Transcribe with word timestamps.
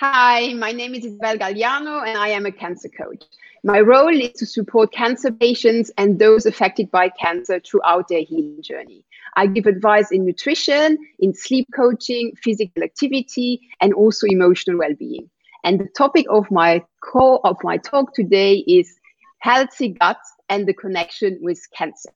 Hi, 0.00 0.52
my 0.52 0.70
name 0.70 0.94
is 0.94 1.04
Isabel 1.04 1.38
Galiano 1.38 2.06
and 2.06 2.16
I 2.16 2.28
am 2.28 2.46
a 2.46 2.52
cancer 2.52 2.88
coach. 2.88 3.24
My 3.64 3.80
role 3.80 4.14
is 4.14 4.30
to 4.34 4.46
support 4.46 4.92
cancer 4.92 5.32
patients 5.32 5.90
and 5.98 6.20
those 6.20 6.46
affected 6.46 6.88
by 6.92 7.08
cancer 7.08 7.58
throughout 7.58 8.06
their 8.06 8.20
healing 8.20 8.62
journey. 8.62 9.04
I 9.34 9.48
give 9.48 9.66
advice 9.66 10.12
in 10.12 10.24
nutrition, 10.24 10.98
in 11.18 11.34
sleep 11.34 11.66
coaching, 11.74 12.32
physical 12.40 12.84
activity, 12.84 13.60
and 13.80 13.92
also 13.92 14.28
emotional 14.28 14.78
well-being. 14.78 15.28
And 15.64 15.80
the 15.80 15.88
topic 15.96 16.26
of 16.30 16.48
my 16.48 16.84
core 17.02 17.44
of 17.44 17.56
my 17.64 17.76
talk 17.76 18.14
today 18.14 18.58
is 18.68 19.00
healthy 19.40 19.88
gut 19.88 20.20
and 20.48 20.68
the 20.68 20.74
connection 20.74 21.40
with 21.42 21.60
cancer. 21.76 22.12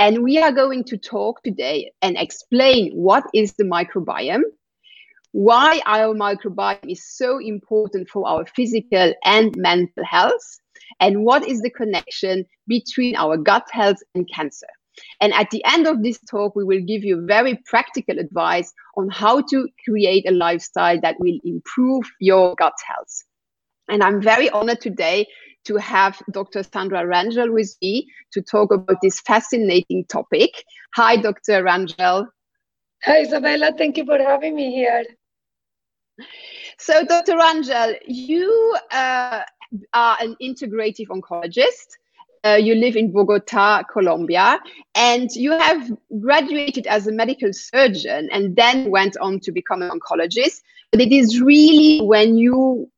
And 0.00 0.24
we 0.24 0.38
are 0.38 0.50
going 0.50 0.82
to 0.86 0.96
talk 0.96 1.44
today 1.44 1.92
and 2.02 2.16
explain 2.16 2.90
what 2.94 3.22
is 3.32 3.52
the 3.52 3.64
microbiome, 3.64 4.42
why 5.32 5.80
our 5.86 6.14
microbiome 6.14 6.90
is 6.90 7.04
so 7.04 7.38
important 7.38 8.08
for 8.08 8.26
our 8.28 8.46
physical 8.46 9.12
and 9.24 9.56
mental 9.56 10.04
health, 10.04 10.60
and 11.00 11.24
what 11.24 11.46
is 11.46 11.60
the 11.62 11.70
connection 11.70 12.44
between 12.68 13.16
our 13.16 13.36
gut 13.36 13.66
health 13.70 13.98
and 14.14 14.28
cancer. 14.32 14.68
And 15.20 15.32
at 15.32 15.50
the 15.50 15.64
end 15.64 15.86
of 15.86 16.02
this 16.02 16.18
talk, 16.30 16.54
we 16.54 16.64
will 16.64 16.82
give 16.82 17.02
you 17.02 17.24
very 17.26 17.58
practical 17.66 18.18
advice 18.18 18.72
on 18.96 19.08
how 19.08 19.40
to 19.50 19.68
create 19.84 20.28
a 20.28 20.32
lifestyle 20.32 21.00
that 21.00 21.16
will 21.18 21.38
improve 21.44 22.04
your 22.20 22.54
gut 22.56 22.74
health. 22.86 23.24
And 23.88 24.02
I'm 24.02 24.20
very 24.20 24.50
honored 24.50 24.80
today 24.80 25.26
to 25.64 25.76
have 25.76 26.20
Dr. 26.32 26.62
Sandra 26.62 27.04
Rangel 27.04 27.52
with 27.52 27.74
me 27.80 28.06
to 28.32 28.42
talk 28.42 28.72
about 28.72 28.98
this 29.02 29.20
fascinating 29.20 30.04
topic. 30.06 30.50
Hi, 30.96 31.16
Dr. 31.16 31.62
Rangel. 31.62 32.26
Hi, 33.04 33.22
Isabella. 33.22 33.72
Thank 33.76 33.96
you 33.96 34.04
for 34.04 34.18
having 34.18 34.54
me 34.54 34.72
here. 34.72 35.04
So, 36.78 37.04
Dr. 37.04 37.34
Rangel, 37.34 37.96
you 38.06 38.76
uh, 38.90 39.42
are 39.94 40.16
an 40.20 40.36
integrative 40.42 41.08
oncologist. 41.08 41.96
Uh, 42.44 42.58
you 42.60 42.74
live 42.74 42.96
in 42.96 43.12
Bogota, 43.12 43.84
Colombia, 43.84 44.58
and 44.96 45.30
you 45.36 45.52
have 45.52 45.92
graduated 46.20 46.88
as 46.88 47.06
a 47.06 47.12
medical 47.12 47.52
surgeon 47.52 48.28
and 48.32 48.56
then 48.56 48.90
went 48.90 49.16
on 49.18 49.38
to 49.40 49.52
become 49.52 49.80
an 49.80 49.90
oncologist. 49.90 50.60
But 50.90 51.00
it 51.00 51.12
is 51.12 51.40
really 51.40 52.04
when 52.04 52.36
you 52.36 52.90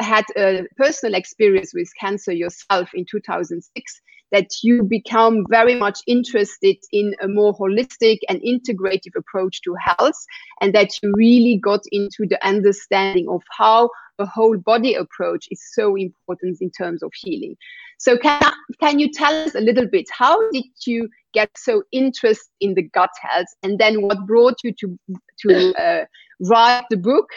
had 0.00 0.24
a 0.36 0.66
personal 0.76 1.14
experience 1.14 1.72
with 1.72 1.88
cancer 1.98 2.32
yourself 2.32 2.90
in 2.92 3.04
2006 3.08 4.00
that 4.32 4.48
you 4.62 4.82
become 4.82 5.44
very 5.48 5.74
much 5.74 6.00
interested 6.06 6.76
in 6.92 7.14
a 7.22 7.28
more 7.28 7.56
holistic 7.56 8.18
and 8.28 8.40
integrative 8.42 9.16
approach 9.16 9.62
to 9.62 9.74
health 9.74 10.24
and 10.60 10.74
that 10.74 10.90
you 11.02 11.12
really 11.16 11.58
got 11.62 11.80
into 11.92 12.26
the 12.28 12.38
understanding 12.46 13.28
of 13.28 13.42
how 13.56 13.88
a 14.18 14.26
whole 14.26 14.58
body 14.58 14.94
approach 14.94 15.46
is 15.50 15.62
so 15.72 15.96
important 15.96 16.58
in 16.60 16.70
terms 16.70 17.02
of 17.02 17.12
healing. 17.14 17.56
So 17.98 18.16
can, 18.16 18.40
can 18.80 18.98
you 18.98 19.10
tell 19.12 19.32
us 19.44 19.54
a 19.54 19.60
little 19.60 19.86
bit 19.86 20.06
how 20.12 20.50
did 20.50 20.64
you 20.86 21.08
get 21.32 21.50
so 21.56 21.82
interested 21.92 22.50
in 22.60 22.74
the 22.74 22.82
gut 22.82 23.10
health 23.20 23.48
and 23.62 23.78
then 23.78 24.02
what 24.02 24.26
brought 24.26 24.56
you 24.64 24.72
to 24.80 24.98
to 25.40 25.74
uh, 25.74 26.04
write 26.40 26.84
the 26.90 26.96
book 26.96 27.28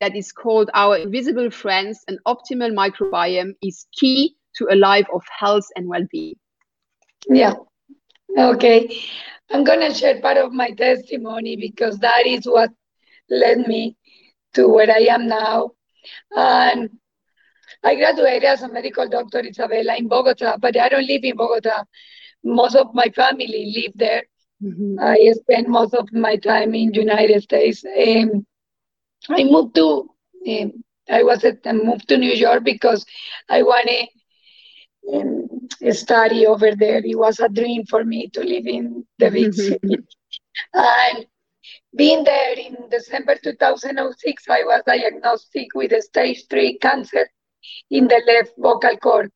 that 0.00 0.14
is 0.14 0.32
called 0.32 0.70
our 0.74 0.96
invisible 0.96 1.50
friends 1.50 2.04
an 2.08 2.18
optimal 2.26 2.72
microbiome 2.72 3.54
is 3.62 3.86
key 3.92 4.36
to 4.58 4.68
a 4.70 4.76
life 4.76 5.06
of 5.12 5.22
health 5.38 5.66
and 5.76 5.88
well-being. 5.88 6.36
Yeah. 7.28 7.54
Okay. 8.36 9.00
I'm 9.50 9.64
to 9.64 9.94
share 9.94 10.20
part 10.20 10.36
of 10.36 10.52
my 10.52 10.70
testimony 10.70 11.56
because 11.56 11.98
that 11.98 12.26
is 12.26 12.44
what 12.44 12.70
led 13.30 13.66
me 13.66 13.96
to 14.54 14.68
where 14.68 14.90
I 14.90 15.06
am 15.10 15.26
now. 15.26 15.70
And 16.36 16.90
I 17.82 17.94
graduated 17.94 18.44
as 18.44 18.62
a 18.62 18.68
medical 18.68 19.08
doctor, 19.08 19.40
Isabella, 19.40 19.96
in 19.96 20.08
Bogota, 20.08 20.56
but 20.58 20.76
I 20.76 20.88
don't 20.88 21.06
live 21.06 21.24
in 21.24 21.36
Bogota. 21.36 21.84
Most 22.44 22.74
of 22.76 22.94
my 22.94 23.08
family 23.14 23.72
live 23.74 23.92
there. 23.94 24.24
Mm-hmm. 24.62 24.98
I 25.00 25.32
spent 25.34 25.68
most 25.68 25.94
of 25.94 26.12
my 26.12 26.36
time 26.36 26.74
in 26.74 26.92
United 26.92 27.42
States. 27.42 27.84
Um, 27.84 28.46
I 29.28 29.44
moved 29.44 29.74
to 29.76 30.10
um, 30.48 30.72
I 31.10 31.22
was 31.22 31.44
at, 31.44 31.58
I 31.64 31.72
moved 31.72 32.08
to 32.08 32.16
New 32.16 32.32
York 32.32 32.64
because 32.64 33.04
I 33.48 33.62
wanted 33.62 34.08
um, 35.12 35.68
study 35.92 36.46
over 36.46 36.74
there. 36.74 37.02
It 37.04 37.18
was 37.18 37.40
a 37.40 37.48
dream 37.48 37.84
for 37.86 38.04
me 38.04 38.28
to 38.28 38.40
live 38.40 38.66
in 38.66 39.04
the 39.18 39.30
big 39.30 39.54
city. 39.54 39.96
and 40.74 41.26
being 41.96 42.24
there 42.24 42.54
in 42.54 42.76
December 42.90 43.36
2006, 43.42 44.48
I 44.48 44.62
was 44.64 44.82
diagnosed 44.86 45.56
with 45.74 45.92
a 45.92 46.02
stage 46.02 46.44
three 46.50 46.78
cancer 46.78 47.28
in 47.90 48.08
the 48.08 48.22
left 48.26 48.52
vocal 48.58 48.96
cord. 48.98 49.30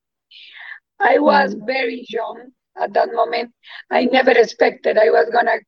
I 1.01 1.19
was 1.19 1.55
mm. 1.55 1.67
very 1.67 2.05
young 2.09 2.53
at 2.81 2.93
that 2.95 3.13
moment. 3.13 3.53
I 3.91 4.05
never 4.05 4.31
expected 4.31 4.99
I 4.99 5.11
was 5.11 5.29
gonna 5.31 5.59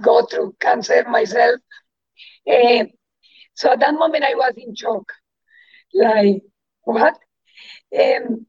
go 0.00 0.26
through 0.26 0.54
cancer 0.60 1.04
myself. 1.08 1.60
Uh, 2.46 2.84
so 3.54 3.72
at 3.72 3.80
that 3.80 3.94
moment, 3.94 4.24
I 4.24 4.34
was 4.34 4.54
in 4.56 4.74
shock. 4.74 5.12
Like, 5.92 6.42
what? 6.82 7.18
Um, 7.96 8.46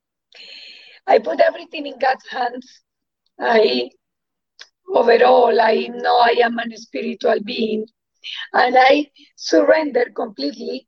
I 1.07 1.19
put 1.19 1.39
everything 1.39 1.85
in 1.85 1.99
God's 1.99 2.27
hands. 2.27 2.81
I, 3.39 3.89
overall, 4.87 5.59
I 5.61 5.87
know 5.93 6.17
I 6.17 6.35
am 6.43 6.57
a 6.57 6.77
spiritual 6.77 7.39
being. 7.43 7.85
And 8.53 8.75
I 8.77 9.11
surrender 9.35 10.05
completely. 10.15 10.87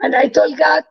And 0.00 0.14
I 0.14 0.28
told 0.28 0.56
God, 0.56 0.84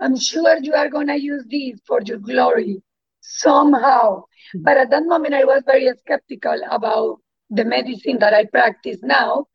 I'm 0.00 0.18
sure 0.18 0.58
you 0.60 0.74
are 0.74 0.88
going 0.88 1.06
to 1.06 1.20
use 1.20 1.44
this 1.48 1.80
for 1.86 2.00
your 2.02 2.18
glory 2.18 2.82
somehow. 3.20 4.24
But 4.56 4.76
at 4.76 4.90
that 4.90 5.04
moment, 5.04 5.34
I 5.34 5.44
was 5.44 5.62
very 5.66 5.90
skeptical 5.98 6.60
about 6.70 7.18
the 7.50 7.64
medicine 7.64 8.18
that 8.18 8.34
I 8.34 8.46
practice 8.46 8.98
now 9.02 9.46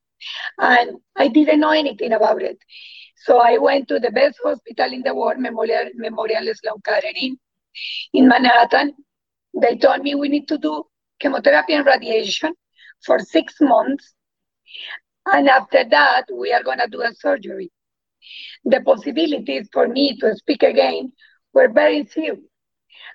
and 0.57 0.97
I 1.15 1.27
didn't 1.27 1.59
know 1.59 1.71
anything 1.71 2.13
about 2.13 2.41
it. 2.41 2.57
So 3.17 3.39
I 3.39 3.57
went 3.57 3.87
to 3.89 3.99
the 3.99 4.11
best 4.11 4.39
hospital 4.43 4.93
in 4.93 5.01
the 5.03 5.13
world, 5.13 5.39
Memorial, 5.39 5.89
Memorial 5.95 6.53
Sloan 6.53 6.81
Kettering 6.85 7.37
in 8.13 8.27
Manhattan. 8.27 8.93
They 9.59 9.77
told 9.77 10.01
me 10.01 10.15
we 10.15 10.29
need 10.29 10.47
to 10.49 10.57
do 10.57 10.83
chemotherapy 11.19 11.73
and 11.73 11.85
radiation 11.85 12.53
for 13.05 13.19
six 13.19 13.55
months. 13.61 14.13
And 15.25 15.49
after 15.49 15.83
that, 15.89 16.25
we 16.33 16.53
are 16.53 16.63
going 16.63 16.79
to 16.79 16.87
do 16.87 17.01
a 17.01 17.13
surgery. 17.13 17.71
The 18.65 18.81
possibilities 18.81 19.69
for 19.71 19.87
me 19.87 20.17
to 20.19 20.35
speak 20.35 20.63
again 20.63 21.13
were 21.53 21.69
very 21.69 22.03
few. 22.05 22.43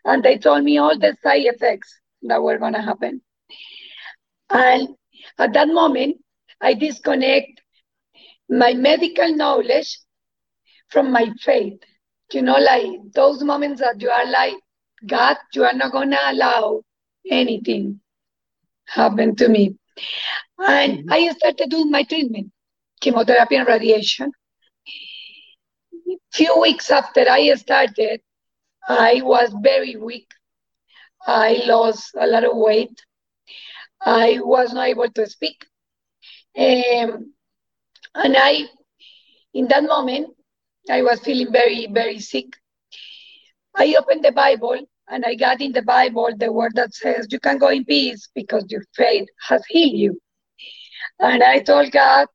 And 0.05 0.23
they 0.23 0.39
told 0.39 0.65
me 0.65 0.79
all 0.79 0.99
the 0.99 1.17
side 1.23 1.45
effects 1.45 2.01
that 2.23 2.43
were 2.43 2.59
going 2.59 2.75
to 2.75 2.83
happen. 2.83 3.21
And 4.51 4.89
at 5.39 5.53
that 5.55 5.69
moment, 5.69 6.19
I 6.61 6.75
disconnect 6.75 7.61
my 8.49 8.75
medical 8.75 9.35
knowledge 9.35 9.99
from 10.89 11.11
my 11.13 11.33
faith. 11.41 11.81
You 12.35 12.43
know, 12.43 12.57
like 12.59 13.13
those 13.15 13.45
moments 13.45 13.81
that 13.81 14.01
you 14.01 14.11
are 14.11 14.27
like, 14.29 14.55
God, 15.07 15.37
you 15.55 15.65
are 15.65 15.73
not 15.73 15.93
to 15.93 16.31
allow 16.31 16.83
anything 17.31 18.01
happen 18.87 19.37
to 19.37 19.49
me. 19.49 19.77
And. 20.59 21.09
I 21.11 21.29
started 21.29 21.71
doing 21.71 21.91
my 21.91 22.03
treatment, 22.03 22.51
chemotherapy 23.01 23.57
and 23.57 23.69
radiation. 23.69 24.33
Few 26.33 26.61
weeks 26.61 26.91
after 26.91 27.25
I 27.29 27.55
started, 27.55 28.21
I 28.89 29.21
was 29.23 29.55
very 29.63 29.97
weak. 29.97 30.29
I 31.27 31.63
lost 31.67 32.15
a 32.19 32.27
lot 32.27 32.45
of 32.45 32.57
weight. 32.57 33.01
I 34.01 34.41
was 34.41 34.73
not 34.75 34.89
able 34.89 35.09
to 35.11 35.27
speak. 35.27 35.65
Um, 36.59 37.33
and 38.15 38.37
I, 38.37 38.65
in 39.55 39.69
that 39.69 39.85
moment, 39.85 40.35
I 40.91 41.03
was 41.03 41.21
feeling 41.21 41.53
very, 41.53 41.87
very 41.91 42.19
sick. 42.19 42.57
I 43.77 43.95
opened 43.99 44.25
the 44.25 44.33
Bible 44.33 44.79
and 45.09 45.25
I 45.25 45.35
got 45.35 45.61
in 45.61 45.73
the 45.73 45.83
Bible 45.83 46.31
the 46.37 46.53
word 46.53 46.73
that 46.75 46.95
says, 46.95 47.27
You 47.31 47.41
can 47.41 47.59
go 47.59 47.69
in 47.69 47.85
peace 47.85 48.29
because 48.35 48.65
your 48.69 48.85
faith 48.95 49.29
has 49.49 49.65
healed 49.67 49.99
you. 49.99 50.21
And 51.19 51.43
I 51.43 51.61
told 51.61 51.91
God, 51.93 52.29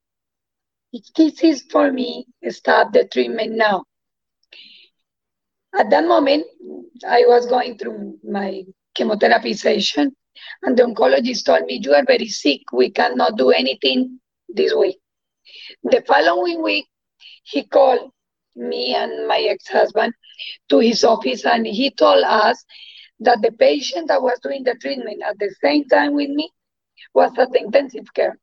If 0.91 1.05
this 1.15 1.43
is 1.43 1.63
for 1.71 1.91
me, 1.91 2.25
stop 2.49 2.91
the 2.93 3.07
treatment 3.07 3.55
now. 3.55 3.85
At 5.77 5.89
that 5.91 6.05
moment, 6.05 6.45
I 7.07 7.23
was 7.27 7.45
going 7.45 7.77
through 7.77 8.17
my 8.23 8.63
chemotherapy 8.95 9.53
session 9.53 10.15
and 10.63 10.75
the 10.75 10.83
oncologist 10.83 11.45
told 11.45 11.65
me, 11.65 11.79
You 11.83 11.93
are 11.93 12.05
very 12.05 12.27
sick. 12.27 12.61
We 12.73 12.89
cannot 12.89 13.37
do 13.37 13.51
anything 13.51 14.19
this 14.47 14.73
week. 14.73 14.97
The 15.83 16.03
following 16.07 16.63
week, 16.63 16.87
he 17.43 17.63
called 17.63 18.11
me 18.55 18.95
and 18.95 19.27
my 19.27 19.39
ex 19.39 19.67
husband 19.67 20.13
to 20.69 20.79
his 20.79 21.03
office 21.03 21.45
and 21.45 21.65
he 21.65 21.91
told 21.91 22.23
us 22.23 22.63
that 23.19 23.41
the 23.41 23.51
patient 23.51 24.07
that 24.07 24.21
was 24.21 24.39
doing 24.41 24.63
the 24.63 24.75
treatment 24.75 25.21
at 25.27 25.37
the 25.39 25.53
same 25.61 25.85
time 25.87 26.13
with 26.13 26.29
me 26.29 26.51
was 27.13 27.31
at 27.37 27.51
the 27.51 27.59
intensive 27.59 28.13
care 28.13 28.37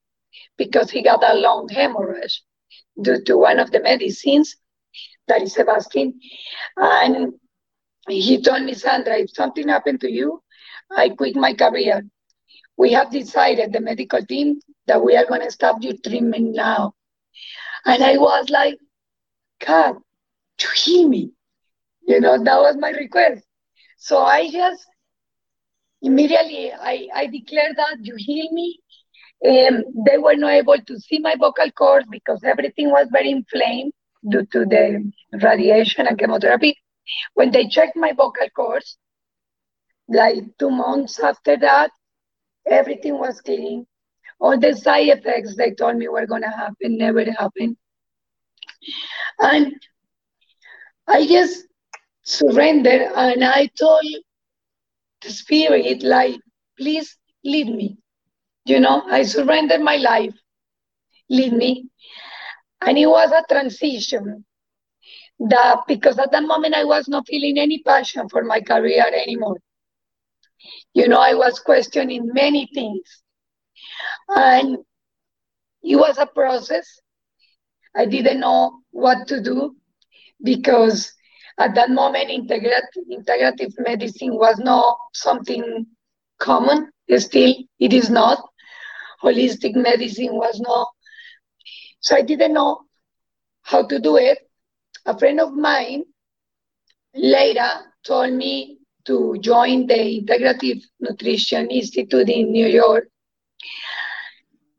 because 0.56 0.90
he 0.90 1.02
got 1.02 1.22
a 1.24 1.34
lung 1.34 1.68
hemorrhage 1.68 2.42
due 3.00 3.22
to 3.24 3.36
one 3.36 3.58
of 3.58 3.70
the 3.70 3.80
medicines 3.80 4.56
that 5.28 5.42
is 5.42 5.54
Avastin. 5.56 6.14
And 6.76 7.34
he 8.08 8.40
told 8.42 8.62
me, 8.64 8.74
Sandra, 8.74 9.18
if 9.18 9.30
something 9.30 9.68
happened 9.68 10.00
to 10.00 10.10
you, 10.10 10.42
I 10.96 11.10
quit 11.10 11.36
my 11.36 11.54
career. 11.54 12.02
We 12.76 12.92
have 12.92 13.10
decided, 13.10 13.72
the 13.72 13.80
medical 13.80 14.24
team, 14.24 14.60
that 14.86 15.02
we 15.02 15.16
are 15.16 15.26
going 15.26 15.40
to 15.40 15.50
stop 15.50 15.76
your 15.80 15.94
treatment 16.04 16.54
now. 16.54 16.94
And 17.84 18.02
I 18.04 18.18
was 18.18 18.50
like, 18.50 18.78
God, 19.64 19.96
to 20.58 20.68
heal 20.74 21.08
me. 21.08 21.32
You 22.06 22.20
know, 22.20 22.36
that 22.42 22.60
was 22.60 22.76
my 22.78 22.90
request. 22.90 23.44
So 23.98 24.18
I 24.22 24.50
just 24.50 24.86
immediately 26.02 26.72
I, 26.72 27.08
I 27.14 27.26
declared 27.26 27.76
that 27.76 27.96
you 28.00 28.14
heal 28.16 28.50
me. 28.52 28.78
Um, 29.46 29.84
they 30.06 30.18
were 30.18 30.36
not 30.36 30.52
able 30.52 30.78
to 30.86 30.98
see 30.98 31.18
my 31.18 31.34
vocal 31.38 31.70
cords 31.72 32.06
because 32.10 32.42
everything 32.44 32.90
was 32.90 33.08
very 33.12 33.30
inflamed 33.30 33.92
due 34.28 34.46
to 34.52 34.64
the 34.64 35.12
radiation 35.42 36.06
and 36.06 36.18
chemotherapy. 36.18 36.76
When 37.34 37.50
they 37.52 37.66
checked 37.68 37.96
my 37.96 38.12
vocal 38.12 38.48
cords, 38.54 38.98
like 40.08 40.42
two 40.58 40.70
months 40.70 41.18
after 41.20 41.56
that, 41.58 41.90
everything 42.70 43.18
was 43.18 43.40
clean. 43.40 43.86
All 44.40 44.58
the 44.58 44.74
side 44.74 45.08
effects 45.08 45.56
they 45.56 45.72
told 45.72 45.96
me 45.96 46.08
were 46.08 46.26
gonna 46.26 46.50
happen 46.50 46.98
never 46.98 47.24
happened. 47.30 47.76
And 49.40 49.74
I 51.06 51.26
just 51.26 51.66
surrendered 52.22 53.02
and 53.14 53.44
I 53.44 53.66
told 53.78 54.04
the 55.22 55.30
spirit, 55.30 56.02
like, 56.02 56.40
please 56.78 57.16
lead 57.44 57.68
me. 57.68 57.96
You 58.64 58.80
know, 58.80 59.02
I 59.06 59.22
surrendered 59.22 59.80
my 59.80 59.96
life. 59.96 60.34
Lead 61.28 61.52
me. 61.52 61.88
And 62.80 62.98
it 62.98 63.06
was 63.06 63.32
a 63.32 63.44
transition 63.52 64.44
that 65.38 65.80
because 65.86 66.18
at 66.18 66.32
that 66.32 66.44
moment 66.44 66.74
I 66.74 66.84
was 66.84 67.08
not 67.08 67.26
feeling 67.26 67.58
any 67.58 67.82
passion 67.82 68.28
for 68.28 68.42
my 68.42 68.60
career 68.60 69.04
anymore. 69.06 69.56
You 70.94 71.08
know, 71.08 71.18
I 71.18 71.34
was 71.34 71.60
questioning 71.60 72.30
many 72.32 72.68
things. 72.74 73.22
And 74.28 74.78
it 75.82 75.96
was 75.96 76.18
a 76.18 76.26
process. 76.26 77.00
I 77.96 78.04
didn't 78.04 78.40
know 78.40 78.80
what 78.90 79.26
to 79.28 79.40
do 79.42 79.76
because 80.42 81.12
at 81.58 81.74
that 81.74 81.90
moment 81.90 82.28
integrative, 82.28 83.06
integrative 83.10 83.72
medicine 83.78 84.34
was 84.34 84.58
not 84.58 84.98
something 85.14 85.86
common. 86.38 86.90
Still, 87.16 87.54
it 87.78 87.92
is 87.92 88.10
not. 88.10 88.38
Holistic 89.22 89.74
medicine 89.74 90.34
was 90.34 90.60
not. 90.60 90.88
So 92.00 92.16
I 92.16 92.22
didn't 92.22 92.52
know 92.52 92.82
how 93.62 93.86
to 93.86 93.98
do 93.98 94.16
it. 94.16 94.38
A 95.06 95.18
friend 95.18 95.40
of 95.40 95.54
mine 95.54 96.04
later 97.14 97.68
told 98.04 98.34
me 98.34 98.78
to 99.06 99.36
join 99.40 99.86
the 99.86 100.20
Integrative 100.20 100.82
Nutrition 101.00 101.70
Institute 101.70 102.28
in 102.28 102.52
New 102.52 102.66
York. 102.66 103.08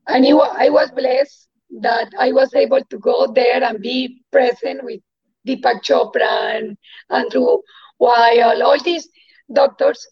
And 0.07 0.25
I 0.25 0.69
was 0.69 0.91
blessed 0.91 1.46
that 1.81 2.11
I 2.19 2.31
was 2.31 2.53
able 2.53 2.83
to 2.83 2.99
go 2.99 3.27
there 3.27 3.63
and 3.63 3.81
be 3.81 4.21
present 4.31 4.83
with 4.83 5.01
Deepak 5.47 5.83
Chopra 5.83 6.57
and 6.57 6.77
Andrew 7.09 7.59
Weil, 7.99 8.63
all 8.63 8.81
these 8.83 9.09
doctors. 9.51 10.05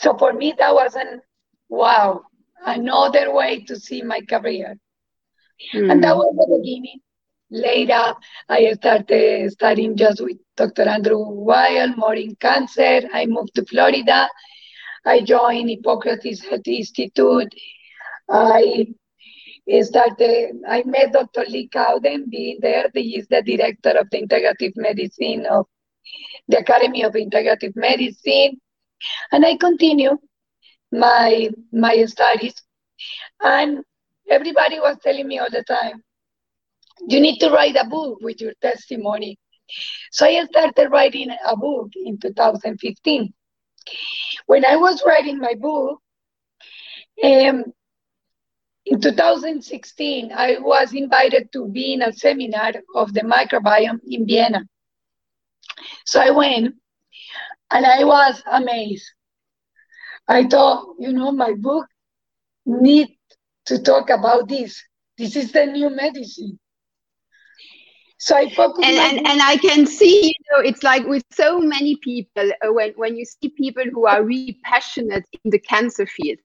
So 0.00 0.16
for 0.16 0.32
me, 0.32 0.54
that 0.58 0.74
was 0.74 0.94
an 0.94 1.20
wow, 1.68 2.22
another 2.66 3.32
way 3.32 3.64
to 3.64 3.76
see 3.76 4.02
my 4.02 4.20
career. 4.20 4.76
Mm. 5.74 5.92
And 5.92 6.04
that 6.04 6.16
was 6.16 6.34
the 6.36 6.58
beginning. 6.58 7.00
Later, 7.50 8.14
I 8.48 8.72
started 8.72 9.52
studying 9.52 9.96
just 9.96 10.20
with 10.20 10.38
Dr. 10.56 10.82
Andrew 10.82 11.18
Weil, 11.18 11.94
more 11.96 12.14
in 12.14 12.34
cancer. 12.36 13.02
I 13.12 13.26
moved 13.26 13.54
to 13.54 13.64
Florida. 13.64 14.28
I 15.04 15.20
joined 15.20 15.68
Hippocrates 15.68 16.42
Health 16.42 16.66
Institute. 16.66 17.54
I 18.28 18.86
started, 19.82 20.56
I 20.68 20.82
met 20.84 21.12
Dr. 21.12 21.44
Lee 21.48 21.68
Cowden 21.68 22.26
being 22.28 22.58
there. 22.60 22.90
He 22.92 23.16
is 23.18 23.26
the 23.28 23.42
director 23.42 23.90
of 23.90 24.10
the 24.10 24.22
integrative 24.22 24.72
medicine 24.76 25.46
of 25.46 25.66
the 26.48 26.58
Academy 26.58 27.02
of 27.02 27.14
Integrative 27.14 27.74
Medicine. 27.74 28.60
And 29.32 29.44
I 29.44 29.56
continue 29.56 30.18
my 30.92 31.48
my 31.72 32.04
studies. 32.04 32.54
And 33.40 33.82
everybody 34.30 34.80
was 34.80 34.96
telling 35.02 35.26
me 35.26 35.38
all 35.38 35.50
the 35.50 35.64
time, 35.64 36.02
you 37.08 37.20
need 37.20 37.38
to 37.38 37.50
write 37.50 37.76
a 37.76 37.88
book 37.88 38.18
with 38.20 38.40
your 38.40 38.52
testimony. 38.60 39.38
So 40.12 40.26
I 40.26 40.44
started 40.44 40.90
writing 40.90 41.30
a 41.46 41.56
book 41.56 41.90
in 41.96 42.18
2015. 42.18 43.32
When 44.46 44.64
I 44.64 44.76
was 44.76 45.02
writing 45.06 45.38
my 45.38 45.54
book, 45.54 46.00
um, 47.22 47.64
in 48.86 49.00
2016, 49.00 50.32
I 50.32 50.58
was 50.58 50.92
invited 50.92 51.50
to 51.52 51.68
be 51.68 51.94
in 51.94 52.02
a 52.02 52.12
seminar 52.12 52.72
of 52.94 53.14
the 53.14 53.22
microbiome 53.22 54.00
in 54.06 54.26
Vienna. 54.26 54.62
So 56.04 56.20
I 56.20 56.30
went 56.30 56.74
and 57.70 57.86
I 57.86 58.04
was 58.04 58.42
amazed. 58.50 59.10
I 60.28 60.46
thought, 60.46 60.96
you 60.98 61.12
know, 61.12 61.32
my 61.32 61.54
book 61.54 61.86
need 62.66 63.08
to 63.66 63.82
talk 63.82 64.10
about 64.10 64.48
this. 64.48 64.82
This 65.16 65.36
is 65.36 65.52
the 65.52 65.66
new 65.66 65.90
medicine. 65.90 66.58
So 68.18 68.36
I 68.36 68.48
focus 68.48 68.84
and, 68.86 68.96
and, 68.96 69.26
and 69.26 69.42
I 69.42 69.56
can 69.58 69.86
see, 69.86 70.26
you 70.26 70.32
know, 70.50 70.66
it's 70.66 70.82
like 70.82 71.06
with 71.06 71.22
so 71.32 71.58
many 71.58 71.96
people, 71.96 72.50
uh, 72.64 72.72
when, 72.72 72.92
when 72.96 73.16
you 73.16 73.24
see 73.24 73.50
people 73.50 73.84
who 73.92 74.06
are 74.06 74.24
really 74.24 74.58
passionate 74.64 75.24
in 75.44 75.50
the 75.50 75.58
cancer 75.58 76.06
field, 76.06 76.38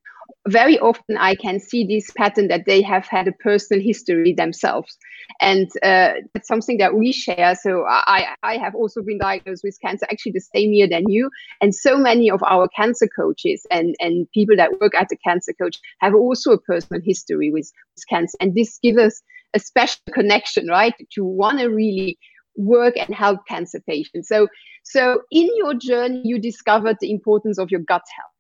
very 0.50 0.80
often 0.80 1.18
I 1.18 1.36
can 1.36 1.60
see 1.60 1.86
this 1.86 2.12
pattern 2.12 2.48
that 2.48 2.66
they 2.66 2.82
have 2.82 3.06
had 3.08 3.28
a 3.28 3.32
personal 3.32 3.84
history 3.84 4.34
themselves. 4.34 4.98
And 5.42 5.70
uh, 5.84 6.14
that's 6.34 6.48
something 6.48 6.78
that 6.78 6.96
we 6.96 7.12
share. 7.12 7.56
So 7.56 7.86
I, 7.88 8.36
I 8.44 8.58
have 8.58 8.76
also 8.76 9.02
been 9.02 9.20
diagnosed 9.20 9.64
with 9.64 9.78
cancer 9.82 10.06
actually 10.12 10.34
the 10.34 10.42
same 10.56 10.74
year 10.74 10.88
than 10.88 11.10
you. 11.10 11.30
And 11.62 11.74
so 11.74 11.98
many 11.98 12.30
of 12.30 12.42
our 12.44 12.68
cancer 12.70 13.08
coaches 13.08 13.66
and, 13.72 13.96
and 14.00 14.30
people 14.34 14.56
that 14.58 14.80
work 14.82 14.96
at 14.96 15.10
the 15.10 15.18
cancer 15.18 15.54
coach 15.54 15.78
have 16.00 16.16
also 16.16 16.52
a 16.52 16.62
personal 16.62 17.02
history 17.04 17.52
with, 17.52 17.72
with 17.96 18.08
cancer. 18.10 18.38
And 18.40 18.56
this 18.56 18.80
gives 18.82 18.98
us 18.98 19.22
a 19.54 19.60
special 19.60 20.02
connection, 20.12 20.68
right? 20.68 20.94
To 21.14 21.24
want 21.24 21.60
to 21.60 21.68
really 21.68 22.18
work 22.56 22.96
and 22.98 23.14
help 23.16 23.46
cancer 23.48 23.80
patients. 23.88 24.28
So, 24.28 24.48
so 24.84 25.22
in 25.32 25.50
your 25.56 25.74
journey, 25.74 26.22
you 26.26 26.40
discovered 26.40 26.98
the 27.00 27.12
importance 27.12 27.58
of 27.58 27.72
your 27.72 27.82
gut 27.82 28.04
health. 28.18 28.39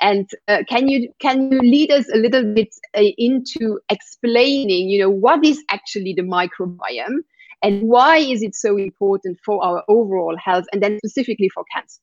And 0.00 0.28
uh, 0.48 0.62
can 0.68 0.88
you 0.88 1.12
can 1.20 1.50
you 1.50 1.60
lead 1.60 1.90
us 1.90 2.06
a 2.12 2.18
little 2.18 2.44
bit 2.54 2.74
uh, 2.96 3.02
into 3.16 3.80
explaining, 3.90 4.88
you 4.88 5.00
know, 5.00 5.10
what 5.10 5.44
is 5.44 5.62
actually 5.70 6.14
the 6.14 6.22
microbiome 6.22 7.22
and 7.62 7.82
why 7.82 8.18
is 8.18 8.42
it 8.42 8.54
so 8.54 8.76
important 8.76 9.38
for 9.44 9.64
our 9.64 9.82
overall 9.88 10.36
health 10.36 10.66
and 10.72 10.82
then 10.82 10.98
specifically 10.98 11.48
for 11.48 11.64
cancer? 11.74 12.00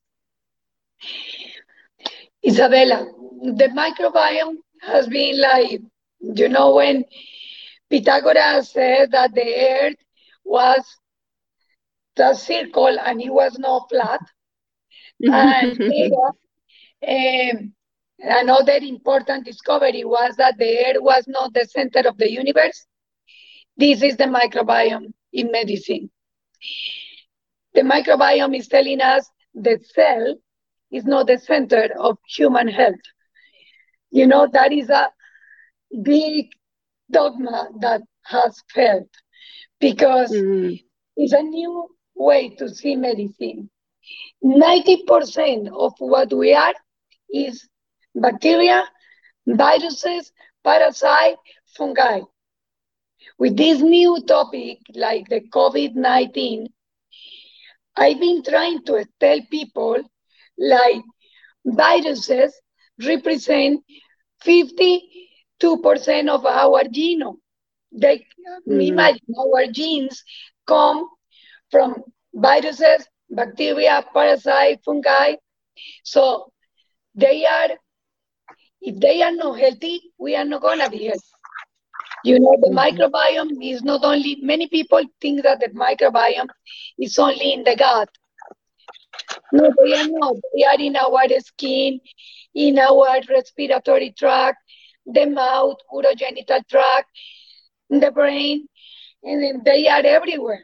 Isabella, 2.45 3.05
the 3.41 3.69
microbiome 3.69 4.57
has 4.81 5.07
been 5.07 5.39
like, 5.39 5.81
you 6.19 6.49
know, 6.49 6.75
when 6.75 7.05
Pythagoras 7.89 8.71
said 8.71 9.11
that 9.11 9.33
the 9.33 9.55
earth 9.55 9.95
was 10.43 10.83
the 12.15 12.33
circle 12.33 12.97
and 12.99 13.21
it 13.21 13.31
was 13.31 13.57
not 13.57 13.87
flat. 13.89 14.19
and 15.21 15.79
um, 17.07 17.73
another 18.19 18.77
important 18.81 19.45
discovery 19.45 20.03
was 20.03 20.35
that 20.37 20.57
the 20.57 20.85
earth 20.85 20.97
was 20.99 21.25
not 21.27 21.53
the 21.53 21.65
center 21.65 22.07
of 22.07 22.17
the 22.17 22.31
universe. 22.31 22.85
This 23.77 24.01
is 24.01 24.17
the 24.17 24.25
microbiome 24.25 25.13
in 25.31 25.51
medicine. 25.51 26.09
The 27.73 27.81
microbiome 27.81 28.57
is 28.57 28.67
telling 28.67 29.01
us 29.01 29.27
the 29.53 29.79
cell 29.93 30.35
is 30.91 31.05
not 31.05 31.27
the 31.27 31.39
center 31.39 31.89
of 31.99 32.17
human 32.27 32.67
health. 32.67 33.01
You 34.11 34.27
know, 34.27 34.47
that 34.53 34.71
is 34.71 34.89
a 34.89 35.09
big 36.03 36.49
dogma 37.11 37.69
that 37.79 38.01
has 38.25 38.61
failed 38.69 39.09
because 39.79 40.31
mm. 40.31 40.79
it's 41.17 41.33
a 41.33 41.41
new 41.41 41.89
way 42.15 42.49
to 42.57 42.69
see 42.69 42.95
medicine. 42.95 43.69
90% 44.43 45.69
of 45.73 45.93
what 45.99 46.33
we 46.33 46.53
are 46.53 46.73
is 47.31 47.67
bacteria, 48.15 48.83
viruses, 49.45 50.31
parasites, 50.63 51.39
fungi. 51.75 52.21
With 53.37 53.57
this 53.57 53.81
new 53.81 54.23
topic, 54.25 54.79
like 54.93 55.27
the 55.29 55.41
COVID 55.41 55.95
19, 55.95 56.67
I've 57.95 58.19
been 58.19 58.43
trying 58.43 58.83
to 58.85 59.05
tell 59.19 59.39
people 59.49 59.97
like 60.57 61.03
viruses 61.65 62.59
represent 62.99 63.83
50 64.41 65.23
2% 65.63 66.29
of 66.29 66.45
our 66.45 66.83
genome. 66.83 67.37
They 67.91 68.25
mm. 68.67 68.87
imagine 68.87 69.33
our 69.37 69.65
genes 69.71 70.23
come 70.67 71.07
from 71.71 72.03
viruses, 72.33 73.07
bacteria, 73.29 74.03
parasite, 74.13 74.81
fungi. 74.83 75.35
So 76.03 76.51
they 77.15 77.45
are, 77.45 77.69
if 78.83 78.99
they 78.99 79.21
are 79.21 79.31
not 79.31 79.59
healthy, 79.59 80.11
we 80.17 80.35
are 80.35 80.45
not 80.45 80.61
gonna 80.61 80.89
be 80.89 81.05
healthy. 81.05 81.21
You 82.25 82.39
know, 82.39 82.55
the 82.61 82.69
mm-hmm. 82.69 82.77
microbiome 82.77 83.57
is 83.61 83.83
not 83.83 84.03
only, 84.03 84.37
many 84.41 84.67
people 84.67 85.01
think 85.21 85.43
that 85.43 85.59
the 85.59 85.69
microbiome 85.69 86.49
is 86.97 87.17
only 87.17 87.53
in 87.53 87.63
the 87.63 87.75
gut. 87.75 88.09
No, 89.51 89.71
they 89.83 89.93
are 89.93 90.07
not. 90.07 90.35
They 90.55 90.63
are 90.63 90.79
in 90.79 90.95
our 90.95 91.27
skin, 91.39 91.99
in 92.55 92.79
our 92.79 93.19
respiratory 93.29 94.13
tract, 94.17 94.57
the 95.05 95.25
mouth, 95.25 95.77
urogenital 95.93 96.67
tract, 96.69 97.09
the 97.89 98.11
brain, 98.11 98.67
and 99.23 99.63
they 99.63 99.87
are 99.87 100.05
everywhere 100.05 100.63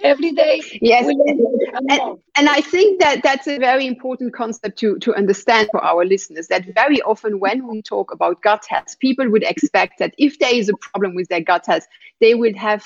every 0.00 0.32
day 0.32 0.62
yes. 0.80 1.06
and, 1.06 2.18
and, 2.36 2.48
i 2.48 2.60
think 2.60 3.00
that 3.00 3.22
that's 3.22 3.46
a 3.46 3.58
very 3.58 3.86
important 3.86 4.34
concept 4.34 4.78
to, 4.78 4.98
to 4.98 5.14
understand 5.14 5.68
for 5.70 5.82
our 5.84 6.04
listeners 6.04 6.48
that 6.48 6.64
very 6.74 7.00
often 7.02 7.38
when 7.38 7.68
we 7.68 7.80
talk 7.82 8.12
about 8.12 8.42
gut 8.42 8.64
health 8.68 8.98
people 8.98 9.28
would 9.30 9.44
expect 9.44 9.98
that 9.98 10.14
if 10.18 10.38
there 10.38 10.54
is 10.54 10.68
a 10.68 10.74
problem 10.80 11.14
with 11.14 11.28
their 11.28 11.40
gut 11.40 11.64
health 11.66 11.86
they 12.20 12.34
will 12.34 12.56
have 12.56 12.84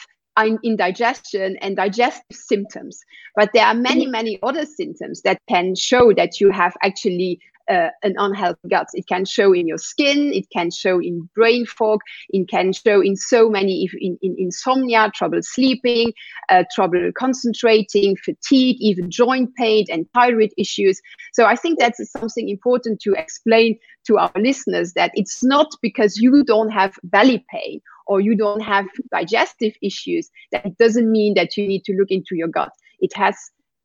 indigestion 0.63 1.57
and 1.61 1.77
digestive 1.77 2.37
symptoms. 2.37 3.03
But 3.35 3.51
there 3.55 3.67
are 3.67 3.75
many 3.75 4.07
many 4.07 4.39
other 4.43 4.67
symptoms 4.67 5.23
that 5.23 5.41
can 5.49 5.75
show 5.75 6.13
that 6.15 6.41
you 6.41 6.51
have 6.51 6.77
actually 6.83 7.41
uh, 7.69 7.89
an 8.03 8.15
unhealthy 8.19 8.69
gut. 8.69 8.89
It 8.95 9.07
can 9.07 9.25
show 9.25 9.53
in 9.53 9.67
your 9.67 9.79
skin, 9.79 10.33
it 10.33 10.47
can 10.53 10.71
show 10.71 11.01
in 11.01 11.29
brain 11.35 11.67
fog, 11.67 12.01
it 12.31 12.49
can 12.49 12.73
show 12.73 13.01
in 13.01 13.17
so 13.17 13.49
many, 13.49 13.89
in, 14.01 14.19
in 14.23 14.37
insomnia, 14.39 15.11
trouble 15.15 15.41
sleeping, 15.43 16.13
uh, 16.49 16.65
trouble 16.75 17.11
concentrating, 17.17 18.17
fatigue, 18.17 18.77
even 18.81 19.11
joint 19.11 19.55
pain 19.57 19.87
and 19.91 20.07
thyroid 20.15 20.53
issues. 20.57 21.01
So 21.33 21.45
I 21.45 21.57
think 21.57 21.79
that's 21.79 22.01
something 22.13 22.49
important 22.49 23.01
to 23.03 23.13
explain 23.15 23.79
to 24.07 24.19
our 24.19 24.33
listeners 24.37 24.93
that 24.93 25.11
it's 25.15 25.43
not 25.43 25.69
because 25.83 26.17
you 26.17 26.45
don't 26.45 26.71
have 26.71 26.95
belly 27.03 27.45
pain 27.51 27.81
or 28.07 28.21
you 28.21 28.37
don't 28.37 28.61
have 28.61 28.87
digestive 29.11 29.75
issues 29.83 30.31
that 30.53 30.65
it 30.65 30.79
doesn't 30.79 31.11
mean 31.11 31.35
that 31.35 31.57
you 31.57 31.67
need 31.67 31.85
to 31.85 31.93
look 31.95 32.11
into 32.11 32.37
your 32.37 32.49
gut. 32.49 32.71
It 33.01 33.15
has 33.17 33.37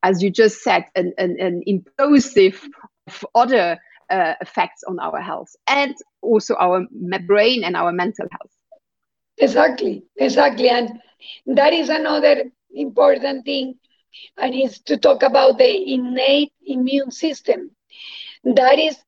as 0.03 0.23
you 0.23 0.29
just 0.29 0.61
said, 0.63 0.85
an, 0.95 1.13
an, 1.17 1.37
an 1.39 1.61
implosive 1.67 2.59
other 3.09 3.77
uh, 4.09 4.33
effects 4.41 4.83
on 4.87 4.99
our 4.99 5.01
health 5.01 5.55
and 5.69 5.95
also 6.21 6.55
our 6.55 6.85
brain 7.27 7.63
and 7.63 7.75
our 7.75 7.91
mental 7.91 8.25
health. 8.31 8.51
Exactly, 9.37 10.03
exactly. 10.17 10.69
And 10.69 10.99
that 11.45 11.73
is 11.73 11.89
another 11.89 12.43
important 12.73 13.45
thing, 13.45 13.75
and 14.37 14.53
is 14.53 14.79
to 14.81 14.97
talk 14.97 15.23
about 15.23 15.57
the 15.57 15.93
innate 15.93 16.53
immune 16.65 17.11
system. 17.11 17.71
That 18.43 18.79
is 18.79 19.03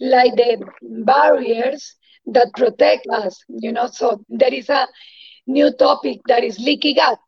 like 0.00 0.34
the 0.36 0.64
barriers 0.82 1.96
that 2.26 2.52
protect 2.56 3.06
us, 3.12 3.44
you 3.48 3.72
know. 3.72 3.86
So 3.86 4.24
there 4.28 4.52
is 4.54 4.68
a 4.70 4.86
new 5.46 5.72
topic 5.72 6.20
that 6.26 6.44
is 6.44 6.58
leaking 6.58 6.98
up. 6.98 7.20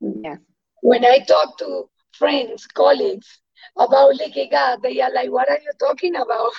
Yeah. 0.00 0.36
When 0.82 1.04
I 1.04 1.18
talk 1.20 1.58
to 1.58 1.90
friends, 2.12 2.66
colleagues, 2.66 3.41
about 3.76 4.16
leaky 4.16 4.48
gut. 4.50 4.80
They 4.82 5.00
are 5.00 5.12
like, 5.12 5.30
what 5.30 5.48
are 5.50 5.58
you 5.58 5.72
talking 5.78 6.14
about? 6.16 6.52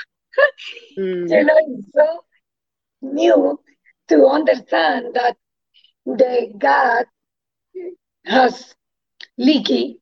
mm. 0.98 1.30
You 1.30 1.44
know, 1.44 1.58
it's 1.68 1.92
so 1.94 2.24
new 3.02 3.60
to 4.10 4.26
understand 4.28 5.14
that 5.16 5.38
the 6.06 6.54
gut 6.58 7.08
has 8.26 8.76
leaky 9.38 10.00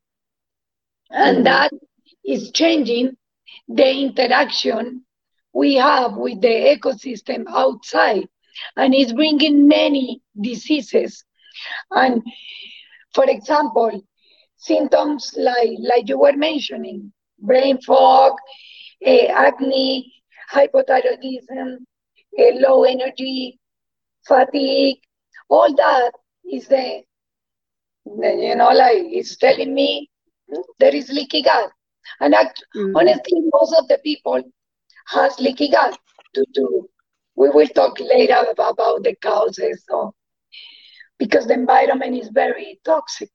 and 1.11 1.45
mm 1.45 1.45
that 1.45 1.71
is 2.23 2.51
changing 2.51 3.15
the 3.67 3.89
interaction 4.05 5.03
we 5.53 5.75
have 5.75 6.15
with 6.15 6.41
the 6.41 6.55
ecosystem 6.75 7.43
outside 7.49 8.27
and 8.75 8.93
it's 8.93 9.13
bringing 9.13 9.67
many 9.67 10.21
diseases 10.39 11.23
and 11.91 12.21
for 13.13 13.25
example 13.29 14.01
symptoms 14.61 15.33
like, 15.37 15.71
like 15.79 16.07
you 16.07 16.19
were 16.19 16.33
mentioning, 16.33 17.11
brain 17.39 17.81
fog, 17.81 18.33
uh, 19.05 19.25
acne, 19.45 20.13
hypothyroidism, 20.53 21.77
uh, 22.39 22.53
low 22.65 22.83
energy, 22.83 23.59
fatigue, 24.27 24.99
all 25.49 25.73
that 25.75 26.11
is 26.51 26.67
the, 26.67 27.01
you 28.05 28.55
know, 28.55 28.69
like 28.69 29.03
it's 29.19 29.35
telling 29.37 29.73
me 29.73 30.09
there 30.79 30.95
is 30.95 31.09
leaky 31.09 31.41
gut. 31.41 31.71
And 32.19 32.35
act, 32.35 32.63
mm-hmm. 32.75 32.95
honestly, 32.95 33.41
most 33.53 33.75
of 33.79 33.87
the 33.87 33.97
people 34.03 34.41
has 35.07 35.39
leaky 35.39 35.69
gut. 35.69 35.97
To, 36.35 36.45
to, 36.55 36.89
we 37.35 37.49
will 37.49 37.67
talk 37.67 37.99
later 37.99 38.45
about, 38.51 38.73
about 38.73 39.03
the 39.03 39.15
causes. 39.15 39.83
So, 39.89 40.13
because 41.17 41.47
the 41.47 41.53
environment 41.53 42.15
is 42.15 42.29
very 42.29 42.79
toxic. 42.85 43.29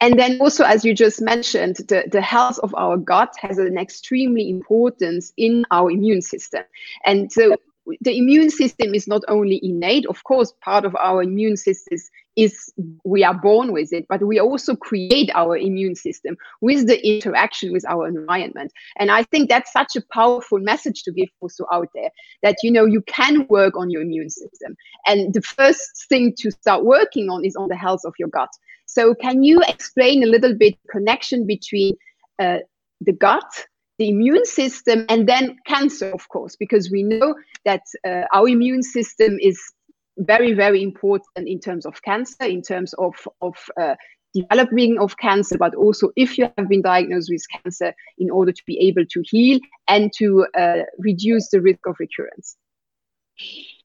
And 0.00 0.18
then 0.18 0.40
also, 0.40 0.64
as 0.64 0.84
you 0.84 0.94
just 0.94 1.20
mentioned, 1.20 1.76
the, 1.88 2.04
the 2.10 2.20
health 2.20 2.58
of 2.62 2.74
our 2.74 2.96
gut 2.96 3.34
has 3.40 3.58
an 3.58 3.78
extremely 3.78 4.48
importance 4.48 5.32
in 5.36 5.64
our 5.70 5.90
immune 5.90 6.22
system. 6.22 6.62
And 7.04 7.32
so 7.32 7.56
the 8.00 8.16
immune 8.16 8.50
system 8.50 8.94
is 8.94 9.08
not 9.08 9.22
only 9.28 9.60
innate, 9.62 10.06
of 10.06 10.22
course, 10.24 10.52
part 10.62 10.84
of 10.84 10.94
our 10.96 11.22
immune 11.22 11.56
system 11.56 11.98
is 12.36 12.72
we 13.04 13.24
are 13.24 13.34
born 13.34 13.72
with 13.72 13.92
it, 13.92 14.06
but 14.08 14.22
we 14.22 14.38
also 14.38 14.74
create 14.74 15.30
our 15.34 15.56
immune 15.56 15.94
system 15.94 16.36
with 16.60 16.86
the 16.86 17.06
interaction 17.06 17.72
with 17.72 17.84
our 17.86 18.06
environment. 18.06 18.72
And 18.98 19.10
I 19.10 19.24
think 19.24 19.48
that's 19.48 19.72
such 19.72 19.96
a 19.96 20.02
powerful 20.12 20.58
message 20.58 21.02
to 21.02 21.12
give 21.12 21.28
also 21.40 21.66
out 21.72 21.88
there 21.94 22.10
that 22.42 22.56
you 22.62 22.70
know 22.70 22.86
you 22.86 23.02
can 23.02 23.46
work 23.48 23.76
on 23.76 23.90
your 23.90 24.02
immune 24.02 24.30
system. 24.30 24.76
And 25.06 25.34
the 25.34 25.42
first 25.42 26.06
thing 26.08 26.34
to 26.38 26.50
start 26.50 26.84
working 26.84 27.28
on 27.28 27.44
is 27.44 27.56
on 27.56 27.68
the 27.68 27.76
health 27.76 28.02
of 28.04 28.14
your 28.18 28.28
gut. 28.28 28.50
So 28.94 29.14
can 29.14 29.42
you 29.42 29.62
explain 29.66 30.22
a 30.22 30.26
little 30.26 30.54
bit 30.54 30.74
connection 30.90 31.46
between 31.46 31.94
uh, 32.38 32.58
the 33.00 33.14
gut, 33.14 33.50
the 33.98 34.10
immune 34.10 34.44
system, 34.44 35.06
and 35.08 35.26
then 35.26 35.56
cancer, 35.66 36.10
of 36.12 36.28
course, 36.28 36.56
because 36.56 36.90
we 36.90 37.02
know 37.02 37.34
that 37.64 37.84
uh, 38.06 38.24
our 38.34 38.46
immune 38.46 38.82
system 38.82 39.38
is 39.40 39.58
very, 40.18 40.52
very 40.52 40.82
important 40.82 41.48
in 41.48 41.58
terms 41.58 41.86
of 41.86 42.02
cancer, 42.02 42.44
in 42.44 42.60
terms 42.60 42.92
of, 42.98 43.14
of 43.40 43.56
uh, 43.80 43.94
developing 44.34 44.98
of 44.98 45.16
cancer, 45.16 45.56
but 45.56 45.74
also 45.74 46.10
if 46.14 46.36
you 46.36 46.50
have 46.58 46.68
been 46.68 46.82
diagnosed 46.82 47.30
with 47.32 47.42
cancer, 47.50 47.94
in 48.18 48.30
order 48.30 48.52
to 48.52 48.62
be 48.66 48.78
able 48.88 49.06
to 49.06 49.22
heal 49.24 49.58
and 49.88 50.12
to 50.18 50.46
uh, 50.54 50.82
reduce 50.98 51.48
the 51.48 51.62
risk 51.62 51.80
of 51.86 51.96
recurrence. 51.98 52.58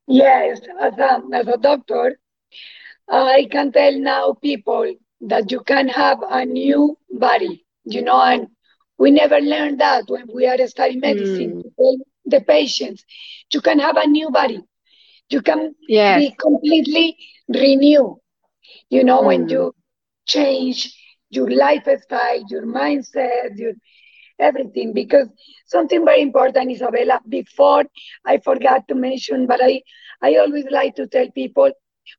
Yes, 0.05 0.59
as 0.81 0.97
a, 0.97 1.21
as 1.33 1.47
a 1.47 1.57
doctor, 1.57 2.19
I 3.09 3.47
can 3.51 3.71
tell 3.71 3.97
now 3.97 4.33
people 4.33 4.93
that 5.21 5.51
you 5.51 5.61
can 5.61 5.87
have 5.89 6.19
a 6.29 6.45
new 6.45 6.97
body, 7.11 7.65
you 7.85 8.01
know, 8.01 8.21
and 8.21 8.47
we 8.97 9.11
never 9.11 9.39
learned 9.39 9.79
that 9.79 10.03
when 10.07 10.27
we 10.33 10.45
are 10.47 10.57
studying 10.67 10.99
medicine. 10.99 11.63
Mm. 11.79 11.97
The 12.25 12.41
patients, 12.41 13.05
you 13.53 13.61
can 13.61 13.79
have 13.79 13.95
a 13.97 14.07
new 14.07 14.29
body. 14.29 14.61
You 15.29 15.41
can 15.41 15.75
yes. 15.87 16.19
be 16.19 16.35
completely 16.39 17.17
renewed. 17.47 18.17
You 18.89 19.03
know, 19.03 19.21
mm. 19.21 19.25
when 19.25 19.49
you 19.49 19.73
change 20.25 20.93
your 21.29 21.49
lifestyle, 21.49 22.43
your 22.49 22.65
mindset, 22.65 23.57
your 23.57 23.73
everything. 24.39 24.93
Because 24.93 25.27
something 25.65 26.05
very 26.05 26.21
important, 26.21 26.71
Isabella, 26.71 27.21
before 27.27 27.85
I 28.25 28.37
forgot 28.37 28.87
to 28.87 28.95
mention, 28.95 29.47
but 29.47 29.59
I, 29.63 29.81
I 30.21 30.35
always 30.37 30.65
like 30.69 30.95
to 30.95 31.07
tell 31.07 31.29
people 31.31 31.71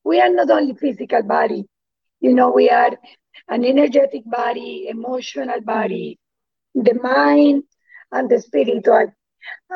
we 0.05 0.21
are 0.21 0.31
not 0.31 0.51
only 0.51 0.75
physical 0.75 1.23
body, 1.23 1.65
you 2.21 2.35
know, 2.35 2.51
we 2.51 2.69
are 2.71 2.91
an 3.49 3.65
energetic 3.65 4.25
body, 4.25 4.89
emotional 4.89 5.61
body, 5.61 6.19
the 6.75 6.95
mind, 6.95 7.63
and 8.13 8.29
the 8.29 8.41
spiritual. 8.41 9.13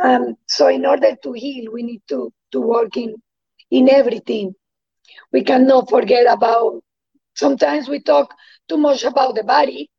Um, 0.02 0.37
so 0.47 0.69
in 0.69 0.85
order 0.85 1.16
to 1.23 1.33
heal, 1.33 1.73
we 1.73 1.83
need 1.83 2.02
to, 2.09 2.33
to 2.52 2.61
work 2.61 2.97
in, 2.97 3.14
in 3.71 3.88
everything. 3.88 4.54
We 5.33 5.45
cannot 5.45 5.88
forget 5.88 6.26
about, 6.31 6.83
sometimes 7.35 7.88
we 7.88 8.00
talk 8.00 8.35
too 8.69 8.76
much 8.76 9.04
about 9.04 9.35
the 9.35 9.45
body, 9.45 9.90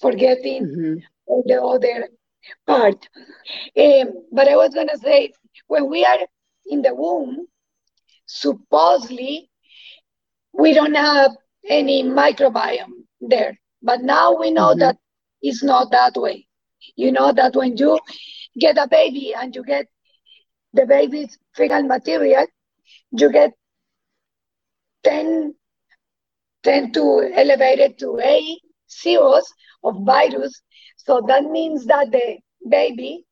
forgetting 0.00 0.66
mm-hmm. 0.66 0.94
all 1.26 1.42
the 1.46 1.62
other 1.62 2.08
part. 2.66 3.08
Um, 3.76 4.26
but 4.32 4.48
I 4.48 4.56
was 4.56 4.74
going 4.74 4.88
to 4.88 4.98
say, 4.98 5.32
when 5.66 5.88
we 5.88 6.04
are 6.04 6.18
in 6.66 6.82
the 6.82 6.94
womb, 6.94 7.46
supposedly 8.26 9.50
we 10.52 10.72
don't 10.72 10.94
have 10.94 11.32
any 11.68 12.02
microbiome 12.02 13.04
there. 13.20 13.58
But 13.82 14.02
now 14.02 14.34
we 14.38 14.50
know 14.50 14.70
mm-hmm. 14.70 14.80
that 14.80 14.96
it's 15.42 15.62
not 15.62 15.90
that 15.90 16.14
way. 16.16 16.46
You 16.96 17.12
know 17.12 17.32
that 17.32 17.54
when 17.54 17.76
you 17.76 17.98
get 18.58 18.78
a 18.78 18.86
baby 18.88 19.34
and 19.34 19.54
you 19.54 19.64
get 19.64 19.86
the 20.72 20.86
baby's 20.86 21.38
fecal 21.54 21.82
material, 21.82 22.46
you 23.10 23.30
get 23.30 23.52
10 25.04 25.54
tend 26.62 26.94
to 26.94 27.30
elevate 27.34 27.78
it 27.78 27.98
to 27.98 28.18
A 28.20 28.58
zeros 28.90 29.52
of 29.84 30.04
virus. 30.04 30.62
So 30.96 31.22
that 31.28 31.44
means 31.44 31.84
that 31.86 32.10
the 32.10 32.38
baby 32.68 33.26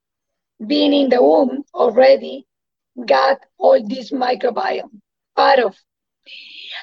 being 0.67 0.93
in 0.93 1.09
the 1.09 1.23
womb 1.23 1.65
already 1.75 2.47
got 3.07 3.39
all 3.59 3.87
this 3.87 4.11
microbiome 4.11 5.01
part 5.37 5.59
of. 5.59 5.77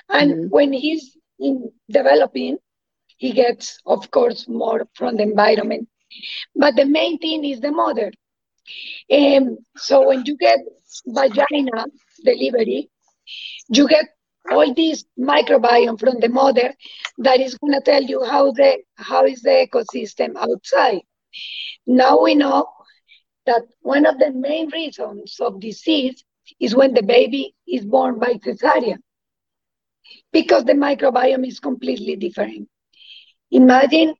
And 0.10 0.32
mm-hmm. 0.32 0.48
when 0.50 0.74
he's 0.74 1.18
in 1.40 1.72
developing, 1.90 2.58
he 3.18 3.32
gets, 3.34 3.80
of 3.86 4.10
course, 4.12 4.48
more 4.48 4.88
from 4.96 5.18
the 5.18 5.24
environment. 5.24 5.88
But 6.56 6.76
the 6.76 6.86
main 6.86 7.20
thing 7.20 7.44
is 7.46 7.60
the 7.60 7.72
mother. 7.72 8.12
Um, 9.12 9.58
so 9.78 10.08
when 10.08 10.24
you 10.26 10.38
get 10.38 10.60
vagina 11.06 11.86
delivery, 12.24 12.90
you 13.70 13.88
get 13.88 14.06
all 14.52 14.74
this 14.74 15.06
microbiome 15.20 16.00
from 16.00 16.20
the 16.20 16.30
mother 16.30 16.74
that 17.20 17.40
is 17.40 17.58
going 17.58 17.74
to 17.74 17.82
tell 17.82 18.02
you 18.02 18.24
how 18.24 18.52
the 18.52 18.78
how 18.96 19.26
is 19.26 19.42
the 19.42 19.68
ecosystem 19.68 20.36
outside. 20.36 21.02
Now 21.86 22.22
we 22.22 22.36
know 22.36 22.68
that 23.50 23.64
one 23.82 24.06
of 24.06 24.20
the 24.20 24.32
main 24.32 24.70
reasons 24.70 25.38
of 25.40 25.60
disease 25.60 26.24
is 26.60 26.76
when 26.76 26.94
the 26.94 27.04
baby 27.04 27.44
is 27.68 27.86
born 27.96 28.20
by 28.20 28.34
cesarean 28.46 29.00
because 30.32 30.64
the 30.66 30.74
microbiome 30.74 31.48
is 31.48 31.60
completely 31.60 32.16
different. 32.16 32.68
Imagine 33.52 34.14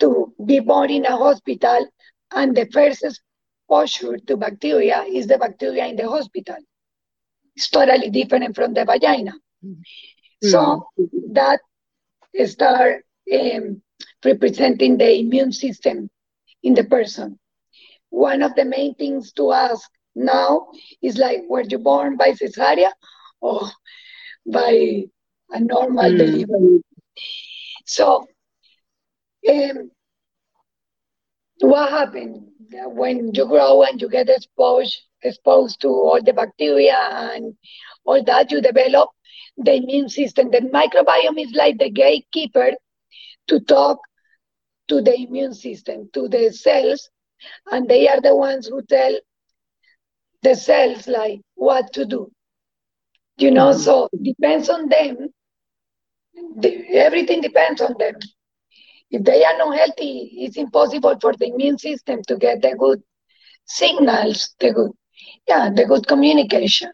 to 0.00 0.34
be 0.44 0.60
born 0.60 0.90
in 0.90 1.06
a 1.06 1.16
hospital 1.16 1.86
and 2.32 2.56
the 2.56 2.66
first 2.72 3.02
exposure 3.02 4.18
to 4.26 4.36
bacteria 4.36 5.02
is 5.02 5.26
the 5.26 5.38
bacteria 5.38 5.86
in 5.86 5.96
the 5.96 6.08
hospital. 6.08 6.56
It's 7.56 7.70
totally 7.70 8.10
different 8.10 8.54
from 8.54 8.74
the 8.74 8.84
vagina. 8.84 9.32
Mm-hmm. 9.64 10.48
So 10.48 10.86
that 11.32 11.60
start 12.46 13.04
um, 13.32 13.82
representing 14.24 14.96
the 14.98 15.18
immune 15.18 15.52
system 15.52 16.10
in 16.62 16.74
the 16.74 16.84
person. 16.84 17.38
One 18.10 18.42
of 18.42 18.54
the 18.54 18.64
main 18.64 18.94
things 18.94 19.32
to 19.34 19.52
ask 19.52 19.88
now 20.14 20.68
is 21.02 21.16
like, 21.16 21.42
were 21.48 21.62
you 21.62 21.78
born 21.78 22.16
by 22.16 22.32
cesarean 22.32 22.92
or 23.40 23.62
by 24.46 25.04
a 25.50 25.60
normal 25.60 26.10
mm. 26.10 26.18
delivery? 26.18 26.82
So, 27.86 28.26
um, 29.48 29.90
what 31.60 31.90
happened 31.90 32.48
when 32.72 33.34
you 33.34 33.46
grow 33.46 33.82
and 33.82 34.00
you 34.00 34.08
get 34.08 34.28
exposed 34.28 35.02
exposed 35.22 35.80
to 35.82 35.88
all 35.88 36.20
the 36.22 36.32
bacteria 36.32 36.96
and 37.34 37.54
all 38.04 38.22
that 38.24 38.50
you 38.50 38.60
develop 38.60 39.10
the 39.56 39.74
immune 39.74 40.08
system. 40.08 40.50
The 40.50 40.60
microbiome 40.60 41.42
is 41.42 41.52
like 41.52 41.78
the 41.78 41.90
gatekeeper 41.90 42.72
to 43.48 43.60
talk 43.60 43.98
to 44.88 45.02
the 45.02 45.14
immune 45.14 45.54
system, 45.54 46.08
to 46.14 46.28
the 46.28 46.50
cells, 46.52 47.10
and 47.70 47.88
they 47.88 48.08
are 48.08 48.20
the 48.20 48.34
ones 48.34 48.66
who 48.66 48.82
tell 48.82 49.18
the 50.42 50.54
cells 50.54 51.06
like 51.06 51.40
what 51.54 51.92
to 51.92 52.04
do. 52.04 52.30
You 53.36 53.50
know, 53.50 53.70
mm-hmm. 53.70 53.80
so 53.80 54.08
depends 54.22 54.68
on 54.68 54.88
them. 54.88 55.28
The, 56.56 56.98
everything 56.98 57.40
depends 57.40 57.80
on 57.80 57.94
them. 57.98 58.14
If 59.10 59.24
they 59.24 59.44
are 59.44 59.58
not 59.58 59.76
healthy, 59.76 60.30
it's 60.38 60.56
impossible 60.56 61.18
for 61.20 61.34
the 61.34 61.46
immune 61.46 61.78
system 61.78 62.22
to 62.28 62.36
get 62.36 62.62
the 62.62 62.76
good 62.78 63.02
signals, 63.64 64.54
the 64.60 64.72
good, 64.72 64.92
yeah, 65.48 65.70
the 65.74 65.84
good 65.84 66.06
communication. 66.06 66.92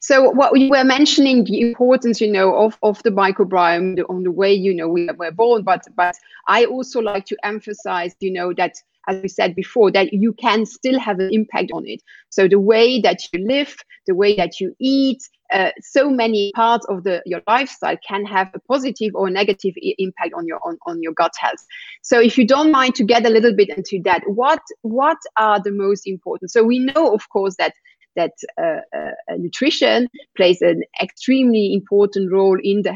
So 0.00 0.30
what 0.30 0.58
you 0.58 0.70
were 0.70 0.84
mentioning 0.84 1.44
the 1.44 1.60
importance, 1.60 2.20
you 2.20 2.32
know, 2.32 2.54
of, 2.56 2.78
of 2.82 3.02
the 3.02 3.10
microbiome 3.10 4.02
on 4.08 4.22
the 4.22 4.30
way, 4.30 4.52
you 4.52 4.74
know, 4.74 4.88
we 4.88 5.08
were 5.18 5.30
born, 5.30 5.62
but 5.62 5.84
but 5.94 6.16
I 6.46 6.64
also 6.64 7.00
like 7.00 7.26
to 7.26 7.36
emphasize, 7.44 8.14
you 8.20 8.32
know, 8.32 8.54
that 8.54 8.74
as 9.08 9.22
we 9.22 9.28
said 9.28 9.54
before, 9.54 9.90
that 9.92 10.12
you 10.12 10.32
can 10.34 10.66
still 10.66 10.98
have 10.98 11.18
an 11.18 11.30
impact 11.32 11.70
on 11.72 11.86
it. 11.86 12.02
So 12.28 12.48
the 12.48 12.58
way 12.58 13.00
that 13.00 13.20
you 13.32 13.46
live, 13.46 13.76
the 14.06 14.14
way 14.14 14.36
that 14.36 14.60
you 14.60 14.74
eat, 14.78 15.22
uh, 15.52 15.70
so 15.80 16.08
many 16.08 16.52
parts 16.54 16.86
of 16.88 17.02
the 17.02 17.22
your 17.26 17.42
lifestyle 17.48 17.96
can 18.06 18.24
have 18.24 18.50
a 18.54 18.60
positive 18.60 19.12
or 19.14 19.28
negative 19.30 19.74
I- 19.84 19.94
impact 19.98 20.32
on 20.34 20.46
your 20.46 20.60
on, 20.64 20.78
on 20.86 21.02
your 21.02 21.12
gut 21.12 21.32
health. 21.38 21.64
So 22.02 22.20
if 22.20 22.38
you 22.38 22.46
don't 22.46 22.70
mind 22.70 22.94
to 22.96 23.04
get 23.04 23.26
a 23.26 23.30
little 23.30 23.54
bit 23.54 23.70
into 23.70 24.00
that, 24.04 24.22
what 24.26 24.60
what 24.82 25.18
are 25.36 25.60
the 25.60 25.72
most 25.72 26.06
important? 26.06 26.50
So 26.52 26.62
we 26.62 26.78
know, 26.78 27.12
of 27.12 27.28
course, 27.30 27.56
that 27.56 27.74
that 28.16 28.32
uh, 28.60 28.80
uh, 28.96 29.10
nutrition 29.38 30.08
plays 30.36 30.60
an 30.62 30.82
extremely 31.02 31.74
important 31.74 32.32
role 32.32 32.58
in 32.62 32.82
the, 32.82 32.94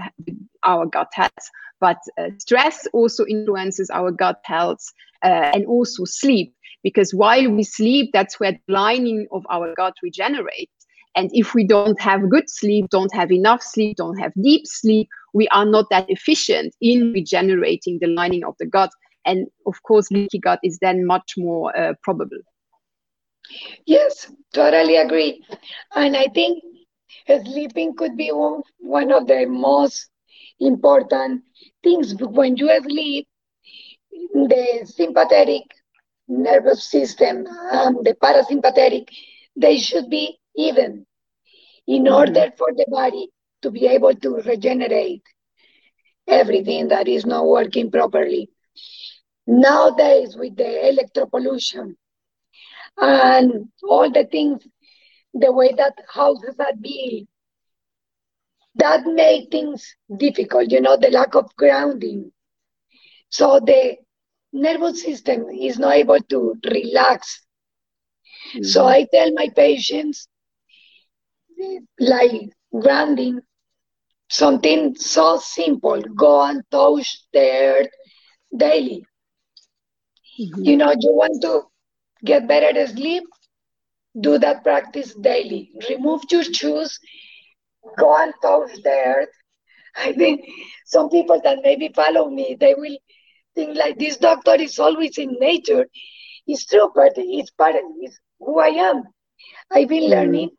our 0.64 0.86
gut 0.86 1.08
health. 1.12 1.32
But 1.84 2.00
uh, 2.18 2.30
stress 2.38 2.86
also 2.94 3.26
influences 3.26 3.90
our 3.90 4.10
gut 4.10 4.40
health 4.44 4.80
uh, 5.22 5.52
and 5.54 5.66
also 5.66 6.04
sleep, 6.06 6.54
because 6.82 7.12
while 7.12 7.50
we 7.50 7.62
sleep, 7.62 8.10
that's 8.12 8.40
where 8.40 8.52
the 8.52 8.72
lining 8.72 9.26
of 9.32 9.44
our 9.50 9.74
gut 9.76 9.94
regenerates. 10.02 10.72
And 11.14 11.28
if 11.32 11.54
we 11.54 11.66
don't 11.66 12.00
have 12.00 12.30
good 12.30 12.48
sleep, 12.48 12.88
don't 12.88 13.14
have 13.14 13.30
enough 13.30 13.62
sleep, 13.62 13.96
don't 13.96 14.18
have 14.18 14.32
deep 14.42 14.62
sleep, 14.64 15.08
we 15.34 15.46
are 15.48 15.66
not 15.66 15.84
that 15.90 16.06
efficient 16.08 16.74
in 16.80 17.12
regenerating 17.12 17.98
the 18.00 18.08
lining 18.08 18.44
of 18.44 18.54
the 18.58 18.66
gut. 18.66 18.90
And 19.26 19.46
of 19.66 19.74
course, 19.82 20.10
leaky 20.10 20.38
gut 20.38 20.60
is 20.62 20.78
then 20.80 21.06
much 21.06 21.34
more 21.36 21.76
uh, 21.76 21.92
probable. 22.02 22.40
Yes, 23.84 24.32
totally 24.54 24.96
agree. 24.96 25.44
And 25.94 26.16
I 26.16 26.28
think 26.34 26.62
sleeping 27.44 27.94
could 27.94 28.16
be 28.16 28.30
one, 28.32 28.62
one 28.80 29.12
of 29.12 29.26
the 29.26 29.44
most 29.46 30.08
important 30.60 31.42
things. 31.82 32.14
When 32.18 32.56
you 32.56 32.70
sleep, 32.82 33.28
the 34.32 34.80
sympathetic 34.84 35.62
nervous 36.28 36.90
system 36.90 37.46
and 37.72 38.04
the 38.04 38.14
parasympathetic, 38.22 39.08
they 39.56 39.78
should 39.78 40.08
be 40.08 40.38
even 40.56 41.06
in 41.86 42.04
mm-hmm. 42.04 42.14
order 42.14 42.52
for 42.56 42.72
the 42.72 42.86
body 42.88 43.28
to 43.62 43.70
be 43.70 43.86
able 43.86 44.14
to 44.14 44.36
regenerate 44.36 45.22
everything 46.26 46.88
that 46.88 47.08
is 47.08 47.26
not 47.26 47.46
working 47.46 47.90
properly. 47.90 48.50
Nowadays, 49.46 50.36
with 50.36 50.56
the 50.56 50.64
electropollution, 50.64 51.96
and 52.96 53.68
all 53.82 54.10
the 54.10 54.24
things, 54.24 54.62
the 55.34 55.52
way 55.52 55.72
that 55.76 55.98
houses 56.12 56.54
are 56.58 56.74
built, 56.80 57.28
that 58.76 59.06
made 59.06 59.48
things 59.50 59.94
difficult, 60.18 60.70
you 60.70 60.80
know, 60.80 60.96
the 60.96 61.10
lack 61.10 61.34
of 61.34 61.54
grounding. 61.56 62.32
So 63.30 63.60
the 63.60 63.96
nervous 64.52 65.02
system 65.02 65.48
is 65.50 65.78
not 65.78 65.94
able 65.94 66.20
to 66.20 66.54
relax. 66.64 67.44
Mm-hmm. 68.54 68.62
So 68.62 68.86
I 68.86 69.04
tell 69.12 69.30
my 69.32 69.48
patients, 69.54 70.28
like 71.98 72.50
grounding, 72.80 73.40
something 74.28 74.94
so 74.96 75.38
simple, 75.38 76.00
go 76.16 76.42
and 76.42 76.62
touch 76.70 77.20
the 77.32 77.40
earth 77.50 77.90
daily. 78.56 79.04
Mm-hmm. 80.40 80.64
You 80.64 80.76
know, 80.76 80.90
you 80.98 81.12
want 81.14 81.40
to 81.42 81.62
get 82.24 82.46
better 82.48 82.86
sleep, 82.86 83.24
do 84.20 84.38
that 84.38 84.62
practice 84.64 85.14
daily. 85.14 85.70
Remove 85.88 86.22
your 86.30 86.44
shoes, 86.44 86.98
go 87.98 88.16
and 88.22 88.32
touch 88.42 88.82
the 88.82 88.90
earth. 88.90 89.28
I 89.96 90.12
think 90.12 90.44
some 90.86 91.08
people 91.08 91.40
that 91.44 91.58
maybe 91.62 91.92
follow 91.94 92.28
me, 92.28 92.56
they 92.58 92.74
will 92.74 92.96
think 93.54 93.76
like 93.76 93.98
this 93.98 94.16
doctor 94.16 94.54
is 94.54 94.78
always 94.78 95.18
in 95.18 95.36
nature. 95.38 95.86
It's 96.46 96.66
true, 96.66 96.90
but 96.94 97.12
it's 97.16 97.50
part 97.50 97.76
of 97.76 97.82
it's 98.00 98.18
who 98.38 98.58
I 98.58 98.68
am. 98.68 99.04
I've 99.70 99.88
been 99.88 100.04
mm. 100.04 100.10
learning 100.10 100.50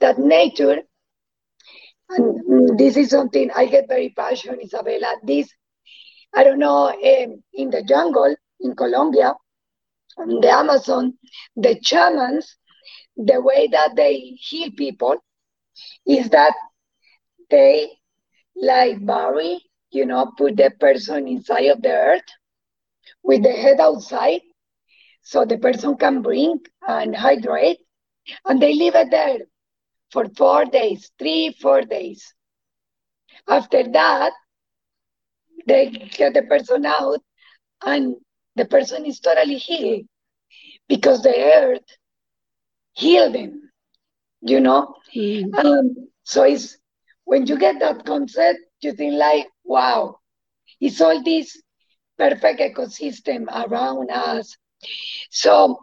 that 0.00 0.18
nature, 0.18 0.82
and 2.10 2.78
this 2.78 2.96
is 2.96 3.10
something 3.10 3.50
I 3.54 3.66
get 3.66 3.88
very 3.88 4.12
passionate, 4.16 4.62
Isabella. 4.62 5.16
This, 5.22 5.48
I 6.34 6.44
don't 6.44 6.58
know, 6.58 6.88
um, 6.88 7.42
in 7.54 7.70
the 7.70 7.82
jungle 7.82 8.34
in 8.60 8.74
Colombia, 8.76 9.34
in 10.18 10.40
the 10.40 10.50
Amazon, 10.50 11.14
the 11.56 11.78
shamans, 11.82 12.56
the 13.16 13.40
way 13.40 13.68
that 13.68 13.96
they 13.96 14.18
heal 14.38 14.70
people 14.76 15.16
is 16.06 16.28
that 16.30 16.54
they 17.50 17.98
like 18.56 19.04
bury, 19.04 19.60
you 19.90 20.06
know, 20.06 20.32
put 20.36 20.56
the 20.56 20.70
person 20.80 21.26
inside 21.26 21.66
of 21.66 21.82
the 21.82 21.90
earth 21.90 22.24
with 23.22 23.42
the 23.42 23.52
head 23.52 23.80
outside 23.80 24.40
so 25.22 25.44
the 25.44 25.58
person 25.58 25.96
can 25.96 26.22
drink 26.22 26.68
and 26.86 27.14
hydrate 27.16 27.78
and 28.46 28.60
they 28.60 28.72
leave 28.74 28.94
it 28.94 29.10
there 29.10 29.38
for 30.10 30.26
four 30.36 30.64
days, 30.64 31.10
three, 31.18 31.52
four 31.60 31.82
days. 31.82 32.34
After 33.48 33.82
that, 33.92 34.32
they 35.66 35.88
get 35.90 36.34
the 36.34 36.42
person 36.42 36.84
out 36.86 37.20
and 37.82 38.16
the 38.56 38.64
person 38.64 39.04
is 39.06 39.20
totally 39.20 39.56
healed 39.58 40.06
because 40.88 41.22
the 41.22 41.36
earth 41.36 41.96
healed 42.94 43.34
them, 43.34 43.65
you 44.46 44.60
know? 44.60 44.94
Mm. 45.14 45.54
Um, 45.64 46.08
so 46.22 46.44
it's 46.44 46.78
when 47.24 47.46
you 47.46 47.58
get 47.58 47.80
that 47.80 48.04
concept, 48.04 48.58
you 48.80 48.92
think 48.92 49.14
like, 49.14 49.46
wow, 49.64 50.18
it's 50.80 51.00
all 51.00 51.22
this 51.22 51.60
perfect 52.18 52.60
ecosystem 52.60 53.46
around 53.48 54.10
us. 54.10 54.56
So 55.30 55.80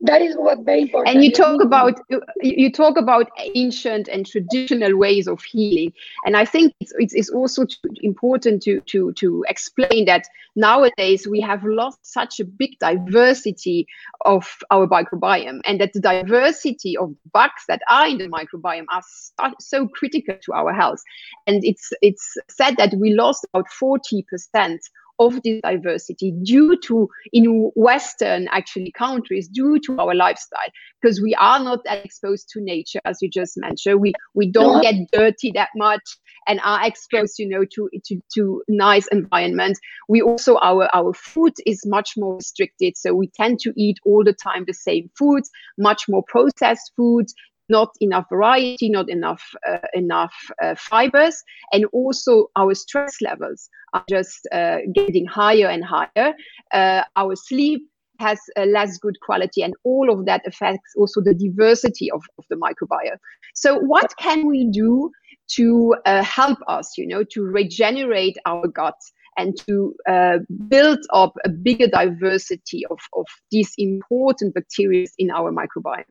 that 0.00 0.22
is 0.22 0.36
what 0.36 0.60
very 0.60 0.82
important. 0.82 1.16
And 1.16 1.24
you 1.24 1.32
talk 1.32 1.60
about 1.60 2.00
you 2.40 2.70
talk 2.70 2.96
about 2.96 3.30
ancient 3.54 4.06
and 4.06 4.24
traditional 4.24 4.96
ways 4.96 5.26
of 5.26 5.42
healing. 5.42 5.92
And 6.24 6.36
i 6.36 6.44
think 6.44 6.72
it's, 6.80 6.92
it's, 6.98 7.30
also 7.30 7.66
important 8.02 8.62
to, 8.62 8.80
to 8.80 9.12
to 9.14 9.44
explain 9.48 10.04
that 10.06 10.26
nowadays 10.54 11.26
we 11.26 11.40
have 11.40 11.64
lost 11.64 11.98
such 12.02 12.38
a 12.38 12.44
big 12.44 12.78
diversity 12.78 13.86
of 14.24 14.58
our 14.70 14.86
microbiome 14.86 15.60
and 15.66 15.80
that 15.80 15.92
the 15.92 16.00
diversity 16.00 16.96
of 16.96 17.14
bugs 17.32 17.64
that 17.66 17.82
are 17.90 18.06
in 18.06 18.18
the 18.18 18.28
microbiome 18.28 18.86
are 18.90 19.52
so 19.58 19.88
critical 19.88 20.36
to 20.42 20.52
our 20.52 20.72
health. 20.72 21.02
And 21.46 21.64
it's 21.64 21.92
it's 22.02 22.36
said 22.48 22.76
that 22.76 22.94
we 22.94 23.14
lost 23.14 23.46
about 23.52 23.68
40 23.68 24.24
percent 24.30 24.80
of 25.18 25.42
this 25.42 25.60
diversity 25.62 26.32
due 26.42 26.78
to 26.84 27.08
in 27.32 27.70
western 27.74 28.48
actually 28.50 28.92
countries 28.92 29.48
due 29.48 29.78
to 29.80 29.98
our 29.98 30.14
lifestyle. 30.14 30.70
Because 31.00 31.20
we 31.20 31.34
are 31.34 31.62
not 31.62 31.84
that 31.84 32.04
exposed 32.04 32.48
to 32.50 32.60
nature 32.60 33.00
as 33.04 33.18
you 33.20 33.30
just 33.30 33.54
mentioned. 33.56 34.00
We 34.00 34.14
we 34.34 34.50
don't 34.50 34.82
get 34.82 34.94
dirty 35.12 35.52
that 35.54 35.70
much 35.76 36.02
and 36.48 36.60
are 36.64 36.84
exposed 36.84 37.38
you 37.38 37.48
know 37.48 37.64
to 37.74 37.88
to, 38.06 38.20
to 38.34 38.62
nice 38.68 39.06
environment 39.08 39.78
we 40.08 40.20
also 40.20 40.56
our 40.56 40.88
our 40.94 41.12
food 41.12 41.52
is 41.66 41.82
much 41.86 42.14
more 42.16 42.36
restricted 42.36 42.96
so 42.96 43.14
we 43.14 43.28
tend 43.28 43.60
to 43.60 43.72
eat 43.76 43.98
all 44.04 44.24
the 44.24 44.32
time 44.32 44.64
the 44.66 44.74
same 44.74 45.08
foods 45.16 45.50
much 45.76 46.04
more 46.08 46.24
processed 46.26 46.92
foods 46.96 47.34
not 47.68 47.90
enough 48.00 48.26
variety, 48.30 48.88
not 48.88 49.08
enough 49.08 49.42
uh, 49.68 49.78
enough 49.94 50.34
uh, 50.62 50.74
fibers, 50.76 51.42
and 51.72 51.84
also 51.92 52.48
our 52.56 52.74
stress 52.74 53.20
levels 53.20 53.68
are 53.94 54.04
just 54.08 54.46
uh, 54.52 54.78
getting 54.94 55.26
higher 55.26 55.66
and 55.68 55.84
higher. 55.84 56.34
Uh, 56.72 57.02
our 57.16 57.34
sleep 57.36 57.82
has 58.18 58.40
less 58.66 58.98
good 58.98 59.14
quality, 59.20 59.62
and 59.62 59.74
all 59.84 60.10
of 60.10 60.26
that 60.26 60.42
affects 60.46 60.92
also 60.96 61.20
the 61.20 61.34
diversity 61.34 62.10
of, 62.10 62.22
of 62.38 62.44
the 62.50 62.56
microbiome. 62.56 63.18
So, 63.54 63.78
what 63.78 64.12
can 64.18 64.46
we 64.46 64.68
do 64.70 65.10
to 65.52 65.94
uh, 66.04 66.22
help 66.22 66.58
us, 66.66 66.98
you 66.98 67.06
know, 67.06 67.22
to 67.32 67.42
regenerate 67.42 68.36
our 68.46 68.66
gut? 68.66 68.96
and 69.38 69.56
to 69.56 69.94
uh, 70.08 70.38
build 70.66 70.98
up 71.12 71.32
a 71.44 71.48
bigger 71.48 71.86
diversity 71.86 72.84
of, 72.90 72.98
of 73.14 73.24
these 73.52 73.72
important 73.78 74.52
bacteria 74.52 75.06
in 75.16 75.30
our 75.30 75.52
microbiome. 75.52 76.02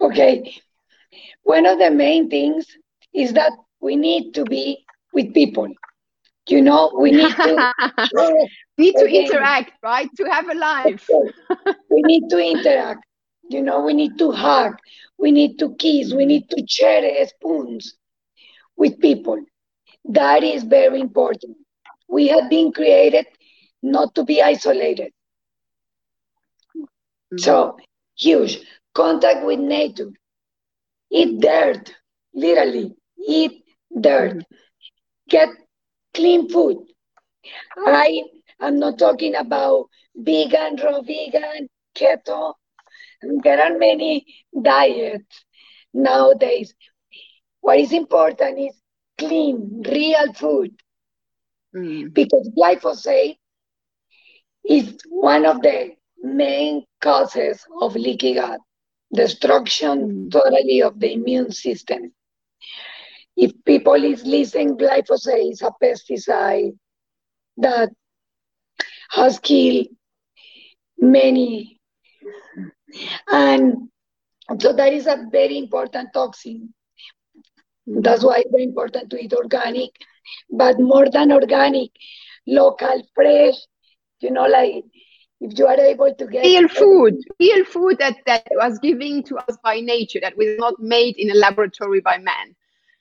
Okay. 0.00 0.54
One 1.42 1.66
of 1.66 1.78
the 1.78 1.90
main 1.90 2.28
things 2.28 2.66
is 3.14 3.32
that 3.34 3.52
we 3.80 3.96
need 3.96 4.34
to 4.34 4.44
be 4.44 4.84
with 5.12 5.32
people. 5.34 5.68
You 6.48 6.62
know, 6.62 6.92
we 6.98 7.12
need 7.12 7.36
to 7.42 7.62
need 8.78 8.94
to 8.98 9.06
interact, 9.06 9.72
right? 9.82 10.08
To 10.16 10.24
have 10.24 10.48
a 10.48 10.54
life. 10.54 11.08
we 11.90 12.02
need 12.02 12.28
to 12.30 12.38
interact. 12.38 13.04
You 13.48 13.62
know, 13.62 13.80
we 13.80 13.94
need 13.94 14.18
to 14.18 14.30
hug, 14.32 14.74
we 15.18 15.30
need 15.32 15.58
to 15.58 15.74
kiss, 15.76 16.12
we 16.12 16.26
need 16.26 16.48
to 16.50 16.64
share 16.68 17.02
spoons 17.26 17.94
with 18.76 19.00
people. 19.00 19.38
That 20.04 20.42
is 20.42 20.64
very 20.64 21.00
important. 21.00 21.56
We 22.08 22.28
have 22.28 22.48
been 22.50 22.72
created 22.72 23.26
not 23.82 24.14
to 24.14 24.24
be 24.24 24.42
isolated. 24.42 25.12
Mm-hmm. 27.32 27.38
So 27.38 27.76
huge 28.16 28.60
contact 28.98 29.46
with 29.46 29.60
nature, 29.60 30.10
eat 31.10 31.40
dirt, 31.40 31.94
literally, 32.34 32.96
eat 33.28 33.52
dirt, 34.00 34.44
get 35.28 35.48
clean 36.14 36.48
food. 36.48 36.78
I 37.86 38.22
am 38.60 38.78
not 38.78 38.98
talking 38.98 39.34
about 39.36 39.88
vegan, 40.14 40.76
raw 40.82 41.00
vegan, 41.02 41.68
keto. 41.94 42.54
There 43.44 43.60
are 43.62 43.78
many 43.78 44.26
diets 44.62 45.44
nowadays. 45.94 46.74
What 47.60 47.78
is 47.80 47.92
important 47.92 48.58
is 48.58 48.80
clean, 49.18 49.82
real 49.86 50.32
food. 50.34 50.72
Mm. 51.74 52.12
Because 52.14 52.50
glyphosate 52.56 53.36
is 54.68 54.98
one 55.08 55.46
of 55.46 55.62
the 55.62 55.90
main 56.22 56.84
causes 57.00 57.66
of 57.80 57.96
leaky 57.96 58.34
gut 58.34 58.60
destruction 59.14 60.28
mm. 60.28 60.30
totally 60.30 60.82
of 60.82 60.98
the 61.00 61.12
immune 61.12 61.52
system. 61.52 62.12
If 63.36 63.52
people 63.64 64.02
is 64.04 64.24
listening, 64.24 64.76
glyphosate 64.76 65.52
is 65.52 65.62
a 65.62 65.70
pesticide 65.82 66.76
that 67.58 67.90
has 69.10 69.38
killed 69.38 69.86
many. 70.98 71.80
And 73.30 73.88
so 74.58 74.72
that 74.72 74.92
is 74.92 75.06
a 75.06 75.26
very 75.30 75.58
important 75.58 76.12
toxin. 76.12 76.74
That's 77.86 78.24
why 78.24 78.38
it's 78.38 78.50
very 78.50 78.64
important 78.64 79.10
to 79.10 79.16
eat 79.16 79.32
organic, 79.32 79.90
but 80.50 80.78
more 80.78 81.08
than 81.08 81.32
organic, 81.32 81.90
local, 82.46 83.02
fresh, 83.14 83.54
you 84.20 84.30
know, 84.30 84.46
like 84.46 84.84
if 85.40 85.58
you 85.58 85.66
are 85.66 85.78
able 85.80 86.14
to 86.14 86.26
get 86.26 86.52
real 86.52 86.68
food 86.68 87.14
real 87.40 87.64
food 87.64 87.98
that 87.98 88.16
that 88.26 88.46
was 88.52 88.78
given 88.78 89.22
to 89.22 89.36
us 89.36 89.56
by 89.62 89.80
nature 89.80 90.20
that 90.22 90.36
was 90.36 90.50
not 90.52 90.74
made 90.78 91.16
in 91.16 91.30
a 91.30 91.34
laboratory 91.34 92.00
by 92.00 92.16
man. 92.18 92.54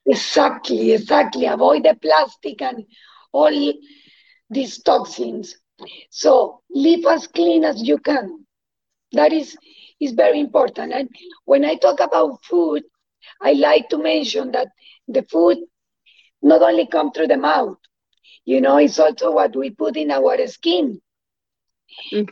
Exactly 0.05 0.91
exactly. 0.93 1.45
Avoid 1.45 1.83
the 1.83 1.95
plastic 1.95 2.61
and 2.61 2.85
all 3.31 3.73
these 4.49 4.81
toxins. 4.83 5.55
So 6.09 6.61
live 6.69 7.05
as 7.05 7.27
clean 7.27 7.63
as 7.63 7.81
you 7.83 7.97
can. 7.99 8.45
That 9.13 9.33
is 9.33 9.57
is 9.99 10.11
very 10.13 10.39
important. 10.39 10.93
And 10.93 11.09
when 11.45 11.65
i 11.65 11.75
talk 11.75 11.99
about 11.99 12.43
food 12.43 12.83
i 13.41 13.53
like 13.53 13.89
to 13.89 13.97
mention 13.97 14.51
that 14.51 14.67
the 15.07 15.23
food 15.23 15.57
not 16.41 16.61
only 16.61 16.85
come 16.87 17.11
through 17.11 17.27
the 17.27 17.37
mouth 17.37 17.77
you 18.45 18.61
know 18.61 18.77
it's 18.77 18.99
also 18.99 19.31
what 19.31 19.55
we 19.55 19.69
put 19.71 19.95
in 19.97 20.11
our 20.11 20.35
skin 20.47 21.01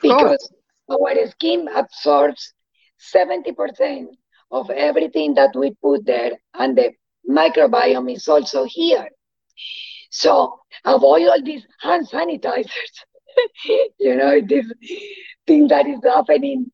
because 0.01 0.51
our 0.89 1.27
skin 1.27 1.67
absorbs 1.75 2.53
70% 2.99 4.07
of 4.51 4.69
everything 4.69 5.33
that 5.35 5.55
we 5.55 5.71
put 5.81 6.05
there, 6.05 6.31
and 6.53 6.77
the 6.77 6.91
microbiome 7.29 8.13
is 8.13 8.27
also 8.27 8.63
here. 8.65 9.09
So 10.11 10.59
avoid 10.85 11.27
all 11.27 11.41
these 11.43 11.65
hand 11.81 12.07
sanitizers. 12.07 12.93
you 13.99 14.15
know, 14.15 14.41
this 14.41 14.65
thing 15.47 15.67
that 15.69 15.87
is 15.87 15.99
happening 16.03 16.71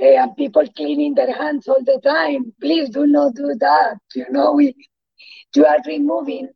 uh, 0.00 0.04
and 0.06 0.36
people 0.36 0.66
cleaning 0.76 1.14
their 1.14 1.32
hands 1.34 1.68
all 1.68 1.82
the 1.84 2.00
time. 2.04 2.52
Please 2.60 2.90
do 2.90 3.06
not 3.06 3.34
do 3.34 3.54
that. 3.60 3.98
You 4.14 4.26
know, 4.30 4.52
we 4.52 4.74
you 5.54 5.66
are 5.66 5.78
removing 5.86 6.48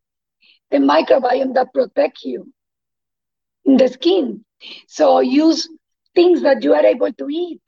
the 0.71 0.77
microbiome 0.77 1.53
that 1.55 1.73
protects 1.73 2.25
you 2.25 2.53
in 3.65 3.77
the 3.77 3.87
skin. 3.89 4.44
So 4.87 5.19
use 5.19 5.67
things 6.15 6.41
that 6.41 6.63
you 6.63 6.73
are 6.73 6.85
able 6.85 7.11
to 7.13 7.27
eat 7.29 7.61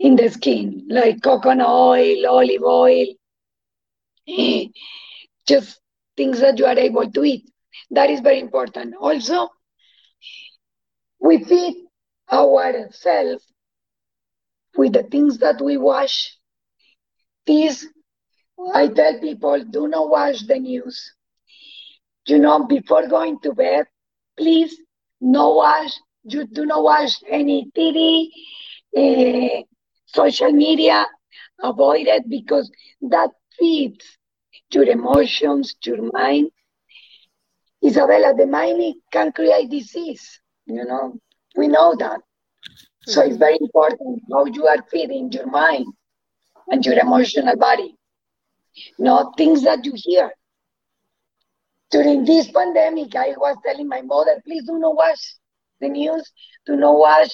in 0.00 0.16
the 0.16 0.28
skin, 0.28 0.86
like 0.88 1.22
coconut 1.22 1.68
oil, 1.68 2.26
olive 2.26 2.62
oil, 2.62 3.06
just 5.46 5.80
things 6.16 6.40
that 6.40 6.58
you 6.58 6.66
are 6.66 6.78
able 6.78 7.10
to 7.10 7.24
eat. 7.24 7.50
That 7.90 8.10
is 8.10 8.20
very 8.20 8.40
important. 8.40 8.94
Also, 9.00 9.48
we 11.20 11.44
feed 11.44 11.86
ourselves 12.32 13.44
with 14.76 14.92
the 14.92 15.02
things 15.02 15.38
that 15.38 15.60
we 15.60 15.76
wash. 15.76 16.36
These, 17.46 17.86
I 18.74 18.88
tell 18.88 19.18
people, 19.20 19.64
do 19.64 19.88
not 19.88 20.08
watch 20.08 20.46
the 20.46 20.58
news. 20.58 21.14
You 22.26 22.38
know, 22.38 22.64
before 22.66 23.06
going 23.08 23.40
to 23.40 23.52
bed, 23.54 23.86
please 24.36 24.78
no 25.20 25.50
watch, 25.54 25.92
you 26.24 26.46
do 26.46 26.66
not 26.66 26.82
watch 26.82 27.12
any 27.28 27.70
TV, 27.74 28.30
uh, 28.96 29.00
eh, 29.00 29.62
social 30.06 30.52
media, 30.52 31.06
avoid 31.62 32.06
it 32.06 32.28
because 32.28 32.70
that 33.02 33.30
feeds 33.58 34.18
your 34.72 34.84
emotions, 34.84 35.74
your 35.84 36.10
mind. 36.12 36.50
Isabella, 37.84 38.34
the 38.34 38.46
mind 38.46 38.94
can 39.12 39.32
create 39.32 39.70
disease, 39.70 40.40
you 40.66 40.84
know, 40.84 41.18
we 41.56 41.66
know 41.68 41.94
that. 41.96 42.20
So 43.06 43.22
it's 43.22 43.36
very 43.36 43.58
important 43.60 44.22
how 44.32 44.44
you 44.46 44.66
are 44.66 44.82
feeding 44.90 45.30
your 45.32 45.46
mind 45.46 45.86
and 46.68 46.84
your 46.84 46.98
emotional 46.98 47.56
body, 47.56 47.96
not 48.98 49.36
things 49.36 49.62
that 49.62 49.84
you 49.84 49.92
hear 49.94 50.30
during 51.90 52.24
this 52.24 52.50
pandemic, 52.50 53.14
I 53.16 53.34
was 53.36 53.56
telling 53.64 53.88
my 53.88 54.02
mother, 54.02 54.40
please 54.44 54.64
do 54.66 54.78
not 54.78 54.96
watch 54.96 55.36
the 55.80 55.88
news, 55.88 56.30
do 56.66 56.76
not 56.76 56.98
watch 56.98 57.30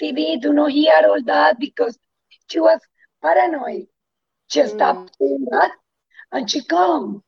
TV, 0.00 0.40
do 0.40 0.52
not 0.52 0.70
hear 0.70 0.94
all 1.04 1.22
that 1.24 1.58
because 1.58 1.98
she 2.48 2.60
was 2.60 2.80
paranoid. 3.22 3.86
She 4.48 4.60
mm. 4.60 4.68
stopped 4.68 5.16
doing 5.18 5.46
that 5.50 5.72
and 6.32 6.50
she 6.50 6.64
calm. 6.64 7.22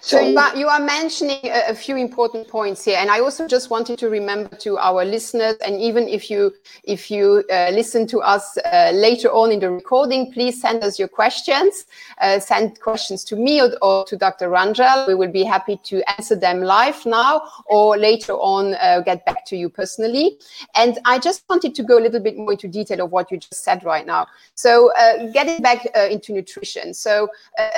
So, 0.00 0.16
so 0.16 0.28
you, 0.28 0.38
are, 0.38 0.56
you 0.56 0.68
are 0.68 0.78
mentioning 0.78 1.40
a, 1.44 1.70
a, 1.70 1.74
few 1.74 1.96
important 1.96 2.46
points 2.46 2.84
here, 2.84 2.98
and 2.98 3.10
I 3.10 3.18
also 3.18 3.48
just 3.48 3.68
wanted 3.68 3.98
to 3.98 4.08
remember 4.08 4.54
to 4.56 4.78
our 4.78 5.04
listeners, 5.04 5.56
and 5.56 5.80
even 5.80 6.06
if 6.06 6.30
you 6.30 6.52
if 6.84 7.10
you 7.10 7.42
uh, 7.50 7.70
listen 7.72 8.06
to 8.08 8.20
us 8.20 8.56
uh, 8.58 8.92
later 8.94 9.28
on 9.28 9.50
in 9.50 9.58
the 9.58 9.70
recording, 9.70 10.32
please 10.32 10.60
send 10.60 10.84
us 10.84 10.98
your 11.00 11.08
questions. 11.08 11.84
Uh, 12.20 12.38
send 12.38 12.80
questions 12.80 13.24
to 13.24 13.36
me 13.36 13.60
or, 13.60 13.70
or, 13.82 14.04
to 14.04 14.16
Dr. 14.16 14.48
Rangel. 14.48 15.08
We 15.08 15.16
will 15.16 15.32
be 15.32 15.42
happy 15.42 15.80
to 15.84 16.02
answer 16.16 16.36
them 16.36 16.62
live 16.62 17.04
now 17.04 17.42
or 17.66 17.96
later 17.96 18.34
on 18.34 18.74
uh, 18.74 19.00
get 19.00 19.26
back 19.26 19.44
to 19.46 19.56
you 19.56 19.68
personally. 19.68 20.38
And 20.76 20.98
I 21.06 21.18
just 21.18 21.44
wanted 21.48 21.74
to 21.74 21.82
go 21.82 21.98
a 21.98 22.02
little 22.02 22.20
bit 22.20 22.36
more 22.36 22.52
into 22.52 22.68
detail 22.68 23.04
of 23.04 23.10
what 23.10 23.30
you 23.32 23.38
just 23.38 23.64
said 23.64 23.82
right 23.84 24.06
now. 24.06 24.28
So 24.54 24.92
uh, 24.94 25.30
getting 25.32 25.60
back 25.60 25.86
uh, 25.96 26.06
into 26.10 26.32
nutrition, 26.32 26.94
so 26.94 27.28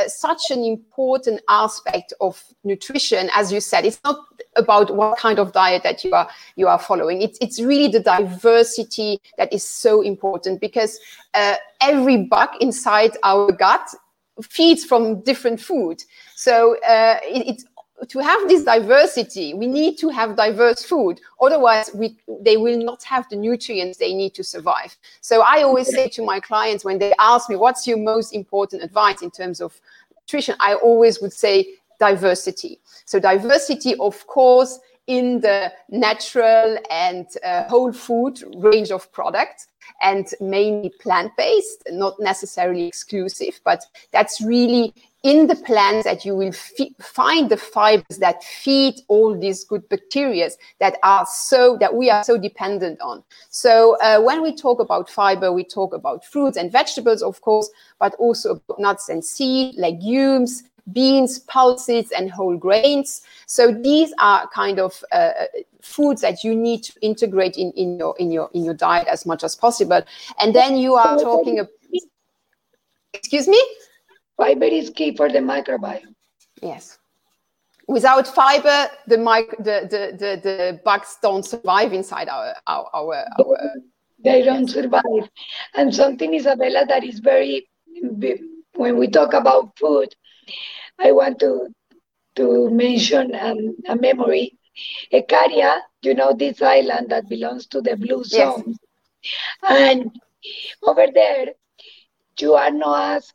such 0.07 0.51
an 0.51 0.65
important 0.65 1.41
aspect 1.49 2.10
of 2.21 2.43
nutrition, 2.65 3.31
as 3.35 3.53
you 3.53 3.61
said, 3.61 3.85
it's 3.85 4.01
not 4.05 4.19
about 4.57 4.95
what 4.95 5.19
kind 5.19 5.39
of 5.39 5.53
diet 5.53 5.83
that 5.83 6.05
you 6.05 6.13
are 6.13 6.29
you 6.57 6.69
are 6.69 6.79
following. 6.79 7.23
It's 7.23 7.39
it's 7.41 7.61
really 7.61 7.89
the 7.89 8.01
diversity 8.01 9.21
that 9.39 9.53
is 9.53 9.65
so 9.65 10.03
important 10.03 10.61
because 10.61 10.99
uh, 11.35 11.57
every 11.81 12.25
bug 12.25 12.51
inside 12.61 13.13
our 13.23 13.53
gut 13.53 13.89
feeds 14.43 14.85
from 14.85 15.21
different 15.21 15.61
food. 15.61 16.03
So 16.35 16.77
uh, 16.87 17.19
it, 17.23 17.49
it's 17.49 17.65
to 18.09 18.19
have 18.19 18.49
this 18.49 18.65
diversity, 18.65 19.55
we 19.55 19.67
need 19.67 19.99
to 19.99 20.09
have 20.09 20.37
diverse 20.37 20.85
food. 20.85 21.21
Otherwise, 21.41 21.91
we, 21.95 22.17
they 22.41 22.57
will 22.57 22.79
not 22.79 23.03
have 23.03 23.29
the 23.29 23.37
nutrients 23.37 23.99
they 23.99 24.15
need 24.15 24.35
to 24.35 24.45
survive. 24.45 24.97
So 25.21 25.43
I 25.43 25.63
always 25.63 25.89
say 25.89 26.09
to 26.09 26.25
my 26.25 26.41
clients 26.41 26.85
when 26.85 26.99
they 26.99 27.13
ask 27.19 27.51
me, 27.51 27.57
what's 27.57 27.87
your 27.87 27.99
most 27.99 28.35
important 28.35 28.83
advice 28.83 29.23
in 29.23 29.31
terms 29.31 29.61
of 29.61 29.79
nutrition? 30.23 30.57
I 30.61 30.75
always 30.75 31.21
would 31.21 31.33
say 31.33 31.75
diversity. 32.01 32.81
So 33.05 33.21
diversity, 33.21 33.95
of 33.97 34.27
course, 34.27 34.81
in 35.07 35.41
the 35.41 35.73
natural 35.89 36.79
and 36.91 37.27
uh, 37.45 37.65
whole 37.69 37.93
food 37.93 38.43
range 38.57 38.91
of 38.91 39.13
products 39.13 39.67
and 40.03 40.27
mainly 40.41 40.93
plant-based, 41.01 41.83
not 41.91 42.15
necessarily 42.21 42.87
exclusive, 42.87 43.61
but 43.65 43.85
that's 44.13 44.41
really 44.41 44.95
in 45.23 45.47
the 45.47 45.57
plants 45.57 46.05
that 46.05 46.25
you 46.25 46.35
will 46.35 46.53
find 47.01 47.51
the 47.51 47.57
fibers 47.57 48.19
that 48.19 48.43
feed 48.43 48.95
all 49.09 49.39
these 49.39 49.65
good 49.65 49.87
bacteria 49.91 50.49
that 50.79 50.97
are 51.03 51.27
so 51.27 51.77
that 51.79 51.95
we 51.95 52.09
are 52.09 52.25
so 52.25 52.39
dependent 52.39 52.99
on 53.03 53.23
so 53.51 53.99
uh, 54.01 54.19
when 54.19 54.41
we 54.43 54.55
talk 54.57 54.81
about 54.81 55.11
fiber 55.11 55.53
we 55.53 55.63
talk 55.63 55.93
about 55.93 56.25
fruits 56.25 56.57
and 56.57 56.73
vegetables 56.73 57.21
of 57.21 57.39
course 57.43 57.69
but 57.99 58.15
also 58.15 58.63
nuts 58.79 59.11
and 59.11 59.23
seeds 59.23 59.77
legumes 59.77 60.63
beans, 60.93 61.39
pulses, 61.41 62.11
and 62.13 62.31
whole 62.31 62.57
grains. 62.57 63.23
So 63.47 63.73
these 63.73 64.13
are 64.19 64.49
kind 64.49 64.79
of 64.79 65.03
uh, 65.13 65.31
foods 65.83 66.21
that 66.23 66.45
you 66.45 66.55
need 66.55 66.83
to 66.85 66.93
integrate 67.01 67.57
in, 67.57 67.73
in 67.73 67.99
your 67.99 68.15
in 68.19 68.31
your 68.31 68.51
in 68.55 68.65
your 68.65 68.75
diet 68.75 69.09
as 69.09 69.27
much 69.27 69.45
as 69.45 69.57
possible. 69.57 70.03
And 70.39 70.55
then 70.55 70.77
you 70.77 70.95
are 70.95 71.19
talking 71.19 71.59
about. 71.59 71.73
Excuse 73.13 73.49
me. 73.49 73.61
Fiber 74.37 74.67
is 74.67 74.91
key 74.91 75.17
for 75.17 75.29
the 75.29 75.39
microbiome. 75.39 76.15
Yes. 76.63 76.99
Without 77.89 78.29
fiber, 78.29 78.89
the, 79.09 79.19
mic- 79.19 79.57
the, 79.59 79.89
the, 79.91 80.17
the, 80.17 80.41
the 80.41 80.81
bugs 80.85 81.19
don't 81.21 81.45
survive 81.45 81.93
inside 81.93 82.29
our 82.29 82.55
our, 82.69 82.89
our, 82.95 83.25
our 83.39 83.59
they 84.23 84.43
don't 84.43 84.69
survive. 84.69 85.29
And 85.75 85.93
something, 85.95 86.35
Isabella, 86.35 86.87
that 86.87 87.03
is 87.05 87.19
very 87.19 87.69
when 88.75 88.97
we 88.97 89.09
talk 89.09 89.33
about 89.33 89.77
food, 89.79 90.15
I 91.01 91.13
want 91.13 91.39
to 91.41 91.69
to 92.37 92.71
mention 92.71 93.35
um, 93.35 93.77
a 93.89 93.97
memory. 93.97 94.57
Ikaria, 95.13 95.81
you 96.03 96.15
know, 96.15 96.33
this 96.33 96.63
island 96.63 97.11
that 97.11 97.29
belongs 97.29 97.67
to 97.67 97.81
the 97.81 97.97
Blue 97.97 98.25
Zone. 98.25 98.77
Yes. 99.23 99.35
And 99.69 100.19
over 100.83 101.07
there, 101.13 101.49
Joanna 102.37 102.87
asked, 102.87 103.35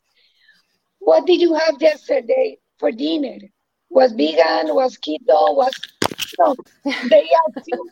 what 0.98 1.26
did 1.26 1.40
you 1.40 1.54
have 1.54 1.80
yesterday 1.80 2.58
for 2.78 2.90
dinner? 2.90 3.38
Was 3.90 4.12
vegan, 4.12 4.74
was 4.74 4.96
keto, 4.96 5.54
was 5.54 5.72
no. 6.38 6.56
They 6.84 7.28
asked 7.46 7.66
you, 7.66 7.90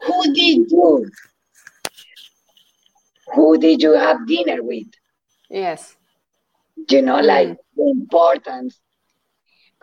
who 0.00 0.34
did 0.34 0.70
you? 0.70 1.10
Who 3.34 3.58
did 3.58 3.82
you 3.82 3.92
have 3.92 4.26
dinner 4.26 4.62
with? 4.62 4.88
Yes. 5.48 5.96
You 6.90 7.02
know, 7.02 7.20
like 7.20 7.48
mm. 7.48 7.56
the 7.76 7.90
importance 7.90 8.80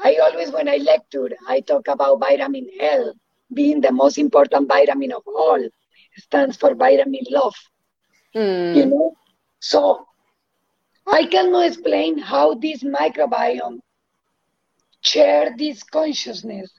I 0.03 0.15
always, 0.15 0.51
when 0.51 0.67
I 0.67 0.77
lecture, 0.77 1.29
I 1.47 1.61
talk 1.61 1.87
about 1.87 2.19
vitamin 2.19 2.67
L 2.79 3.13
being 3.53 3.81
the 3.81 3.91
most 3.91 4.17
important 4.17 4.67
vitamin 4.67 5.11
of 5.11 5.23
all. 5.27 5.61
It 5.61 5.71
stands 6.23 6.57
for 6.57 6.73
vitamin 6.75 7.23
love. 7.29 7.55
Mm. 8.35 8.75
You 8.75 8.85
know? 8.85 9.15
So 9.59 10.07
I 11.07 11.25
cannot 11.25 11.67
explain 11.67 12.17
how 12.17 12.55
this 12.55 12.83
microbiome 12.83 13.79
share 15.01 15.55
this 15.57 15.83
consciousness. 15.83 16.71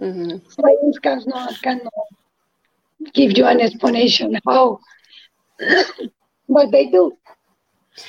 Mm-hmm. 0.00 0.38
Science 0.48 0.98
cannot, 1.00 1.62
cannot 1.62 1.92
give 3.12 3.36
you 3.36 3.46
an 3.46 3.60
explanation 3.60 4.38
how, 4.46 4.78
but 6.48 6.70
they 6.70 6.86
do. 6.86 7.16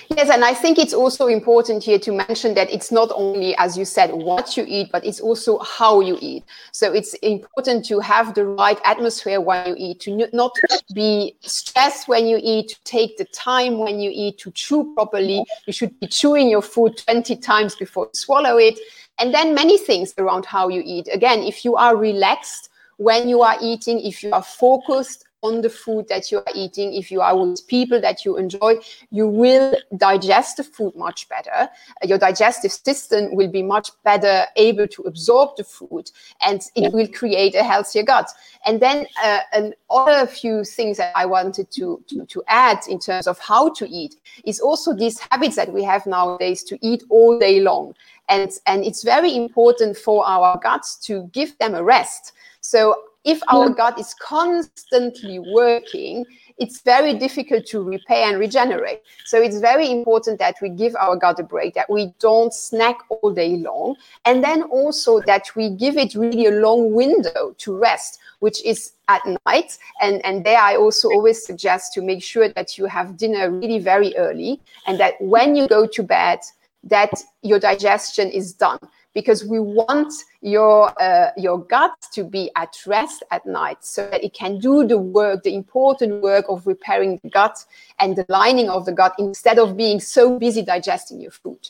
Yes, 0.09 0.29
and 0.29 0.43
I 0.43 0.53
think 0.53 0.77
it's 0.77 0.93
also 0.93 1.27
important 1.27 1.83
here 1.83 1.99
to 1.99 2.11
mention 2.11 2.53
that 2.55 2.71
it's 2.71 2.91
not 2.91 3.11
only, 3.13 3.55
as 3.57 3.77
you 3.77 3.85
said, 3.85 4.11
what 4.11 4.57
you 4.57 4.65
eat, 4.67 4.91
but 4.91 5.05
it's 5.05 5.19
also 5.19 5.59
how 5.59 5.99
you 6.01 6.17
eat. 6.21 6.43
So 6.71 6.91
it's 6.91 7.13
important 7.15 7.85
to 7.85 7.99
have 7.99 8.33
the 8.33 8.45
right 8.45 8.79
atmosphere 8.85 9.41
when 9.41 9.67
you 9.67 9.75
eat, 9.77 9.99
to 10.01 10.29
not 10.33 10.55
be 10.93 11.35
stressed 11.41 12.07
when 12.07 12.27
you 12.27 12.39
eat, 12.41 12.69
to 12.69 12.83
take 12.83 13.17
the 13.17 13.25
time 13.25 13.79
when 13.79 13.99
you 13.99 14.11
eat, 14.13 14.37
to 14.39 14.51
chew 14.51 14.93
properly. 14.95 15.43
You 15.65 15.73
should 15.73 15.99
be 15.99 16.07
chewing 16.07 16.49
your 16.49 16.61
food 16.61 16.97
20 16.97 17.35
times 17.37 17.75
before 17.75 18.05
you 18.05 18.17
swallow 18.17 18.57
it. 18.57 18.79
And 19.19 19.33
then 19.33 19.53
many 19.53 19.77
things 19.77 20.13
around 20.17 20.45
how 20.45 20.69
you 20.69 20.81
eat. 20.85 21.09
Again, 21.11 21.43
if 21.43 21.65
you 21.65 21.75
are 21.75 21.95
relaxed 21.95 22.69
when 22.97 23.29
you 23.29 23.41
are 23.41 23.57
eating, 23.61 23.99
if 23.99 24.23
you 24.23 24.31
are 24.31 24.43
focused, 24.43 25.25
on 25.41 25.61
the 25.61 25.69
food 25.69 26.07
that 26.09 26.31
you 26.31 26.39
are 26.39 26.53
eating, 26.53 26.93
if 26.93 27.11
you 27.11 27.21
are 27.21 27.37
with 27.37 27.65
people 27.67 28.01
that 28.01 28.25
you 28.25 28.37
enjoy, 28.37 28.75
you 29.09 29.27
will 29.27 29.73
digest 29.97 30.57
the 30.57 30.63
food 30.63 30.95
much 30.95 31.29
better. 31.29 31.69
Your 32.03 32.17
digestive 32.17 32.71
system 32.71 33.33
will 33.33 33.47
be 33.47 33.63
much 33.63 33.91
better 34.03 34.45
able 34.55 34.87
to 34.87 35.03
absorb 35.03 35.55
the 35.55 35.63
food 35.63 36.11
and 36.45 36.61
it 36.75 36.93
will 36.93 37.07
create 37.07 37.55
a 37.55 37.63
healthier 37.63 38.03
gut. 38.03 38.29
And 38.65 38.81
then 38.81 39.07
uh, 39.23 39.39
another 39.53 40.27
few 40.27 40.63
things 40.63 40.97
that 40.97 41.13
I 41.15 41.25
wanted 41.25 41.71
to, 41.71 42.03
to, 42.07 42.25
to 42.25 42.43
add 42.47 42.79
in 42.89 42.99
terms 42.99 43.27
of 43.27 43.39
how 43.39 43.69
to 43.73 43.87
eat 43.89 44.15
is 44.43 44.59
also 44.59 44.93
these 44.93 45.19
habits 45.31 45.55
that 45.55 45.71
we 45.71 45.83
have 45.83 46.05
nowadays 46.05 46.63
to 46.63 46.77
eat 46.81 47.03
all 47.09 47.39
day 47.39 47.61
long. 47.61 47.95
And, 48.27 48.51
and 48.65 48.83
it's 48.83 49.03
very 49.03 49.35
important 49.35 49.97
for 49.97 50.27
our 50.27 50.59
guts 50.61 50.97
to 51.07 51.29
give 51.31 51.57
them 51.59 51.75
a 51.75 51.83
rest. 51.83 52.33
So 52.61 52.95
if 53.25 53.41
our 53.49 53.69
gut 53.69 53.99
is 53.99 54.13
constantly 54.21 55.39
working, 55.39 56.25
it's 56.57 56.81
very 56.81 57.13
difficult 57.13 57.65
to 57.67 57.81
repair 57.81 58.29
and 58.29 58.39
regenerate. 58.39 59.01
So 59.25 59.41
it's 59.41 59.59
very 59.59 59.89
important 59.91 60.39
that 60.39 60.55
we 60.61 60.69
give 60.69 60.95
our 60.95 61.15
gut 61.15 61.39
a 61.39 61.43
break, 61.43 61.73
that 61.75 61.89
we 61.89 62.13
don't 62.19 62.53
snack 62.53 62.97
all 63.09 63.31
day 63.31 63.57
long, 63.57 63.95
and 64.25 64.43
then 64.43 64.63
also 64.63 65.21
that 65.21 65.55
we 65.55 65.69
give 65.69 65.97
it 65.97 66.15
really 66.15 66.47
a 66.47 66.51
long 66.51 66.93
window 66.93 67.55
to 67.57 67.77
rest, 67.77 68.19
which 68.39 68.63
is 68.65 68.93
at 69.07 69.21
night. 69.45 69.77
And, 70.01 70.23
and 70.25 70.45
there 70.45 70.59
I 70.59 70.75
also 70.75 71.09
always 71.09 71.45
suggest 71.45 71.93
to 71.93 72.01
make 72.01 72.23
sure 72.23 72.49
that 72.49 72.77
you 72.77 72.85
have 72.85 73.17
dinner 73.17 73.49
really 73.51 73.79
very 73.79 74.15
early 74.17 74.61
and 74.85 74.99
that 74.99 75.15
when 75.19 75.55
you 75.55 75.67
go 75.67 75.87
to 75.87 76.03
bed, 76.03 76.39
that 76.83 77.11
your 77.41 77.59
digestion 77.59 78.29
is 78.29 78.53
done 78.53 78.79
because 79.13 79.43
we 79.45 79.59
want 79.59 80.13
your 80.41 80.93
uh, 81.01 81.31
your 81.37 81.63
gut 81.65 81.93
to 82.13 82.23
be 82.23 82.51
at 82.55 82.75
rest 82.85 83.23
at 83.31 83.45
night 83.45 83.83
so 83.83 84.07
that 84.09 84.23
it 84.23 84.33
can 84.33 84.59
do 84.59 84.85
the 84.85 84.97
work 84.97 85.43
the 85.43 85.55
important 85.55 86.21
work 86.21 86.45
of 86.49 86.65
repairing 86.67 87.19
the 87.23 87.29
gut 87.29 87.57
and 87.99 88.15
the 88.15 88.25
lining 88.29 88.69
of 88.69 88.85
the 88.85 88.91
gut 88.91 89.13
instead 89.19 89.57
of 89.59 89.75
being 89.75 89.99
so 89.99 90.37
busy 90.37 90.61
digesting 90.61 91.19
your 91.21 91.31
food. 91.31 91.69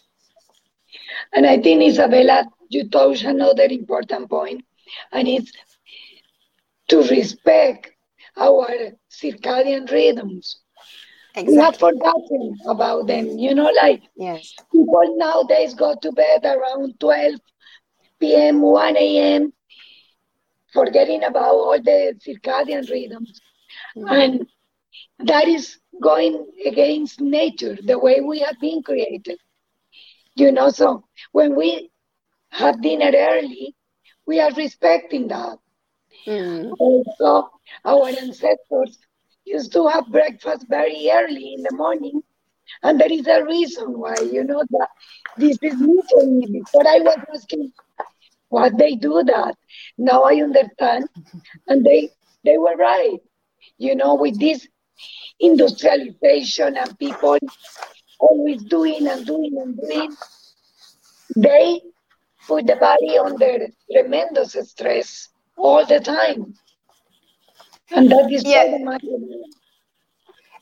And 1.34 1.46
i 1.46 1.58
think 1.62 1.84
isabella 1.84 2.46
you 2.70 2.88
touched 2.90 3.24
another 3.24 3.66
important 3.66 4.30
point 4.30 4.64
and 5.12 5.28
it's 5.28 5.52
to 6.88 7.04
respect 7.04 7.92
our 8.38 8.68
circadian 9.10 9.90
rhythms 9.92 10.62
Exactly. 11.36 11.56
We 11.56 11.62
have 11.62 11.78
forgotten 11.78 12.58
about 12.68 13.08
them. 13.08 13.38
You 13.38 13.54
know, 13.54 13.72
like 13.82 14.02
yes. 14.16 14.54
people 14.72 15.16
nowadays 15.18 15.74
go 15.74 15.96
to 16.02 16.12
bed 16.12 16.44
around 16.44 17.00
12 17.00 17.36
p.m., 18.20 18.62
1 18.62 18.98
a.m., 18.98 19.54
forgetting 20.74 21.24
about 21.24 21.54
all 21.54 21.82
the 21.82 22.20
circadian 22.26 22.90
rhythms. 22.90 23.40
Mm-hmm. 23.96 24.08
And 24.14 24.48
that 25.20 25.48
is 25.48 25.80
going 26.02 26.46
against 26.66 27.22
nature, 27.22 27.78
the 27.84 28.00
way 28.00 28.22
we 28.22 28.40
have 28.40 28.60
been 28.60 28.82
created. 28.82 29.38
You 30.36 30.52
know, 30.52 30.70
so 30.70 31.06
when 31.32 31.56
we 31.56 31.92
have 32.52 32.82
dinner 32.82 33.12
early, 33.16 33.76
we 34.26 34.40
are 34.40 34.54
respecting 34.54 35.28
that. 35.28 35.58
Mm. 36.28 36.72
Also, 36.80 37.50
our 37.86 38.08
ancestors 38.08 38.98
used 39.50 39.72
to 39.74 39.88
have 39.88 40.08
breakfast 40.08 40.66
very 40.70 41.10
early 41.12 41.54
in 41.56 41.64
the 41.64 41.76
morning. 41.76 42.22
And 42.84 43.00
there 43.00 43.12
is 43.12 43.26
a 43.28 43.44
reason 43.44 43.98
why, 44.00 44.16
you 44.32 44.44
know, 44.44 44.64
that 44.70 44.90
this 45.38 45.58
is 45.62 45.80
new 45.80 46.02
for 46.12 46.26
me. 46.26 46.46
Before 46.46 46.88
I 46.88 47.00
was 47.00 47.18
asking 47.34 47.72
why 48.50 48.70
they 48.70 48.96
do 48.96 49.24
that. 49.24 49.56
Now 49.98 50.24
I 50.24 50.36
understand. 50.36 51.08
And 51.68 51.86
they 51.86 52.10
they 52.46 52.58
were 52.58 52.76
right. 52.76 53.20
You 53.78 53.96
know, 53.96 54.16
with 54.16 54.40
this 54.40 54.68
industrialization 55.40 56.78
and 56.78 57.00
people 57.00 57.38
always 58.20 58.64
doing 58.64 59.08
and 59.08 59.26
doing 59.26 59.58
and 59.62 59.78
doing, 59.78 60.16
they 61.36 61.82
put 62.48 62.68
the 62.68 62.76
body 62.76 63.18
under 63.18 63.68
tremendous 63.92 64.56
stress 64.70 65.30
all 65.58 65.86
the 65.86 66.00
time. 66.00 66.56
And 67.92 68.12
that 68.12 68.32
is 68.32 68.44
yeah. 68.46 68.78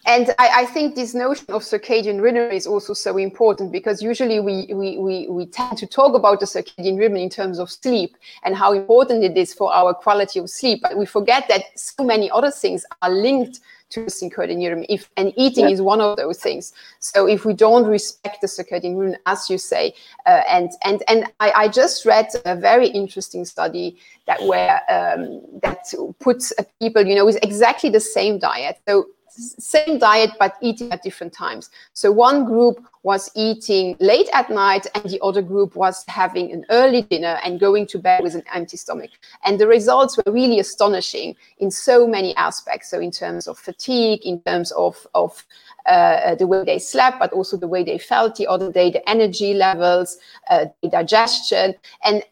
And 0.06 0.34
I, 0.40 0.62
I, 0.62 0.66
think 0.68 0.96
this 0.96 1.13
notion 1.13 1.48
of 1.50 1.63
circadian 1.63 2.22
rhythm 2.22 2.50
is 2.50 2.66
also 2.66 2.94
so 2.94 3.18
important 3.18 3.74
because 3.74 4.02
usually 4.02 4.40
we, 4.40 4.66
we, 4.74 4.98
we, 4.98 5.28
we 5.28 5.46
tend 5.48 5.78
to 5.80 5.86
talk 5.86 6.16
about 6.16 6.40
the 6.40 6.46
circadian 6.46 6.98
rhythm 6.98 7.18
in 7.18 7.30
terms 7.30 7.60
of 7.60 7.70
sleep 7.70 8.16
and 8.44 8.56
how 8.56 8.72
important 8.72 9.26
it 9.26 9.36
is 9.36 9.54
for 9.54 9.74
our 9.74 9.94
quality 9.94 10.40
of 10.40 10.50
sleep. 10.50 10.80
But 10.82 10.98
we 10.98 11.06
forget 11.06 11.50
that 11.50 11.78
so 11.78 12.06
many 12.06 12.32
other 12.32 12.52
things 12.52 12.86
are 13.02 13.10
linked 13.10 13.60
to 13.89 14.06
the 14.06 14.12
circadian 14.12 14.63
rhythm. 14.63 14.86
If 14.89 15.10
and 15.17 15.34
eating 15.36 15.69
is 15.69 15.82
one 15.82 16.02
of 16.02 16.17
those 16.17 16.39
things. 16.39 16.73
So 17.00 17.28
if 17.28 17.45
we 17.45 17.54
don't 17.54 17.86
respect 17.86 18.41
the 18.41 18.47
circadian 18.47 18.97
rhythm, 18.97 19.19
as 19.26 19.50
you 19.50 19.58
say, 19.58 19.93
uh, 20.26 20.41
and 20.50 20.71
and 20.84 21.04
and 21.08 21.26
I, 21.39 21.52
I, 21.52 21.67
just 21.67 22.06
read 22.06 22.28
a 22.45 22.56
very 22.56 22.88
interesting 22.88 23.45
study 23.45 23.97
that 24.26 24.43
where 24.43 24.82
um, 24.89 25.41
that 25.62 25.86
puts 26.19 26.54
people, 26.80 27.06
you 27.06 27.15
know, 27.15 27.26
with 27.26 27.39
exactly 27.43 27.89
the 27.89 28.00
same 28.00 28.39
diet. 28.39 28.80
So 28.88 29.08
same 29.38 30.00
diet 30.00 30.32
but 30.39 30.56
eating 30.62 30.91
at 30.91 31.04
different 31.04 31.34
times. 31.34 31.69
So 31.93 32.12
one 32.12 32.45
group 32.45 32.86
was 33.04 33.30
eating 33.36 33.95
late 34.00 34.28
at 34.34 34.50
night 34.50 34.88
and 34.95 35.06
the 35.06 35.19
other 35.23 35.41
group 35.41 35.76
was 35.76 36.04
having 36.08 36.52
an 36.52 36.65
early 36.69 37.04
dinner 37.04 37.39
and 37.43 37.60
going 37.60 37.88
to 37.88 38.00
bed 38.00 38.23
with 38.23 38.36
an 38.36 38.43
empty 38.54 38.78
stomach. 38.78 39.12
And 39.45 39.60
the 39.60 39.67
results 39.67 40.17
were 40.17 40.32
really 40.32 40.60
astonishing 40.60 41.36
in 41.60 41.71
so 41.71 42.08
many 42.08 42.36
aspects. 42.36 42.89
So 42.89 43.00
in 43.00 43.12
terms 43.12 43.47
of 43.47 43.58
fatigue, 43.58 44.21
in 44.26 44.41
terms 44.41 44.71
of, 44.73 45.08
of 45.13 45.45
uh, 45.86 46.36
the 46.36 46.47
way 46.47 46.63
they 46.65 46.80
slept, 46.80 47.19
but 47.19 47.32
also 47.32 47.56
the 47.58 47.67
way 47.67 47.84
they 47.84 47.97
felt 47.97 48.36
the 48.36 48.47
other 48.47 48.71
day, 48.71 48.91
the 48.91 49.08
energy 49.10 49.54
levels, 49.54 50.17
uh, 50.50 50.65
the 50.82 50.89
digestion. 50.89 51.76
And 52.04 52.23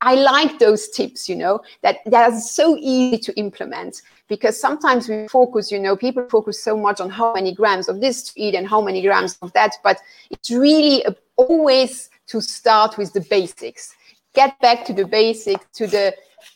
I 0.00 0.14
like 0.14 0.58
those 0.58 0.88
tips, 0.88 1.28
you 1.28 1.36
know, 1.36 1.60
that 1.82 1.98
that 2.06 2.32
are 2.32 2.38
so 2.38 2.76
easy 2.78 3.18
to 3.18 3.36
implement 3.36 4.02
because 4.28 4.60
sometimes 4.60 5.08
we 5.08 5.28
focus, 5.28 5.70
you 5.70 5.78
know, 5.78 5.96
people 5.96 6.28
focus 6.28 6.62
so 6.62 6.76
much 6.76 7.00
on 7.00 7.10
how 7.10 7.32
many 7.34 7.54
grams 7.54 7.88
of 7.88 8.00
this 8.00 8.22
to 8.24 8.40
eat 8.40 8.54
and 8.54 8.66
how 8.68 8.80
many 8.80 9.02
grams 9.02 9.38
of 9.42 9.52
that, 9.52 9.72
but 9.82 10.00
it's 10.30 10.50
really 10.50 11.04
always 11.36 12.10
to 12.26 12.40
start 12.40 12.98
with 12.98 13.12
the 13.12 13.20
basics. 13.20 13.94
Get 14.34 14.58
back 14.60 14.84
to 14.86 14.92
the 14.92 15.06
basics, 15.06 15.64
to 15.74 15.86
the 15.86 16.14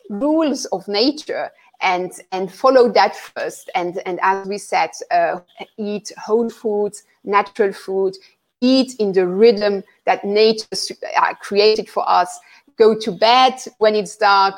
rules 0.09 0.67
of 0.67 0.87
nature 0.89 1.51
and 1.81 2.13
and 2.33 2.53
follow 2.53 2.91
that 2.93 3.17
first 3.17 3.71
and 3.75 4.03
and 4.07 4.19
as 4.23 4.47
we 4.47 4.59
said 4.59 4.91
uh, 5.11 5.41
eat 5.79 6.13
whole 6.19 6.51
foods 6.51 7.05
natural 7.25 7.73
food 7.73 8.15
eat 8.61 8.95
in 8.99 9.13
the 9.13 9.27
rhythm 9.27 9.83
that 10.05 10.23
nature 10.25 10.67
uh, 11.17 11.35
created 11.41 11.89
for 11.89 12.09
us 12.09 12.39
go 12.77 12.95
to 12.99 13.13
bed 13.13 13.55
when 13.79 13.95
it's 13.95 14.17
dark 14.17 14.55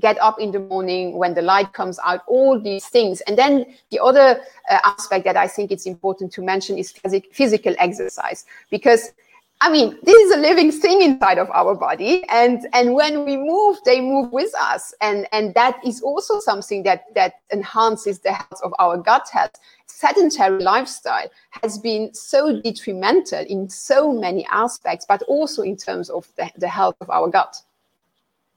get 0.00 0.18
up 0.18 0.40
in 0.40 0.50
the 0.50 0.58
morning 0.58 1.18
when 1.18 1.34
the 1.34 1.42
light 1.42 1.72
comes 1.72 1.98
out 2.04 2.22
all 2.26 2.60
these 2.60 2.86
things 2.86 3.20
and 3.22 3.36
then 3.36 3.64
the 3.90 4.02
other 4.02 4.40
uh, 4.70 4.78
aspect 4.84 5.24
that 5.24 5.36
i 5.36 5.46
think 5.46 5.70
it's 5.70 5.86
important 5.86 6.32
to 6.32 6.42
mention 6.42 6.78
is 6.78 6.92
phys- 6.92 7.32
physical 7.32 7.74
exercise 7.78 8.44
because 8.70 9.12
I 9.60 9.70
mean, 9.70 9.98
this 10.04 10.14
is 10.14 10.36
a 10.36 10.40
living 10.40 10.70
thing 10.70 11.02
inside 11.02 11.38
of 11.38 11.50
our 11.50 11.74
body, 11.74 12.22
and 12.28 12.64
and 12.72 12.94
when 12.94 13.24
we 13.24 13.36
move, 13.36 13.78
they 13.84 14.00
move 14.00 14.30
with 14.32 14.54
us, 14.54 14.94
and 15.00 15.26
and 15.32 15.52
that 15.54 15.80
is 15.84 16.00
also 16.00 16.38
something 16.38 16.84
that 16.84 17.12
that 17.16 17.34
enhances 17.52 18.20
the 18.20 18.32
health 18.32 18.60
of 18.62 18.72
our 18.78 18.96
gut 18.96 19.28
health. 19.32 19.58
Sedentary 19.86 20.62
lifestyle 20.62 21.28
has 21.62 21.76
been 21.76 22.14
so 22.14 22.60
detrimental 22.60 23.44
in 23.48 23.68
so 23.68 24.12
many 24.12 24.46
aspects, 24.46 25.04
but 25.08 25.22
also 25.22 25.62
in 25.62 25.76
terms 25.76 26.08
of 26.08 26.28
the, 26.36 26.48
the 26.56 26.68
health 26.68 26.94
of 27.00 27.10
our 27.10 27.28
gut. 27.28 27.60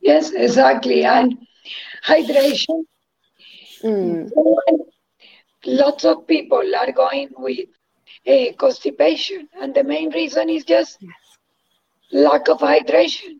Yes, 0.01 0.31
exactly, 0.31 1.03
and 1.03 1.37
hydration. 2.05 2.83
Mm. 3.83 4.29
Lots 5.65 6.05
of 6.05 6.25
people 6.27 6.63
are 6.75 6.91
going 6.91 7.29
with 7.37 7.69
uh, 8.27 8.53
constipation. 8.57 9.47
And 9.59 9.73
the 9.75 9.83
main 9.83 10.09
reason 10.11 10.49
is 10.49 10.63
just 10.63 10.97
yes. 11.01 11.11
lack 12.11 12.49
of 12.49 12.59
hydration, 12.59 13.39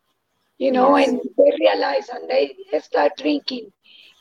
you 0.58 0.72
know, 0.72 0.96
yes. 0.98 1.10
and 1.10 1.20
they 1.38 1.52
realize 1.60 2.10
and 2.10 2.30
they 2.30 2.56
start 2.80 3.14
drinking 3.18 3.72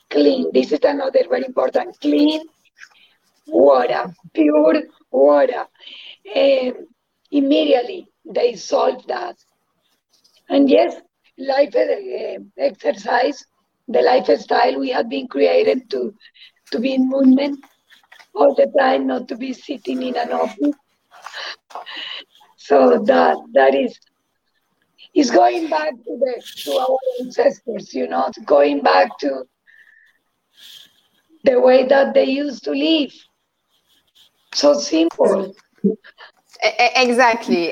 clean. 0.09 0.49
This 0.53 0.71
is 0.71 0.79
another 0.83 1.23
very 1.29 1.45
important 1.45 1.99
clean 2.01 2.41
water, 3.47 4.13
pure 4.33 4.83
water. 5.11 5.65
And 6.35 6.87
immediately 7.31 8.07
they 8.25 8.55
solve 8.55 9.05
that. 9.07 9.37
And 10.49 10.69
yes, 10.69 10.95
life 11.47 11.75
uh, 11.75 12.39
exercise, 12.57 13.45
the 13.87 14.01
lifestyle 14.01 14.79
we 14.79 14.89
have 14.89 15.09
been 15.09 15.27
created 15.27 15.89
to 15.91 16.13
to 16.71 16.79
be 16.79 16.93
in 16.93 17.09
movement 17.09 17.59
all 18.33 18.55
the 18.55 18.71
time, 18.79 19.07
not 19.07 19.27
to 19.27 19.35
be 19.35 19.53
sitting 19.53 20.01
in 20.03 20.15
an 20.15 20.31
office. 20.31 20.75
So 22.57 23.03
that 23.05 23.37
that 23.53 23.75
is 23.75 23.99
is 25.13 25.31
going 25.31 25.69
back 25.69 25.91
to 25.91 26.17
the 26.23 26.43
to 26.63 26.71
our 26.73 26.97
ancestors, 27.19 27.93
you 27.93 28.07
know, 28.07 28.29
going 28.45 28.81
back 28.81 29.17
to 29.19 29.43
the 31.43 31.59
way 31.59 31.85
that 31.85 32.13
they 32.13 32.25
used 32.25 32.63
to 32.63 32.71
live. 32.71 33.13
So 34.53 34.73
simple. 34.73 35.53
Exactly. 36.63 37.71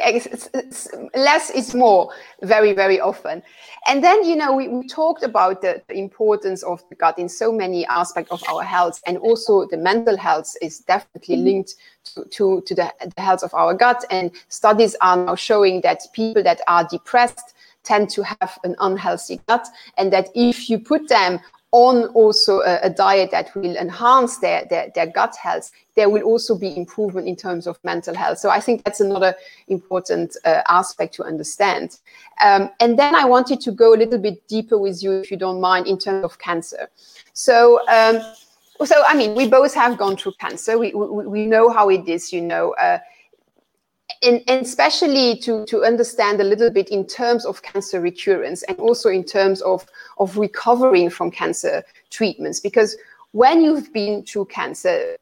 Less 1.15 1.49
is 1.49 1.75
more 1.75 2.11
very, 2.41 2.73
very 2.73 2.99
often. 2.99 3.43
And 3.87 4.03
then, 4.03 4.23
you 4.23 4.35
know, 4.35 4.55
we, 4.55 4.67
we 4.67 4.87
talked 4.87 5.23
about 5.23 5.61
the, 5.61 5.81
the, 5.87 5.95
importance 5.95 6.63
of 6.63 6.81
the 6.89 6.95
gut 6.95 7.19
in 7.19 7.29
so 7.29 7.51
many 7.51 7.85
aspects 7.85 8.31
of 8.31 8.43
our 8.49 8.63
health. 8.63 9.01
And 9.05 9.17
also 9.17 9.67
the 9.67 9.77
mental 9.77 10.17
health 10.17 10.53
is 10.61 10.79
definitely 10.79 11.35
mm-hmm. 11.35 11.45
linked 11.45 11.75
to, 12.15 12.25
to, 12.25 12.61
to 12.65 12.75
the, 12.75 12.93
the 13.15 13.21
health 13.21 13.43
of 13.43 13.53
our 13.53 13.73
gut. 13.73 14.03
And 14.09 14.31
studies 14.47 14.95
are 15.01 15.17
now 15.17 15.35
showing 15.35 15.81
that 15.81 16.01
people 16.13 16.43
that 16.43 16.61
are 16.67 16.87
depressed 16.89 17.53
tend 17.83 18.09
to 18.09 18.23
have 18.23 18.59
an 18.63 18.75
unhealthy 18.79 19.39
gut 19.47 19.67
and 19.97 20.11
that 20.11 20.29
if 20.35 20.69
you 20.69 20.79
put 20.79 21.07
them 21.07 21.39
on 21.71 22.05
also 22.09 22.61
a, 22.61 22.79
a, 22.83 22.89
diet 22.89 23.29
that 23.29 23.53
will 23.55 23.75
enhance 23.77 24.39
their, 24.39 24.65
their, 24.69 24.89
their 24.95 25.05
gut 25.05 25.35
health, 25.35 25.71
there 25.95 26.09
will 26.09 26.23
also 26.23 26.57
be 26.57 26.75
improvement 26.75 27.27
in 27.27 27.35
terms 27.35 27.67
of 27.67 27.77
mental 27.83 28.15
health. 28.15 28.39
So 28.39 28.49
I 28.49 28.59
think 28.59 28.83
that's 28.83 29.01
another 29.01 29.35
important 29.67 30.35
uh, 30.45 30.61
aspect 30.67 31.13
to 31.15 31.23
understand. 31.23 31.99
Um, 32.43 32.71
and 32.79 32.97
then 32.97 33.13
I 33.13 33.25
wanted 33.25 33.61
to 33.61 33.71
go 33.71 33.93
a 33.93 33.97
little 33.97 34.17
bit 34.17 34.47
deeper 34.47 34.79
with 34.79 35.03
you, 35.03 35.19
if 35.19 35.29
you 35.29 35.37
don't 35.37 35.61
mind, 35.61 35.85
in 35.85 35.99
terms 35.99 36.25
of 36.25 36.39
cancer. 36.39 36.89
So, 37.33 37.79
um, 37.87 38.19
so 38.83 39.03
I 39.07 39.15
mean, 39.15 39.35
we 39.35 39.47
both 39.47 39.75
have 39.75 39.97
gone 39.97 40.17
through 40.17 40.33
cancer. 40.39 40.79
We, 40.79 40.93
we, 40.93 41.27
we 41.27 41.45
know 41.45 41.69
how 41.69 41.89
it 41.89 42.07
is, 42.07 42.33
you 42.33 42.41
know. 42.41 42.73
Uh, 42.81 42.97
and, 44.23 44.41
especially 44.47 45.37
to, 45.37 45.65
to 45.65 45.83
understand 45.83 46.41
a 46.41 46.43
little 46.43 46.69
bit 46.69 46.89
in 46.89 47.05
terms 47.05 47.45
of 47.45 47.61
cancer 47.61 48.01
recurrence 48.01 48.63
and 48.63 48.77
also 48.79 49.09
in 49.09 49.23
terms 49.23 49.61
of, 49.61 49.85
of 50.17 50.37
recovering 50.37 51.09
from 51.09 51.31
cancer 51.31 51.83
treatments. 52.09 52.59
Because 52.59 52.97
when 53.31 53.61
you've 53.61 53.93
been 53.93 54.23
through 54.23 54.45
cancer, 54.45 55.15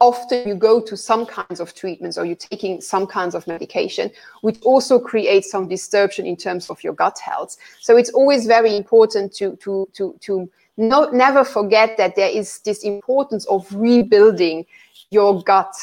often 0.00 0.46
you 0.46 0.54
go 0.54 0.80
to 0.80 0.96
some 0.96 1.24
kinds 1.24 1.60
of 1.60 1.74
treatments 1.74 2.18
or 2.18 2.26
you're 2.26 2.36
taking 2.36 2.80
some 2.80 3.06
kinds 3.06 3.34
of 3.34 3.46
medication, 3.46 4.10
which 4.42 4.60
also 4.62 4.98
creates 4.98 5.50
some 5.50 5.68
disruption 5.68 6.26
in 6.26 6.36
terms 6.36 6.68
of 6.68 6.82
your 6.82 6.92
gut 6.92 7.18
health. 7.18 7.56
So 7.80 7.96
it's 7.96 8.10
always 8.10 8.46
very 8.46 8.76
important 8.76 9.32
to, 9.34 9.56
to, 9.56 9.88
to, 9.94 10.14
to 10.20 10.50
not, 10.76 11.14
never 11.14 11.44
forget 11.44 11.96
that 11.96 12.16
there 12.16 12.28
is 12.28 12.58
this 12.60 12.82
importance 12.82 13.46
of 13.46 13.66
rebuilding 13.72 14.66
your 15.10 15.42
gut 15.42 15.74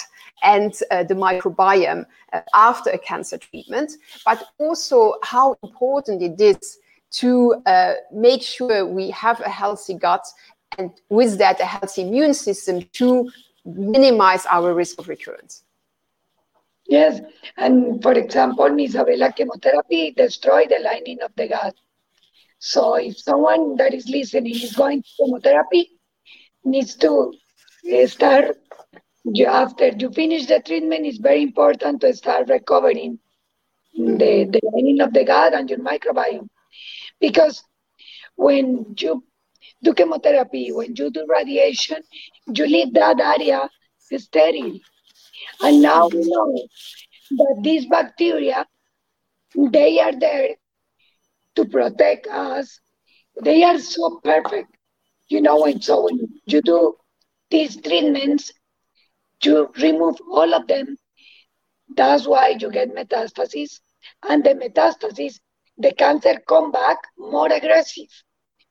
and 0.43 0.73
uh, 0.89 1.03
the 1.03 1.13
microbiome 1.13 2.05
uh, 2.33 2.41
after 2.53 2.89
a 2.89 2.97
cancer 2.97 3.37
treatment, 3.37 3.93
but 4.25 4.43
also 4.59 5.15
how 5.23 5.55
important 5.63 6.21
it 6.21 6.39
is 6.39 6.79
to 7.11 7.55
uh, 7.65 7.93
make 8.11 8.41
sure 8.41 8.85
we 8.85 9.09
have 9.11 9.39
a 9.41 9.49
healthy 9.49 9.93
gut 9.93 10.25
and 10.77 10.91
with 11.09 11.37
that 11.37 11.59
a 11.59 11.65
healthy 11.65 12.01
immune 12.01 12.33
system 12.33 12.81
to 12.93 13.29
minimize 13.65 14.45
our 14.45 14.73
risk 14.73 14.99
of 14.99 15.09
recurrence. 15.09 15.63
Yes, 16.87 17.21
and 17.57 18.01
for 18.01 18.13
example, 18.13 18.77
Isabella 18.79 19.31
chemotherapy 19.31 20.11
destroy 20.11 20.65
the 20.67 20.79
lining 20.79 21.21
of 21.21 21.31
the 21.35 21.47
gut. 21.47 21.75
So 22.59 22.95
if 22.95 23.17
someone 23.17 23.75
that 23.77 23.93
is 23.93 24.09
listening 24.09 24.55
is 24.55 24.75
going 24.75 25.01
to 25.03 25.09
chemotherapy, 25.17 25.99
needs 26.63 26.95
to 26.95 27.33
start 28.07 28.57
after 29.47 29.87
you 29.89 30.11
finish 30.11 30.45
the 30.47 30.59
treatment. 30.59 31.05
It's 31.05 31.17
very 31.17 31.43
important 31.43 32.01
to 32.01 32.13
start 32.13 32.49
recovering 32.49 33.19
the, 33.93 34.49
the 34.51 34.61
lining 34.73 35.01
of 35.01 35.13
the 35.13 35.25
gut 35.25 35.53
and 35.53 35.69
your 35.69 35.79
microbiome, 35.79 36.47
because 37.19 37.63
when 38.35 38.95
you 38.97 39.23
do 39.83 39.93
chemotherapy, 39.93 40.71
when 40.71 40.95
you 40.95 41.11
do 41.11 41.25
radiation, 41.27 41.97
you 42.47 42.65
leave 42.65 42.93
that 42.93 43.19
area 43.19 43.69
sterile. 44.17 44.79
And 45.61 45.81
now 45.81 46.07
we 46.07 46.21
know 46.23 46.67
that 47.31 47.59
these 47.63 47.85
bacteria, 47.85 48.65
they 49.55 49.99
are 49.99 50.17
there 50.17 50.55
to 51.55 51.65
protect 51.65 52.27
us. 52.27 52.79
They 53.43 53.63
are 53.63 53.79
so 53.79 54.19
perfect. 54.23 54.75
You 55.27 55.41
know, 55.41 55.65
and 55.65 55.83
so 55.83 56.03
when 56.03 56.19
you 56.45 56.61
do 56.61 56.95
these 57.49 57.75
treatments, 57.75 58.51
you 59.45 59.71
remove 59.81 60.17
all 60.31 60.53
of 60.53 60.67
them. 60.67 60.97
That's 61.95 62.27
why 62.27 62.55
you 62.59 62.71
get 62.71 62.93
metastases. 62.95 63.79
And 64.27 64.43
the 64.43 64.51
metastases, 64.55 65.39
the 65.77 65.91
cancer 65.93 66.39
come 66.47 66.71
back 66.71 66.97
more 67.17 67.51
aggressive 67.51 68.09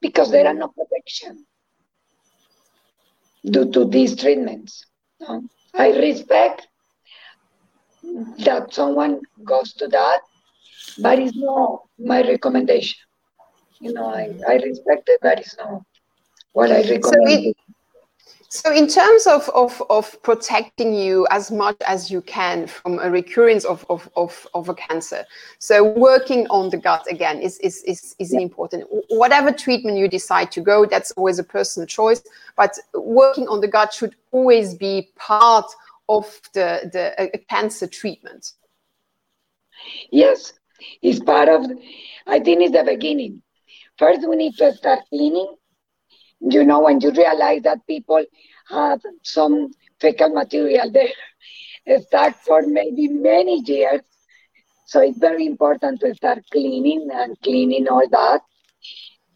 because 0.00 0.30
there 0.30 0.46
are 0.46 0.54
no 0.54 0.68
protection 0.68 1.46
due 3.44 3.70
to 3.72 3.84
these 3.84 4.16
treatments. 4.16 4.84
I 5.74 5.90
respect 5.90 6.66
that 8.44 8.72
someone 8.72 9.20
goes 9.44 9.72
to 9.74 9.88
that, 9.88 10.20
but 10.98 11.18
it's 11.18 11.36
not 11.36 11.82
my 11.98 12.22
recommendation. 12.22 12.98
You 13.80 13.92
know, 13.92 14.06
I, 14.06 14.30
I 14.48 14.54
respect 14.56 15.08
it, 15.08 15.20
but 15.22 15.38
it's 15.38 15.56
not 15.58 15.82
what 16.52 16.70
I 16.70 16.82
recommend. 16.82 17.04
So 17.04 17.14
it, 17.26 17.56
so 18.52 18.72
in 18.72 18.88
terms 18.88 19.28
of, 19.28 19.48
of, 19.50 19.80
of 19.90 20.20
protecting 20.24 20.92
you 20.92 21.24
as 21.30 21.52
much 21.52 21.76
as 21.86 22.10
you 22.10 22.20
can 22.20 22.66
from 22.66 22.98
a 22.98 23.08
recurrence 23.08 23.64
of, 23.64 23.86
of, 23.88 24.10
of, 24.16 24.44
of 24.54 24.68
a 24.68 24.74
cancer, 24.74 25.24
so 25.60 25.84
working 25.84 26.48
on 26.48 26.68
the 26.68 26.76
gut 26.76 27.06
again 27.08 27.40
is, 27.40 27.58
is, 27.60 27.84
is, 27.84 28.16
is 28.18 28.34
yeah. 28.34 28.40
important. 28.40 28.84
Whatever 29.08 29.52
treatment 29.52 29.98
you 29.98 30.08
decide 30.08 30.50
to 30.50 30.60
go, 30.60 30.84
that's 30.84 31.12
always 31.12 31.38
a 31.38 31.44
personal 31.44 31.86
choice, 31.86 32.24
but 32.56 32.76
working 32.92 33.46
on 33.46 33.60
the 33.60 33.68
gut 33.68 33.92
should 33.94 34.16
always 34.32 34.74
be 34.74 35.10
part 35.16 35.70
of 36.08 36.40
the, 36.52 36.90
the 36.92 37.38
cancer 37.48 37.86
treatment. 37.86 38.54
Yes, 40.10 40.54
it's 41.02 41.20
part 41.20 41.48
of, 41.48 41.66
I 42.26 42.40
think 42.40 42.62
it's 42.62 42.72
the 42.72 42.82
beginning. 42.82 43.42
First, 43.96 44.28
we 44.28 44.34
need 44.34 44.56
to 44.56 44.72
start 44.72 45.00
cleaning 45.08 45.54
you 46.40 46.64
know, 46.64 46.80
when 46.80 47.00
you 47.00 47.10
realize 47.10 47.62
that 47.62 47.86
people 47.86 48.24
have 48.68 49.00
some 49.22 49.70
fecal 50.00 50.30
material 50.30 50.90
there, 50.90 52.00
start 52.00 52.34
for 52.36 52.62
maybe 52.62 53.08
many 53.08 53.60
years. 53.64 54.00
So 54.86 55.00
it's 55.00 55.18
very 55.18 55.46
important 55.46 56.00
to 56.00 56.14
start 56.14 56.42
cleaning 56.50 57.08
and 57.12 57.40
cleaning 57.42 57.88
all 57.88 58.08
that 58.10 58.40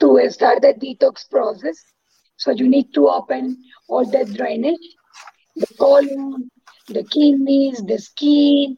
to 0.00 0.30
start 0.30 0.62
the 0.62 0.74
detox 0.74 1.28
process. 1.30 1.82
So 2.36 2.50
you 2.50 2.68
need 2.68 2.92
to 2.94 3.08
open 3.08 3.62
all 3.88 4.04
the 4.04 4.24
drainage, 4.24 4.96
the 5.54 5.66
colon, 5.78 6.50
the 6.88 7.04
kidneys, 7.04 7.82
the 7.84 7.98
skin, 7.98 8.76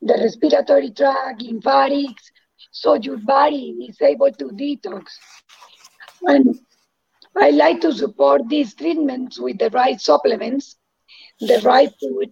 the 0.00 0.14
respiratory 0.14 0.90
tract, 0.90 1.42
lymphatics, 1.42 2.30
so 2.70 2.94
your 2.94 3.18
body 3.18 3.86
is 3.88 4.00
able 4.00 4.32
to 4.32 4.44
detox. 4.46 5.04
And 6.22 6.58
I 7.36 7.50
like 7.50 7.80
to 7.80 7.92
support 7.92 8.48
these 8.48 8.74
treatments 8.74 9.40
with 9.40 9.58
the 9.58 9.70
right 9.70 10.00
supplements, 10.00 10.76
the 11.40 11.60
right 11.64 11.90
food, 12.00 12.30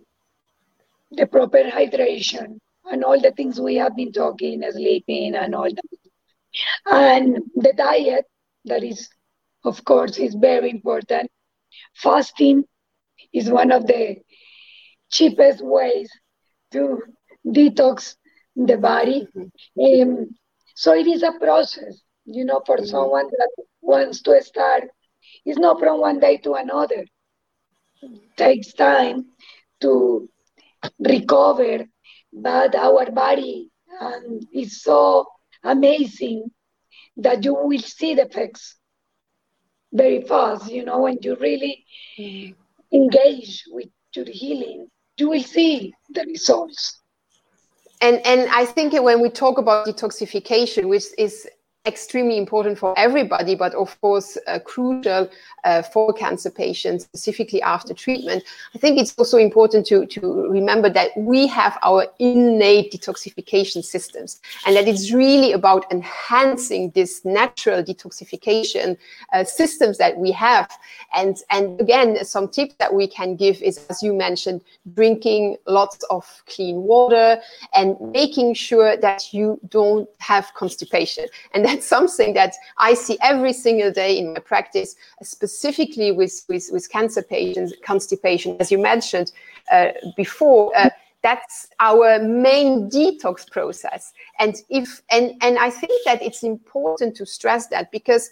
the 1.10 1.26
proper 1.26 1.64
hydration, 1.64 2.58
and 2.84 3.04
all 3.04 3.20
the 3.20 3.32
things 3.32 3.60
we 3.60 3.76
have 3.76 3.96
been 3.96 4.12
talking, 4.12 4.62
sleeping, 4.70 5.34
and 5.34 5.54
all 5.54 5.70
that. 5.70 5.84
And 6.86 7.38
the 7.54 7.72
diet, 7.76 8.26
that 8.66 8.84
is, 8.84 9.08
of 9.64 9.84
course, 9.84 10.18
is 10.18 10.34
very 10.34 10.70
important. 10.70 11.30
Fasting 11.94 12.64
is 13.32 13.50
one 13.50 13.72
of 13.72 13.86
the 13.86 14.16
cheapest 15.10 15.64
ways 15.64 16.10
to 16.72 17.02
detox 17.46 18.16
the 18.56 18.76
body. 18.76 19.26
Um, 19.36 20.34
so 20.74 20.94
it 20.94 21.06
is 21.06 21.22
a 21.22 21.32
process, 21.40 22.00
you 22.24 22.44
know, 22.44 22.62
for 22.64 22.76
mm-hmm. 22.76 22.86
someone 22.86 23.26
that 23.26 23.50
wants 23.82 24.22
to 24.22 24.40
start, 24.42 24.84
it's 25.44 25.58
not 25.58 25.78
from 25.78 26.00
one 26.00 26.20
day 26.20 26.38
to 26.38 26.54
another. 26.54 27.04
It 28.00 28.36
takes 28.36 28.72
time 28.72 29.26
to 29.80 30.28
recover, 30.98 31.84
but 32.32 32.74
our 32.74 33.10
body 33.10 33.70
um, 34.00 34.40
is 34.52 34.82
so 34.82 35.26
amazing 35.62 36.50
that 37.16 37.44
you 37.44 37.54
will 37.54 37.78
see 37.78 38.14
the 38.14 38.26
effects 38.26 38.76
very 39.92 40.22
fast. 40.22 40.70
You 40.70 40.84
know, 40.84 41.00
when 41.02 41.18
you 41.20 41.36
really 41.36 41.84
mm. 42.18 42.54
engage 42.92 43.64
with 43.68 43.88
your 44.14 44.26
healing, 44.28 44.88
you 45.18 45.28
will 45.30 45.42
see 45.42 45.92
the 46.10 46.24
results. 46.26 47.00
And 48.00 48.24
and 48.26 48.50
I 48.50 48.64
think 48.64 48.94
when 48.94 49.20
we 49.20 49.28
talk 49.30 49.58
about 49.58 49.86
detoxification, 49.86 50.88
which 50.88 51.04
is 51.18 51.46
extremely 51.84 52.38
important 52.38 52.78
for 52.78 52.96
everybody, 52.96 53.56
but 53.56 53.74
of 53.74 54.00
course 54.00 54.38
uh, 54.46 54.58
crucial 54.60 55.28
uh, 55.64 55.82
for 55.82 56.12
cancer 56.12 56.50
patients, 56.50 57.04
specifically 57.04 57.60
after 57.62 57.92
treatment. 57.92 58.44
I 58.74 58.78
think 58.78 58.98
it's 58.98 59.14
also 59.18 59.36
important 59.36 59.86
to, 59.86 60.06
to 60.06 60.48
remember 60.48 60.88
that 60.90 61.10
we 61.16 61.48
have 61.48 61.78
our 61.82 62.06
innate 62.20 62.92
detoxification 62.92 63.84
systems 63.84 64.40
and 64.64 64.76
that 64.76 64.86
it's 64.86 65.12
really 65.12 65.52
about 65.52 65.90
enhancing 65.90 66.90
this 66.90 67.24
natural 67.24 67.82
detoxification 67.82 68.96
uh, 69.32 69.42
systems 69.42 69.98
that 69.98 70.16
we 70.16 70.30
have. 70.30 70.70
And, 71.14 71.36
and 71.50 71.80
again, 71.80 72.24
some 72.24 72.48
tips 72.48 72.76
that 72.78 72.94
we 72.94 73.08
can 73.08 73.34
give 73.34 73.60
is, 73.60 73.84
as 73.90 74.02
you 74.04 74.14
mentioned, 74.14 74.62
drinking 74.94 75.56
lots 75.66 76.04
of 76.10 76.44
clean 76.46 76.82
water 76.82 77.40
and 77.74 77.96
making 78.12 78.54
sure 78.54 78.96
that 78.96 79.34
you 79.34 79.58
don't 79.68 80.08
have 80.18 80.52
constipation. 80.54 81.26
And 81.54 81.64
that's 81.72 81.86
something 81.96 82.34
that 82.34 82.54
I 82.78 82.94
see 82.94 83.18
every 83.20 83.52
single 83.52 83.90
day 83.90 84.18
in 84.18 84.32
my 84.32 84.40
practice, 84.40 84.96
specifically 85.22 86.12
with, 86.12 86.44
with, 86.48 86.68
with 86.72 86.90
cancer 86.90 87.22
patients, 87.22 87.72
constipation, 87.84 88.56
as 88.60 88.70
you 88.70 88.78
mentioned 88.78 89.32
uh, 89.70 89.88
before. 90.16 90.72
Uh, 90.76 90.90
that's 91.22 91.68
our 91.78 92.18
main 92.18 92.90
detox 92.90 93.48
process 93.48 94.12
and 94.40 94.56
if 94.70 95.02
and 95.12 95.34
and 95.40 95.56
i 95.56 95.70
think 95.70 95.92
that 96.04 96.20
it's 96.20 96.42
important 96.42 97.14
to 97.14 97.24
stress 97.24 97.68
that 97.68 97.92
because 97.92 98.28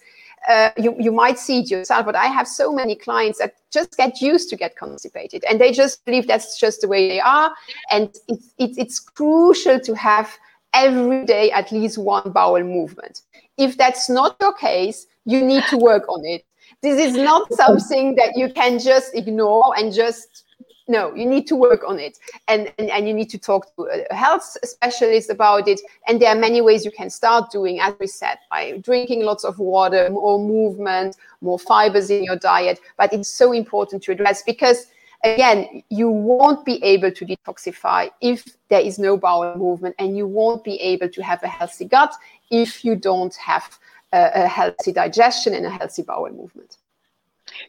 uh, 0.48 0.70
you, 0.76 0.94
you 0.98 1.12
might 1.12 1.38
see 1.38 1.60
it 1.60 1.70
yourself, 1.70 2.06
but 2.06 2.16
I 2.16 2.26
have 2.26 2.48
so 2.48 2.72
many 2.72 2.94
clients 2.94 3.38
that 3.38 3.56
just 3.70 3.96
get 3.96 4.20
used 4.20 4.48
to 4.50 4.56
get 4.56 4.76
constipated 4.76 5.44
and 5.48 5.60
they 5.60 5.70
just 5.70 6.04
believe 6.04 6.26
that's 6.26 6.58
just 6.58 6.80
the 6.80 6.88
way 6.88 7.08
they 7.08 7.20
are. 7.20 7.52
And 7.90 8.08
it's, 8.28 8.54
it's, 8.58 8.78
it's 8.78 9.00
crucial 9.00 9.78
to 9.80 9.94
have 9.94 10.30
every 10.74 11.24
day 11.24 11.50
at 11.50 11.72
least 11.72 11.98
one 11.98 12.30
bowel 12.30 12.62
movement. 12.62 13.22
If 13.56 13.76
that's 13.76 14.08
not 14.08 14.36
your 14.40 14.52
case, 14.54 15.06
you 15.24 15.44
need 15.44 15.64
to 15.70 15.76
work 15.76 16.08
on 16.08 16.24
it. 16.24 16.44
This 16.82 16.98
is 16.98 17.16
not 17.16 17.52
something 17.52 18.14
that 18.16 18.32
you 18.36 18.52
can 18.52 18.78
just 18.78 19.14
ignore 19.14 19.74
and 19.76 19.92
just 19.92 20.44
no 20.90 21.14
you 21.14 21.24
need 21.24 21.46
to 21.46 21.54
work 21.54 21.82
on 21.86 21.98
it 21.98 22.18
and, 22.48 22.72
and, 22.78 22.90
and 22.90 23.06
you 23.06 23.14
need 23.14 23.30
to 23.30 23.38
talk 23.38 23.74
to 23.76 23.88
a 24.10 24.14
health 24.14 24.56
specialist 24.64 25.30
about 25.30 25.68
it 25.68 25.80
and 26.08 26.20
there 26.20 26.28
are 26.30 26.38
many 26.38 26.60
ways 26.60 26.84
you 26.84 26.90
can 26.90 27.08
start 27.08 27.50
doing 27.50 27.80
as 27.80 27.94
we 28.00 28.06
said 28.06 28.36
by 28.50 28.76
drinking 28.78 29.22
lots 29.22 29.44
of 29.44 29.58
water 29.58 30.10
more 30.10 30.38
movement 30.38 31.16
more 31.40 31.58
fibers 31.58 32.10
in 32.10 32.24
your 32.24 32.36
diet 32.36 32.80
but 32.98 33.12
it's 33.12 33.28
so 33.28 33.52
important 33.52 34.02
to 34.02 34.10
address 34.10 34.42
because 34.42 34.86
again, 35.24 35.82
you 35.88 36.10
won't 36.10 36.64
be 36.64 36.82
able 36.82 37.10
to 37.10 37.26
detoxify 37.26 38.10
if 38.20 38.44
there 38.68 38.80
is 38.80 38.98
no 38.98 39.16
bowel 39.16 39.56
movement, 39.56 39.94
and 39.98 40.16
you 40.16 40.26
won't 40.26 40.64
be 40.64 40.80
able 40.80 41.08
to 41.08 41.22
have 41.22 41.42
a 41.42 41.48
healthy 41.48 41.84
gut 41.84 42.12
if 42.50 42.84
you 42.84 42.96
don't 42.96 43.34
have 43.36 43.78
a, 44.12 44.30
a 44.34 44.46
healthy 44.46 44.92
digestion 44.92 45.54
and 45.54 45.66
a 45.66 45.70
healthy 45.70 46.02
bowel 46.02 46.30
movement. 46.30 46.76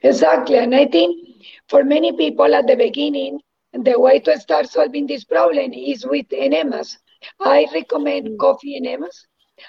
Exactly. 0.04 0.58
And 0.58 0.76
I 0.76 0.88
think 0.88 1.46
for 1.68 1.84
many 1.84 2.16
people 2.16 2.54
at 2.54 2.68
the 2.68 2.76
beginning, 2.76 3.40
the 3.74 4.00
way 4.00 4.20
to 4.20 4.40
start 4.40 4.70
solving 4.70 5.08
this 5.08 5.24
problem 5.24 5.74
is 5.74 6.06
with 6.06 6.28
enemas. 6.32 6.98
I 7.40 7.68
recommend 7.74 8.28
mm. 8.28 8.38
coffee 8.38 8.78
enemas. 8.78 9.28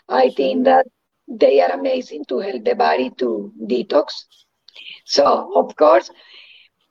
I 0.09 0.31
think 0.31 0.65
that 0.65 0.87
they 1.29 1.61
are 1.61 1.73
amazing 1.73 2.25
to 2.27 2.39
help 2.39 2.65
the 2.65 2.75
body 2.75 3.11
to 3.19 3.53
detox. 3.63 4.25
So, 5.05 5.53
of 5.55 5.77
course, 5.77 6.11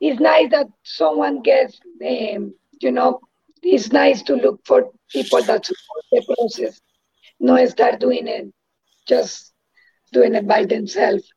it's 0.02 0.20
nice 0.20 0.50
that 0.50 0.68
someone 0.84 1.42
gets, 1.42 1.80
um, 2.06 2.54
you 2.82 2.92
know, 2.92 3.22
it's 3.62 3.92
nice 3.92 4.24
to 4.24 4.36
look 4.36 4.60
for 4.66 4.92
people 5.12 5.42
that 5.44 5.66
support 5.66 6.06
the 6.12 6.36
process, 6.36 6.82
not 7.40 7.70
start 7.70 8.00
doing 8.00 8.28
it, 8.28 8.52
just 9.08 9.54
doing 10.12 10.34
it 10.34 10.48
by 10.48 10.66
themselves. 10.66 11.32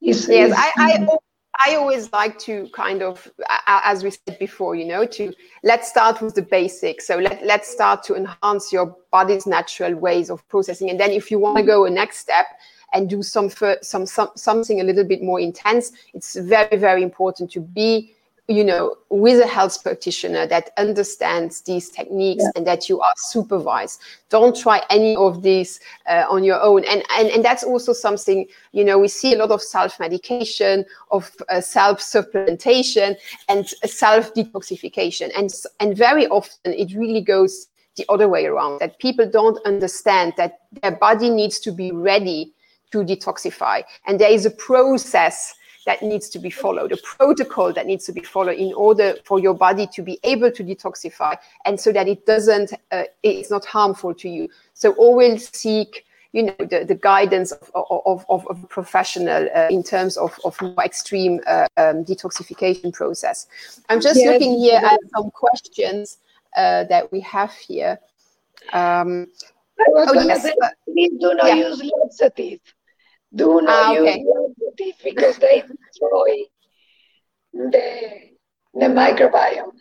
It's, 0.00 0.26
yes, 0.26 0.50
it's, 0.50 0.58
I, 0.58 0.72
I, 0.78 1.18
I 1.66 1.76
always 1.76 2.10
like 2.10 2.38
to 2.40 2.70
kind 2.72 3.02
of, 3.02 3.30
as 3.66 4.02
we 4.02 4.12
said 4.12 4.38
before, 4.38 4.74
you 4.74 4.86
know, 4.86 5.04
to 5.04 5.34
let's 5.62 5.90
start 5.90 6.22
with 6.22 6.34
the 6.34 6.42
basics. 6.42 7.06
So 7.06 7.18
let, 7.18 7.44
let's 7.44 7.68
start 7.70 8.02
to 8.04 8.14
enhance 8.14 8.72
your 8.72 8.96
body's 9.12 9.46
natural 9.46 9.94
ways 9.94 10.30
of 10.30 10.46
processing. 10.48 10.88
And 10.88 10.98
then 10.98 11.10
if 11.10 11.30
you 11.30 11.38
want 11.38 11.58
to 11.58 11.62
go 11.62 11.84
a 11.84 11.90
next 11.90 12.16
step, 12.16 12.46
and 12.92 13.08
do 13.08 13.22
some, 13.22 13.50
some, 13.82 14.06
some 14.06 14.30
something 14.34 14.80
a 14.80 14.84
little 14.84 15.04
bit 15.04 15.22
more 15.22 15.40
intense, 15.40 15.92
it's 16.14 16.36
very, 16.36 16.76
very 16.76 17.02
important 17.02 17.50
to 17.52 17.60
be 17.60 18.14
you 18.50 18.64
know, 18.64 18.96
with 19.10 19.40
a 19.40 19.46
health 19.46 19.80
practitioner 19.80 20.44
that 20.44 20.70
understands 20.76 21.60
these 21.60 21.88
techniques 21.88 22.42
yeah. 22.42 22.50
and 22.56 22.66
that 22.66 22.88
you 22.88 23.00
are 23.00 23.12
supervised. 23.16 24.00
Don't 24.28 24.56
try 24.56 24.82
any 24.90 25.14
of 25.14 25.42
these 25.44 25.78
uh, 26.08 26.24
on 26.28 26.42
your 26.42 26.60
own. 26.60 26.84
And, 26.84 27.04
and, 27.16 27.28
and 27.28 27.44
that's 27.44 27.62
also 27.62 27.92
something, 27.92 28.48
you 28.72 28.84
know, 28.84 28.98
we 28.98 29.06
see 29.06 29.34
a 29.34 29.38
lot 29.38 29.52
of 29.52 29.62
self-medication, 29.62 30.84
of 31.12 31.30
uh, 31.48 31.60
self-supplementation 31.60 33.14
and 33.48 33.68
self-detoxification. 33.68 35.30
And, 35.38 35.48
and 35.78 35.96
very 35.96 36.26
often 36.26 36.72
it 36.72 36.92
really 36.96 37.20
goes 37.20 37.68
the 37.96 38.04
other 38.08 38.28
way 38.28 38.46
around, 38.46 38.80
that 38.80 38.98
people 38.98 39.30
don't 39.30 39.64
understand 39.64 40.32
that 40.38 40.58
their 40.82 40.96
body 40.96 41.30
needs 41.30 41.60
to 41.60 41.70
be 41.70 41.92
ready 41.92 42.52
to 42.92 42.98
detoxify. 42.98 43.82
And 44.06 44.18
there 44.18 44.30
is 44.30 44.46
a 44.46 44.50
process 44.50 45.54
that 45.86 46.02
needs 46.02 46.28
to 46.28 46.38
be 46.38 46.50
followed, 46.50 46.92
a 46.92 46.96
protocol 46.98 47.72
that 47.72 47.86
needs 47.86 48.04
to 48.06 48.12
be 48.12 48.20
followed 48.20 48.58
in 48.58 48.72
order 48.74 49.14
for 49.24 49.38
your 49.38 49.54
body 49.54 49.86
to 49.86 50.02
be 50.02 50.18
able 50.24 50.50
to 50.52 50.62
detoxify 50.62 51.36
and 51.64 51.80
so 51.80 51.90
that 51.92 52.06
it 52.06 52.26
doesn't, 52.26 52.72
uh, 52.92 53.04
it's 53.22 53.50
not 53.50 53.64
harmful 53.64 54.14
to 54.14 54.28
you. 54.28 54.48
So 54.74 54.92
always 54.92 55.50
seek 55.56 56.04
you 56.32 56.44
know 56.44 56.54
the, 56.58 56.84
the 56.86 56.94
guidance 56.94 57.50
of, 57.50 57.70
of, 57.74 58.24
of, 58.28 58.46
a 58.48 58.54
professional 58.68 59.48
uh, 59.54 59.66
in 59.68 59.82
terms 59.82 60.16
of, 60.16 60.38
of 60.44 60.60
more 60.62 60.84
extreme 60.84 61.40
uh, 61.46 61.66
um, 61.76 62.04
detoxification 62.04 62.92
process 62.92 63.48
i'm 63.88 64.00
just 64.00 64.20
yes. 64.20 64.28
looking 64.28 64.56
here 64.56 64.78
at 64.78 65.00
some 65.12 65.28
questions 65.32 66.18
uh, 66.56 66.84
that 66.84 67.10
we 67.10 67.18
have 67.20 67.52
here 67.54 67.98
um, 68.72 69.26
oh, 69.88 70.12
yes, 70.12 70.42
say, 70.42 70.54
please 70.84 71.10
do 71.20 71.34
not 71.34 71.48
yeah. 71.48 71.68
use 71.68 71.82
laxative 72.00 72.60
do 73.34 73.60
not 73.60 73.68
ah, 73.68 73.96
okay. 73.96 74.18
use 74.18 74.94
because 75.04 75.36
they 75.38 75.62
destroy 75.62 76.42
the, 77.52 78.30
the 78.74 78.86
microbiome. 78.86 79.72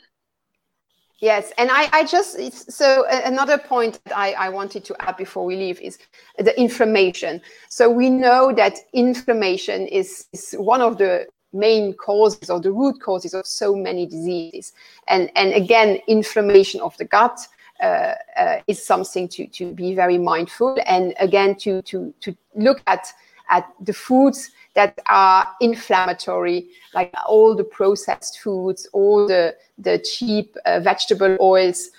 Yes, 1.22 1.52
and 1.58 1.70
I, 1.70 1.90
I 1.92 2.06
just 2.06 2.72
so 2.72 3.06
another 3.10 3.58
point 3.58 4.00
that 4.06 4.18
I, 4.18 4.32
I 4.34 4.50
wanted 4.50 4.86
to 4.86 4.96
add 5.02 5.18
before 5.18 5.44
we 5.44 5.58
leave 5.58 5.82
is 5.82 5.98
the 6.38 6.58
inflammation. 6.58 7.42
So 7.68 7.90
we 7.90 8.10
know 8.10 8.54
that 8.56 8.78
inflammation 8.94 9.86
is, 9.88 10.28
is 10.32 10.56
one 10.58 10.82
of 10.82 10.98
the 10.98 11.28
main 11.52 11.94
causes 11.94 12.50
or 12.50 12.62
the 12.62 12.72
root 12.72 13.02
causes 13.02 13.34
of 13.34 13.46
so 13.46 13.76
many 13.76 14.06
diseases. 14.06 14.72
And 15.08 15.30
and 15.36 15.54
again, 15.54 16.00
inflammation 16.08 16.80
of 16.80 16.96
the 16.96 17.06
gut 17.06 17.38
uh, 17.82 18.16
uh, 18.38 18.62
is 18.68 18.86
something 18.86 19.28
to 19.30 19.48
to 19.48 19.74
be 19.74 19.96
very 19.96 20.18
mindful 20.18 20.78
and 20.86 21.14
again 21.20 21.56
to 21.56 21.82
to 21.82 22.14
to 22.22 22.36
look 22.56 22.82
at 22.88 23.12
at 23.50 23.68
the 23.82 23.94
foods 23.94 24.52
that 24.76 24.98
are 25.08 25.48
inflammatory, 25.62 26.70
like 26.94 27.14
all 27.28 27.56
the 27.56 27.64
processed 27.64 28.40
foods, 28.40 28.88
all 28.94 29.28
the, 29.28 29.56
the 29.78 30.00
cheap 30.00 30.56
uh, 30.66 30.80
vegetable 30.80 31.38
oils 31.42 31.90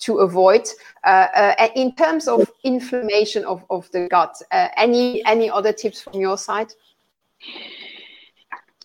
to, 0.00 0.18
avoid. 0.18 0.66
Uh, 1.04 1.26
uh, 1.34 1.68
in 1.76 1.94
terms 1.94 2.26
of 2.28 2.50
inflammation 2.64 3.44
of, 3.44 3.64
of 3.70 3.90
the 3.92 4.08
gut, 4.08 4.34
uh, 4.50 4.68
any, 4.76 5.24
any 5.26 5.50
other 5.50 5.72
tips 5.72 6.00
from 6.00 6.20
your 6.20 6.38
side? 6.38 6.72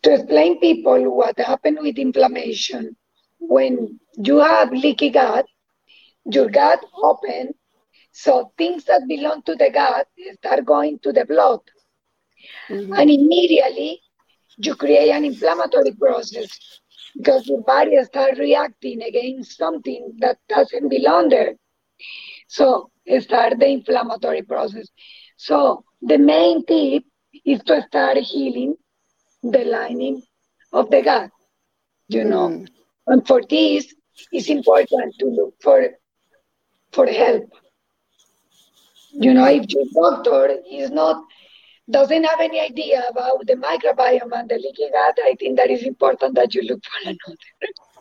To 0.03 0.13
explain 0.13 0.59
people 0.59 1.15
what 1.15 1.37
happened 1.39 1.79
with 1.81 1.97
inflammation, 1.97 2.95
when 3.39 3.99
you 4.17 4.37
have 4.37 4.71
leaky 4.71 5.09
gut, 5.09 5.45
your 6.25 6.49
gut 6.49 6.83
open, 7.01 7.53
so 8.11 8.51
things 8.57 8.85
that 8.85 9.07
belong 9.07 9.41
to 9.43 9.55
the 9.55 9.69
gut 9.69 10.07
start 10.37 10.65
going 10.65 10.99
to 10.99 11.11
the 11.11 11.25
blood 11.25 11.59
Mm-hmm. 12.69 12.93
And 12.93 13.09
immediately 13.09 14.01
you 14.57 14.75
create 14.75 15.11
an 15.11 15.25
inflammatory 15.25 15.91
process 15.91 16.79
because 17.15 17.47
your 17.47 17.61
body 17.63 17.97
starts 18.03 18.39
reacting 18.39 19.01
against 19.01 19.57
something 19.57 20.13
that 20.19 20.37
doesn't 20.49 20.89
belong 20.89 21.29
there. 21.29 21.55
So 22.47 22.89
start 23.19 23.59
the 23.59 23.67
inflammatory 23.67 24.41
process. 24.41 24.89
So 25.37 25.83
the 26.01 26.17
main 26.17 26.65
tip 26.65 27.03
is 27.45 27.61
to 27.63 27.81
start 27.87 28.17
healing 28.17 28.75
the 29.43 29.63
lining 29.65 30.23
of 30.71 30.89
the 30.89 31.01
gut, 31.01 31.29
you 32.07 32.23
know. 32.23 32.49
Mm. 32.49 32.67
And 33.07 33.27
for 33.27 33.41
this, 33.49 33.93
it's 34.31 34.49
important 34.49 35.15
to 35.19 35.25
look 35.27 35.53
for 35.61 35.89
for 36.91 37.07
help. 37.07 37.49
You 39.11 39.33
know, 39.33 39.45
if 39.45 39.65
your 39.69 39.85
doctor 39.93 40.57
is 40.69 40.89
not 40.91 41.23
doesn't 41.89 42.23
have 42.23 42.39
any 42.39 42.59
idea 42.59 43.03
about 43.09 43.45
the 43.45 43.53
microbiome 43.53 44.31
and 44.33 44.49
the 44.49 44.55
leaky 44.55 44.89
gut, 44.91 45.17
I 45.23 45.35
think 45.39 45.57
that 45.57 45.69
is 45.69 45.83
important 45.83 46.35
that 46.35 46.55
you 46.55 46.63
look 46.63 46.83
for 46.83 47.09
another. 47.09 47.37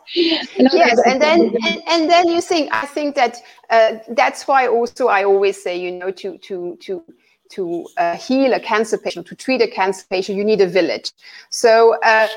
yes 0.13 1.01
and 1.07 1.19
then 1.19 1.55
and, 1.65 1.81
and, 1.87 2.07
then 2.07 2.27
you 2.27 2.39
think 2.39 2.71
i 2.71 2.85
think 2.85 3.15
that 3.15 3.41
uh, 3.71 3.95
that's 4.09 4.47
why 4.47 4.67
also 4.67 5.07
i 5.07 5.23
always 5.23 5.59
say 5.59 5.75
you 5.75 5.89
know 5.89 6.11
to 6.11 6.37
to 6.37 6.77
to 6.79 7.03
to 7.49 7.87
uh, 7.97 8.15
heal 8.15 8.53
a 8.53 8.59
cancer 8.59 8.97
patient 8.97 9.25
to 9.27 9.35
treat 9.35 9.61
a 9.61 9.67
cancer 9.67 10.05
patient 10.09 10.37
you 10.37 10.43
need 10.43 10.61
a 10.61 10.67
village. 10.67 11.11
So 11.49 11.97
uh, 12.03 12.27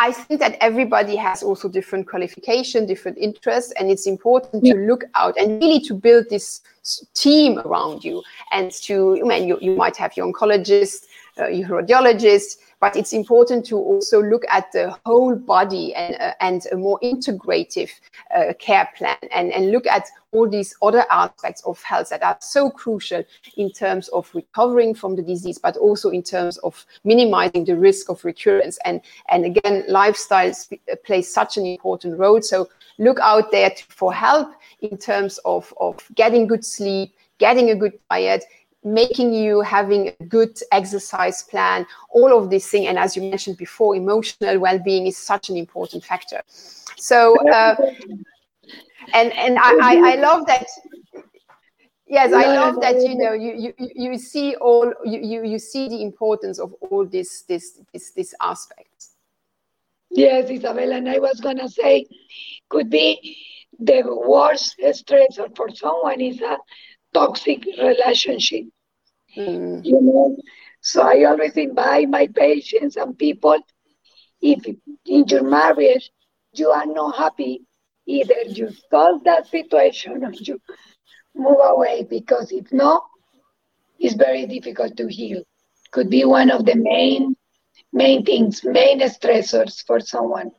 I 0.00 0.12
think 0.12 0.38
that 0.40 0.56
everybody 0.60 1.16
has 1.16 1.42
also 1.42 1.68
different 1.68 2.06
qualification, 2.06 2.86
different 2.86 3.18
interests, 3.18 3.72
and 3.78 3.90
it's 3.90 4.06
important 4.06 4.64
yeah. 4.64 4.74
to 4.74 4.78
look 4.80 5.04
out 5.16 5.36
and 5.36 5.60
really 5.60 5.80
to 5.80 5.94
build 5.94 6.26
this 6.30 6.60
team 7.14 7.58
around 7.58 8.04
you. 8.04 8.22
And 8.52 8.70
to, 8.86 9.18
I 9.20 9.26
mean, 9.26 9.48
you, 9.48 9.58
you 9.60 9.74
might 9.74 9.96
have 9.96 10.16
your 10.16 10.32
oncologist, 10.32 11.06
your 11.46 11.82
but 12.80 12.96
it's 12.96 13.12
important 13.12 13.66
to 13.66 13.76
also 13.76 14.22
look 14.22 14.44
at 14.48 14.70
the 14.72 14.96
whole 15.04 15.34
body 15.34 15.94
and, 15.94 16.16
uh, 16.20 16.32
and 16.40 16.66
a 16.70 16.76
more 16.76 16.98
integrative 17.00 17.90
uh, 18.34 18.52
care 18.58 18.88
plan 18.96 19.16
and, 19.34 19.52
and 19.52 19.72
look 19.72 19.86
at 19.86 20.06
all 20.32 20.48
these 20.48 20.74
other 20.82 21.04
aspects 21.10 21.62
of 21.64 21.82
health 21.82 22.10
that 22.10 22.22
are 22.22 22.36
so 22.40 22.70
crucial 22.70 23.24
in 23.56 23.70
terms 23.70 24.08
of 24.08 24.30
recovering 24.34 24.94
from 24.94 25.16
the 25.16 25.22
disease, 25.22 25.58
but 25.58 25.76
also 25.76 26.10
in 26.10 26.22
terms 26.22 26.58
of 26.58 26.84
minimizing 27.04 27.64
the 27.64 27.74
risk 27.74 28.10
of 28.10 28.24
recurrence. 28.24 28.78
And, 28.84 29.00
and 29.28 29.44
again, 29.44 29.84
lifestyle 29.88 30.52
uh, 30.72 30.96
plays 31.04 31.32
such 31.32 31.56
an 31.56 31.66
important 31.66 32.18
role. 32.18 32.42
So 32.42 32.68
look 32.98 33.18
out 33.20 33.50
there 33.50 33.72
for 33.88 34.12
help 34.12 34.52
in 34.82 34.98
terms 34.98 35.38
of, 35.44 35.72
of 35.80 35.98
getting 36.14 36.46
good 36.46 36.64
sleep, 36.64 37.14
getting 37.38 37.70
a 37.70 37.74
good 37.74 37.98
diet, 38.10 38.44
making 38.94 39.32
you 39.32 39.60
having 39.60 40.08
a 40.08 40.24
good 40.24 40.58
exercise 40.72 41.42
plan, 41.42 41.86
all 42.10 42.36
of 42.36 42.50
these 42.50 42.68
things. 42.68 42.86
And 42.88 42.98
as 42.98 43.16
you 43.16 43.22
mentioned 43.22 43.56
before, 43.56 43.96
emotional 43.96 44.58
well-being 44.58 45.06
is 45.06 45.16
such 45.16 45.50
an 45.50 45.56
important 45.56 46.04
factor. 46.04 46.42
So, 46.96 47.36
uh, 47.48 47.76
and 49.14 49.32
and 49.32 49.58
I, 49.58 49.78
I, 49.80 50.12
I 50.12 50.14
love 50.16 50.46
that. 50.46 50.66
Yes, 52.06 52.32
I 52.32 52.46
love 52.46 52.80
that. 52.80 52.96
You 52.96 53.16
know, 53.16 53.32
you 53.32 53.72
you, 53.78 53.88
you 53.94 54.18
see 54.18 54.56
all 54.56 54.92
you, 55.04 55.20
you 55.20 55.44
you 55.44 55.58
see 55.58 55.88
the 55.88 56.02
importance 56.02 56.58
of 56.58 56.72
all 56.80 57.04
this 57.04 57.42
this 57.42 57.80
this 57.92 58.10
this 58.12 58.34
aspects. 58.40 59.14
Yes, 60.10 60.50
Isabel, 60.50 60.92
and 60.92 61.08
I 61.08 61.18
was 61.18 61.38
gonna 61.40 61.68
say, 61.68 62.06
could 62.70 62.88
be 62.88 63.36
the 63.78 64.02
worst 64.26 64.78
stressor 64.80 65.54
for 65.54 65.68
someone 65.70 66.20
is 66.20 66.40
a 66.40 66.56
toxic 67.12 67.64
relationship. 67.78 68.64
Mm. 69.36 69.84
You 69.84 70.00
know, 70.00 70.36
so 70.80 71.02
I 71.02 71.24
always 71.24 71.56
invite 71.56 72.08
my 72.08 72.28
patients 72.28 72.96
and 72.96 73.18
people, 73.18 73.58
if 74.40 74.64
in 75.06 75.24
your 75.26 75.42
marriage 75.44 76.10
you 76.52 76.70
are 76.70 76.86
not 76.86 77.16
happy, 77.16 77.62
either 78.06 78.34
you 78.46 78.70
solve 78.90 79.24
that 79.24 79.46
situation 79.46 80.24
or 80.24 80.32
you 80.32 80.60
move 81.34 81.58
away 81.62 82.06
because 82.08 82.50
if 82.52 82.72
not, 82.72 83.04
it's 83.98 84.14
very 84.14 84.46
difficult 84.46 84.96
to 84.96 85.08
heal. 85.08 85.42
Could 85.90 86.10
be 86.10 86.24
one 86.24 86.50
of 86.50 86.64
the 86.64 86.76
main 86.76 87.36
main 87.92 88.24
things, 88.24 88.62
main 88.64 89.00
stressors 89.00 89.84
for 89.86 90.00
someone. 90.00 90.50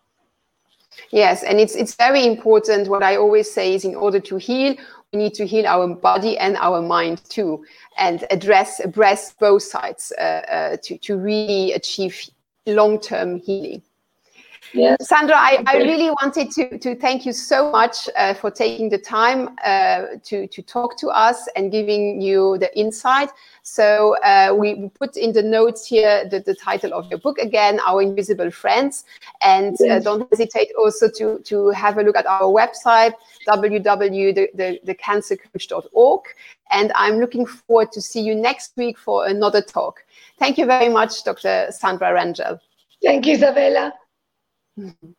Yes, 1.12 1.44
and 1.44 1.60
it's 1.60 1.76
it's 1.76 1.96
very 1.96 2.26
important. 2.26 2.88
What 2.88 3.04
I 3.04 3.16
always 3.18 3.52
say 3.52 3.74
is, 3.74 3.86
in 3.86 3.96
order 3.96 4.20
to 4.20 4.38
heal, 4.38 4.76
we 5.14 5.20
need 5.20 5.34
to 5.36 5.46
heal 5.46 5.66
our 5.66 5.88
body 5.88 6.38
and 6.38 6.56
our 6.58 6.82
mind 6.82 7.22
too, 7.30 7.66
and 7.98 8.26
address 8.30 8.80
address 8.80 9.34
both 9.40 9.64
sides 9.64 10.12
uh, 10.20 10.22
uh, 10.22 10.78
to 10.84 10.98
to 11.00 11.18
really 11.18 11.74
achieve 11.74 12.30
long 12.66 13.00
term 13.00 13.40
healing. 13.40 13.82
Yes. 14.74 15.08
Sandra, 15.08 15.36
I, 15.36 15.64
I 15.66 15.78
really 15.78 16.12
wanted 16.22 16.52
to, 16.52 16.78
to 16.78 16.96
thank 16.96 17.26
you 17.26 17.34
so 17.34 17.72
much 17.72 18.08
uh, 18.16 18.34
for 18.36 18.52
taking 18.52 18.90
the 18.90 19.00
time 19.00 19.56
uh, 19.66 20.06
to, 20.26 20.48
to 20.48 20.62
talk 20.62 20.98
to 21.00 21.08
us 21.08 21.48
and 21.56 21.72
giving 21.72 22.22
you 22.22 22.58
the 22.60 22.78
insight. 22.78 23.32
So 23.64 24.16
uh, 24.24 24.54
we 24.56 24.90
put 24.90 25.18
in 25.18 25.34
the 25.34 25.42
notes 25.42 25.88
here 25.88 26.28
the, 26.30 26.42
the 26.42 26.54
title 26.54 26.94
of 26.94 27.10
your 27.10 27.20
book 27.20 27.40
again, 27.40 27.80
Our 27.88 28.02
Invisible 28.02 28.52
Friends. 28.52 29.06
And 29.42 29.74
uh, 29.82 29.86
yes. 29.86 30.04
don't 30.04 30.30
hesitate 30.30 30.70
also 30.78 31.10
to, 31.18 31.40
to 31.46 31.70
have 31.70 31.98
a 31.98 32.04
look 32.04 32.18
at 32.18 32.28
our 32.28 32.44
website, 32.44 33.14
www.thecancercoach.org. 33.50 36.22
And 36.72 36.92
I'm 36.96 37.20
looking 37.20 37.46
forward 37.46 37.92
to 37.94 38.02
see 38.02 38.22
you 38.22 38.36
next 38.36 38.76
week 38.78 38.98
for 38.98 39.28
another 39.28 39.62
talk. 39.62 40.04
Thank 40.38 40.58
you 40.58 40.66
very 40.66 40.90
much, 40.90 41.24
Dr. 41.24 41.68
Sandra 41.72 42.12
Rangel. 42.12 42.60
Thank 43.04 43.26
you, 43.26 43.34
Isabella. 43.34 43.94